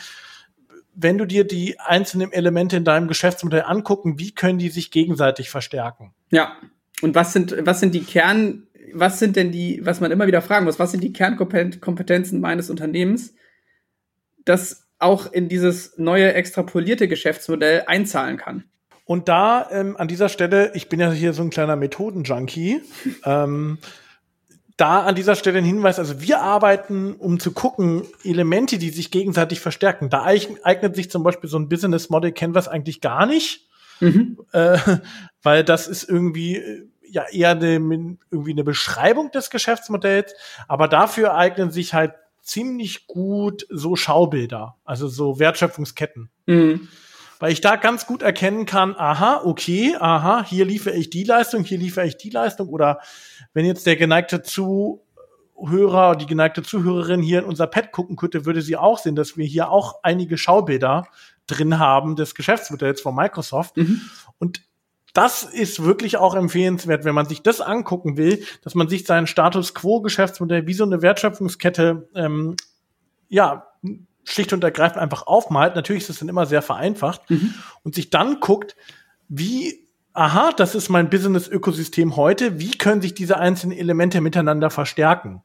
Wenn 0.93 1.17
du 1.17 1.25
dir 1.25 1.47
die 1.47 1.79
einzelnen 1.79 2.33
Elemente 2.33 2.75
in 2.75 2.83
deinem 2.83 3.07
Geschäftsmodell 3.07 3.63
angucken, 3.65 4.19
wie 4.19 4.33
können 4.33 4.59
die 4.59 4.69
sich 4.69 4.91
gegenseitig 4.91 5.49
verstärken? 5.49 6.13
Ja. 6.31 6.57
Und 7.01 7.15
was 7.15 7.31
sind, 7.31 7.55
was 7.65 7.79
sind 7.79 7.95
die 7.95 8.03
Kern, 8.03 8.64
was 8.93 9.19
sind 9.19 9.35
denn 9.35 9.51
die, 9.51 9.81
was 9.83 10.01
man 10.01 10.11
immer 10.11 10.27
wieder 10.27 10.41
fragen 10.41 10.65
muss, 10.65 10.79
was 10.79 10.91
sind 10.91 11.03
die 11.03 11.13
Kernkompetenzen 11.13 12.39
meines 12.39 12.69
Unternehmens, 12.69 13.33
das 14.43 14.87
auch 14.99 15.31
in 15.31 15.49
dieses 15.49 15.97
neue 15.97 16.33
extrapolierte 16.33 17.07
Geschäftsmodell 17.07 17.83
einzahlen 17.87 18.37
kann? 18.37 18.63
Und 19.05 19.27
da 19.29 19.67
ähm, 19.71 19.95
an 19.97 20.07
dieser 20.07 20.29
Stelle, 20.29 20.71
ich 20.73 20.89
bin 20.89 20.99
ja 20.99 21.11
hier 21.11 21.33
so 21.33 21.43
ein 21.43 21.51
kleiner 21.51 21.75
Methodenjunkie, 21.75 22.81
ähm, 23.25 23.77
da 24.77 25.03
an 25.03 25.15
dieser 25.15 25.35
Stelle 25.35 25.59
ein 25.59 25.65
Hinweis, 25.65 25.99
also 25.99 26.21
wir 26.21 26.41
arbeiten, 26.41 27.13
um 27.13 27.39
zu 27.39 27.53
gucken, 27.53 28.03
Elemente, 28.23 28.77
die 28.77 28.89
sich 28.89 29.09
gegenseitig 29.09 29.61
verstärken. 29.61 30.09
Da 30.09 30.23
eignet 30.23 30.97
sich 30.97 31.09
zum 31.09 31.23
Beispiel 31.23 31.49
so 31.49 31.57
ein 31.57 31.69
Business 31.69 32.09
Model 32.09 32.33
Canvas 32.33 32.67
eigentlich 32.67 32.99
gar 32.99 33.25
nicht, 33.25 33.69
mhm. 34.01 34.37
äh, 34.51 34.77
weil 35.43 35.63
das 35.63 35.87
ist 35.87 36.03
irgendwie 36.03 36.57
äh, 36.57 36.87
ja 37.15 37.25
eher 37.31 37.51
eine, 37.51 38.17
irgendwie 38.29 38.51
eine 38.51 38.63
Beschreibung 38.63 39.31
des 39.31 39.49
Geschäftsmodells, 39.49 40.35
aber 40.67 40.87
dafür 40.87 41.33
eignen 41.33 41.71
sich 41.71 41.93
halt 41.93 42.13
ziemlich 42.45 43.07
gut 43.07 43.65
so 43.69 43.95
Schaubilder, 43.95 44.75
also 44.85 45.07
so 45.07 45.39
Wertschöpfungsketten. 45.39 46.29
Mhm. 46.45 46.87
Weil 47.39 47.51
ich 47.51 47.59
da 47.59 47.75
ganz 47.75 48.05
gut 48.05 48.21
erkennen 48.21 48.65
kann, 48.65 48.95
aha, 48.95 49.41
okay, 49.43 49.95
aha, 49.99 50.45
hier 50.47 50.63
liefere 50.63 50.95
ich 50.95 51.09
die 51.09 51.23
Leistung, 51.23 51.63
hier 51.63 51.77
liefere 51.77 52.05
ich 52.05 52.17
die 52.17 52.29
Leistung. 52.29 52.69
Oder 52.69 52.99
wenn 53.53 53.65
jetzt 53.65 53.85
der 53.85 53.97
geneigte 53.97 54.41
Zuhörer, 54.41 56.15
die 56.15 56.27
geneigte 56.27 56.63
Zuhörerin 56.63 57.21
hier 57.21 57.39
in 57.39 57.45
unser 57.45 57.67
Pad 57.67 57.91
gucken 57.91 58.15
könnte, 58.15 58.45
würde 58.45 58.61
sie 58.61 58.77
auch 58.77 58.99
sehen, 58.99 59.15
dass 59.15 59.35
wir 59.35 59.45
hier 59.45 59.69
auch 59.69 59.95
einige 60.03 60.37
Schaubilder 60.37 61.07
drin 61.47 61.77
haben 61.77 62.15
des 62.15 62.35
Geschäftsmodells 62.35 63.01
von 63.01 63.15
Microsoft. 63.15 63.75
Mhm. 63.77 64.01
Und 64.39 64.61
das 65.15 65.43
ist 65.43 65.83
wirklich 65.83 66.17
auch 66.17 66.35
empfehlenswert, 66.35 67.05
wenn 67.05 67.15
man 67.15 67.25
sich 67.25 67.41
das 67.41 67.61
angucken 67.61 68.17
will, 68.17 68.43
dass 68.63 68.75
man 68.75 68.89
sich 68.89 69.05
sein 69.05 69.27
Status 69.27 69.73
Quo-Geschäftsmodell 69.73 70.67
wie 70.67 70.73
so 70.73 70.83
eine 70.83 71.01
Wertschöpfungskette 71.01 72.09
ähm, 72.15 72.57
ja 73.29 73.67
schlicht 74.25 74.51
und 74.51 74.63
ergreifend 74.63 74.99
einfach 74.99 75.25
aufmalt. 75.25 75.75
Natürlich 75.75 76.03
ist 76.03 76.09
es 76.09 76.19
dann 76.19 76.29
immer 76.29 76.45
sehr 76.45 76.61
vereinfacht 76.61 77.29
mhm. 77.29 77.53
und 77.83 77.95
sich 77.95 78.09
dann 78.09 78.41
guckt, 78.41 78.75
wie 79.29 79.87
aha, 80.11 80.51
das 80.55 80.75
ist 80.75 80.89
mein 80.89 81.09
Business-Ökosystem 81.09 82.15
heute. 82.17 82.59
Wie 82.59 82.71
können 82.71 83.01
sich 83.01 83.13
diese 83.13 83.37
einzelnen 83.37 83.77
Elemente 83.77 84.19
miteinander 84.21 84.69
verstärken? 84.69 85.43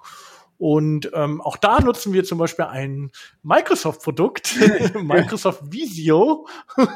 Und 0.61 1.11
ähm, 1.15 1.41
auch 1.41 1.57
da 1.57 1.81
nutzen 1.81 2.13
wir 2.13 2.23
zum 2.23 2.37
Beispiel 2.37 2.67
ein 2.67 3.11
Microsoft-Produkt, 3.43 4.57
Microsoft 5.03 5.63
Visio. 5.73 6.47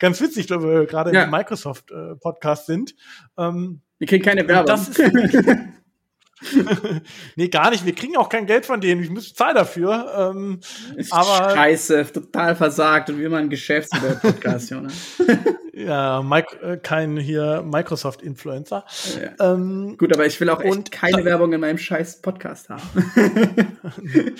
Ganz 0.00 0.20
witzig, 0.20 0.48
dass 0.48 0.60
wir 0.60 0.86
gerade 0.86 1.14
ja. 1.14 1.22
im 1.22 1.30
Microsoft-Podcast 1.30 2.66
sind. 2.66 2.96
Ähm, 3.38 3.82
wir 3.98 4.08
kriegen 4.08 4.24
keine 4.24 4.48
Werbung. 4.48 4.66
Das 4.66 4.88
ist 4.88 5.00
nee, 7.36 7.48
gar 7.48 7.70
nicht. 7.70 7.84
Wir 7.84 7.94
kriegen 7.94 8.16
auch 8.16 8.28
kein 8.28 8.46
Geld 8.46 8.66
von 8.66 8.80
denen. 8.80 9.02
Ich 9.02 9.10
muss 9.10 9.34
zahlen 9.34 9.54
dafür. 9.54 10.32
Ähm, 10.34 10.60
aber 11.10 11.50
scheiße, 11.50 12.12
total 12.12 12.56
versagt 12.56 13.10
und 13.10 13.20
wie 13.20 13.28
man 13.28 13.44
ein 13.44 13.50
Geschäftsmodell-Podcast, 13.50 14.70
Jonas. 14.70 14.94
ja, 15.72 16.22
Mike, 16.22 16.56
äh, 16.62 16.76
kein 16.76 17.16
hier 17.16 17.62
Microsoft-Influencer. 17.62 18.84
Ja. 19.38 19.52
Ähm, 19.52 19.96
Gut, 19.98 20.12
aber 20.12 20.26
ich 20.26 20.40
will 20.40 20.50
auch 20.50 20.60
echt 20.60 20.90
keine 20.90 21.18
da, 21.18 21.24
Werbung 21.24 21.52
in 21.52 21.60
meinem 21.60 21.78
scheiß 21.78 22.22
Podcast 22.22 22.68
haben. 22.68 22.82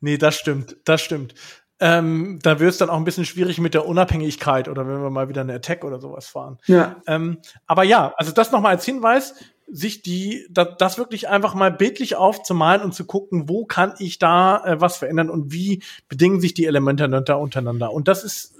nee, 0.00 0.18
das 0.18 0.36
stimmt, 0.36 0.76
das 0.84 1.00
stimmt. 1.00 1.34
Ähm, 1.80 2.38
da 2.42 2.60
wird 2.60 2.70
es 2.70 2.78
dann 2.78 2.88
auch 2.88 2.96
ein 2.96 3.04
bisschen 3.04 3.24
schwierig 3.24 3.58
mit 3.58 3.74
der 3.74 3.86
Unabhängigkeit 3.86 4.68
oder 4.68 4.86
wenn 4.86 5.02
wir 5.02 5.10
mal 5.10 5.28
wieder 5.28 5.40
eine 5.40 5.54
Attack 5.54 5.84
oder 5.84 6.00
sowas 6.00 6.28
fahren. 6.28 6.58
Ja. 6.66 6.96
Ähm, 7.06 7.38
aber 7.66 7.82
ja, 7.82 8.14
also 8.16 8.30
das 8.32 8.52
nochmal 8.52 8.72
als 8.72 8.84
Hinweis, 8.84 9.34
sich 9.66 10.02
die, 10.02 10.46
da, 10.50 10.64
das 10.64 10.98
wirklich 10.98 11.28
einfach 11.28 11.54
mal 11.54 11.70
bildlich 11.70 12.16
aufzumalen 12.16 12.82
und 12.82 12.94
zu 12.94 13.04
gucken, 13.04 13.48
wo 13.48 13.64
kann 13.64 13.94
ich 13.98 14.18
da 14.18 14.64
äh, 14.64 14.80
was 14.80 14.96
verändern 14.96 15.30
und 15.30 15.52
wie 15.52 15.82
bedingen 16.08 16.40
sich 16.40 16.54
die 16.54 16.66
Elemente 16.66 17.04
untereinander. 17.04 17.92
Und 17.92 18.08
das 18.08 18.24
ist, 18.24 18.54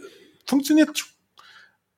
funktioniert 0.47 1.05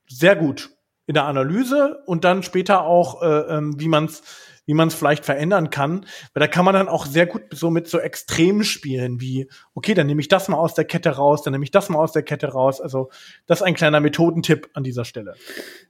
sehr 0.09 0.37
gut 0.37 0.71
in 1.07 1.15
der 1.15 1.25
Analyse 1.25 2.03
und 2.07 2.25
dann 2.25 2.43
später 2.43 2.83
auch, 2.83 3.23
äh, 3.23 3.57
ähm, 3.57 3.79
wie 3.79 3.89
man 3.89 4.07
es 4.07 4.23
wie 4.67 4.75
man 4.75 4.89
es 4.89 4.95
vielleicht 4.95 5.25
verändern 5.25 5.71
kann. 5.71 6.05
Weil 6.35 6.41
da 6.41 6.49
kann 6.49 6.65
man 6.65 6.75
dann 6.75 6.89
auch 6.89 7.07
sehr 7.07 7.27
gut 7.27 7.43
so 7.51 7.71
mit 7.71 7.89
so 7.89 7.99
Extremen 7.99 8.65
spielen, 8.65 9.21
wie, 9.21 9.49
okay, 9.75 9.95
dann 9.95 10.07
nehme 10.07 10.21
ich 10.21 10.29
das 10.29 10.49
mal 10.49 10.59
aus 10.59 10.75
der 10.75 10.85
Kette 10.85 11.11
raus, 11.11 11.43
dann 11.43 11.53
nehme 11.53 11.65
ich 11.65 11.71
das 11.71 11.89
mal 11.89 11.99
aus 11.99 12.13
der 12.13 12.23
Kette 12.23 12.49
raus. 12.49 12.81
Also 12.81 13.11
das 13.47 13.61
ist 13.61 13.63
ein 13.63 13.75
kleiner 13.75 14.01
Methodentipp 14.01 14.69
an 14.75 14.85
dieser 14.85 15.05
Stelle. 15.05 15.35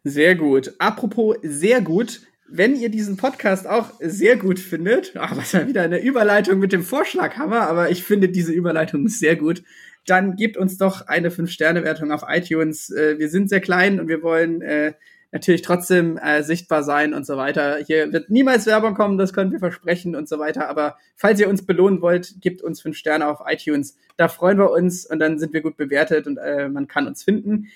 Sehr 0.05 0.37
gut. 0.37 0.75
Apropos 0.79 1.37
sehr 1.43 1.81
gut, 1.81 2.21
wenn 2.49 2.77
ihr 2.77 2.89
diesen 2.89 3.17
Podcast 3.17 3.67
auch 3.67 3.93
sehr 4.01 4.37
gut 4.37 4.59
findet, 4.59 5.15
ach, 5.17 5.37
was 5.37 5.53
ja 5.53 5.67
wieder 5.67 5.83
eine 5.83 6.01
Überleitung 6.01 6.59
mit 6.59 6.73
dem 6.73 6.83
Vorschlaghammer, 6.83 7.63
aber 7.63 7.91
ich 7.91 8.05
finde 8.05 8.29
diese 8.29 8.53
Überleitung 8.53 9.09
sehr 9.09 9.37
gut, 9.37 9.63
dann 10.07 10.37
gebt 10.37 10.57
uns 10.57 10.79
doch 10.79 11.07
eine 11.09 11.31
5-Sterne-Wertung 11.31 12.13
auf 12.13 12.23
iTunes. 12.29 12.91
Äh, 12.91 13.19
wir 13.19 13.29
sind 13.29 13.49
sehr 13.49 13.61
klein 13.61 13.99
und 13.99 14.09
wir 14.09 14.23
wollen 14.23 14.63
äh, 14.63 14.93
natürlich 15.33 15.63
trotzdem 15.63 16.17
äh, 16.17 16.43
sichtbar 16.43 16.85
sein 16.85 17.13
und 17.13 17.27
so 17.27 17.37
weiter. 17.37 17.79
Hier 17.85 18.13
wird 18.13 18.31
niemals 18.31 18.67
Werbung 18.67 18.95
kommen, 18.95 19.19
das 19.19 19.33
können 19.33 19.51
wir 19.51 19.59
versprechen 19.59 20.15
und 20.15 20.29
so 20.29 20.39
weiter. 20.39 20.69
Aber 20.69 20.97
falls 21.17 21.41
ihr 21.41 21.49
uns 21.49 21.67
belohnen 21.67 22.01
wollt, 22.01 22.41
gebt 22.41 22.63
uns 22.63 22.81
5 22.81 22.97
Sterne 22.97 23.27
auf 23.27 23.41
iTunes. 23.47 23.97
Da 24.17 24.29
freuen 24.29 24.59
wir 24.59 24.71
uns 24.71 25.05
und 25.07 25.19
dann 25.19 25.39
sind 25.39 25.53
wir 25.53 25.61
gut 25.61 25.77
bewertet 25.77 26.27
und 26.27 26.39
äh, 26.39 26.69
man 26.69 26.87
kann 26.87 27.07
uns 27.07 27.25
finden. 27.25 27.67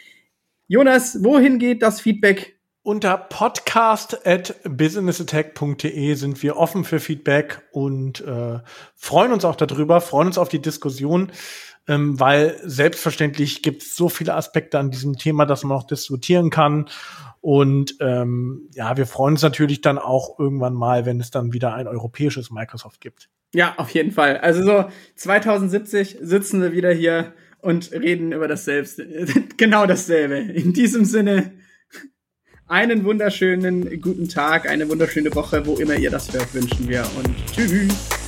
Jonas, 0.69 1.25
wohin 1.25 1.59
geht 1.59 1.83
das 1.83 2.01
Feedback 2.01 2.60
unter 2.83 3.17
podcast 3.19 4.27
at 4.27 4.55
businessattack.de 4.65 6.15
sind 6.15 6.43
wir 6.43 6.57
offen 6.57 6.85
für 6.85 6.99
Feedback 6.99 7.63
und 7.73 8.21
äh, 8.23 8.59
freuen 8.95 9.33
uns 9.33 9.45
auch 9.45 9.57
darüber, 9.57 10.01
freuen 10.01 10.29
uns 10.29 10.39
auf 10.39 10.49
die 10.49 10.63
Diskussion, 10.63 11.31
ähm, 11.87 12.19
weil 12.19 12.59
selbstverständlich 12.65 13.63
gibt 13.63 13.83
es 13.83 13.97
so 13.97 14.09
viele 14.09 14.35
Aspekte 14.35 14.79
an 14.79 14.91
diesem 14.91 15.17
Thema, 15.17 15.45
dass 15.45 15.63
man 15.63 15.77
auch 15.77 15.87
diskutieren 15.87 16.49
kann. 16.51 16.89
Und 17.43 17.97
ähm, 18.01 18.69
ja, 18.75 18.97
wir 18.97 19.07
freuen 19.07 19.35
uns 19.35 19.43
natürlich 19.43 19.83
dann 19.83 19.99
auch 19.99 20.39
irgendwann 20.39 20.75
mal, 20.75 21.05
wenn 21.05 21.21
es 21.21 21.31
dann 21.31 21.53
wieder 21.53 21.75
ein 21.75 21.87
europäisches 21.87 22.51
Microsoft 22.51 23.01
gibt. 23.01 23.29
Ja, 23.53 23.75
auf 23.77 23.91
jeden 23.91 24.13
Fall. 24.13 24.39
Also 24.39 24.63
so 24.63 24.85
2070 25.17 26.19
sitzen 26.21 26.63
wir 26.63 26.73
wieder 26.73 26.93
hier 26.93 27.35
und 27.61 27.93
reden 27.93 28.33
über 28.33 28.49
dasselbe. 28.49 28.89
genau 29.57 29.87
dasselbe. 29.87 30.37
In 30.39 30.73
diesem 30.73 31.05
Sinne 31.05 31.53
einen 32.71 33.05
wunderschönen 33.05 34.01
guten 34.01 34.29
Tag, 34.29 34.69
eine 34.69 34.89
wunderschöne 34.89 35.35
Woche, 35.35 35.67
wo 35.67 35.75
immer 35.75 35.97
ihr 35.97 36.11
das 36.11 36.33
hört, 36.33 36.55
wünschen 36.55 36.89
wir 36.89 37.05
und 37.17 37.35
tschüss. 37.53 38.20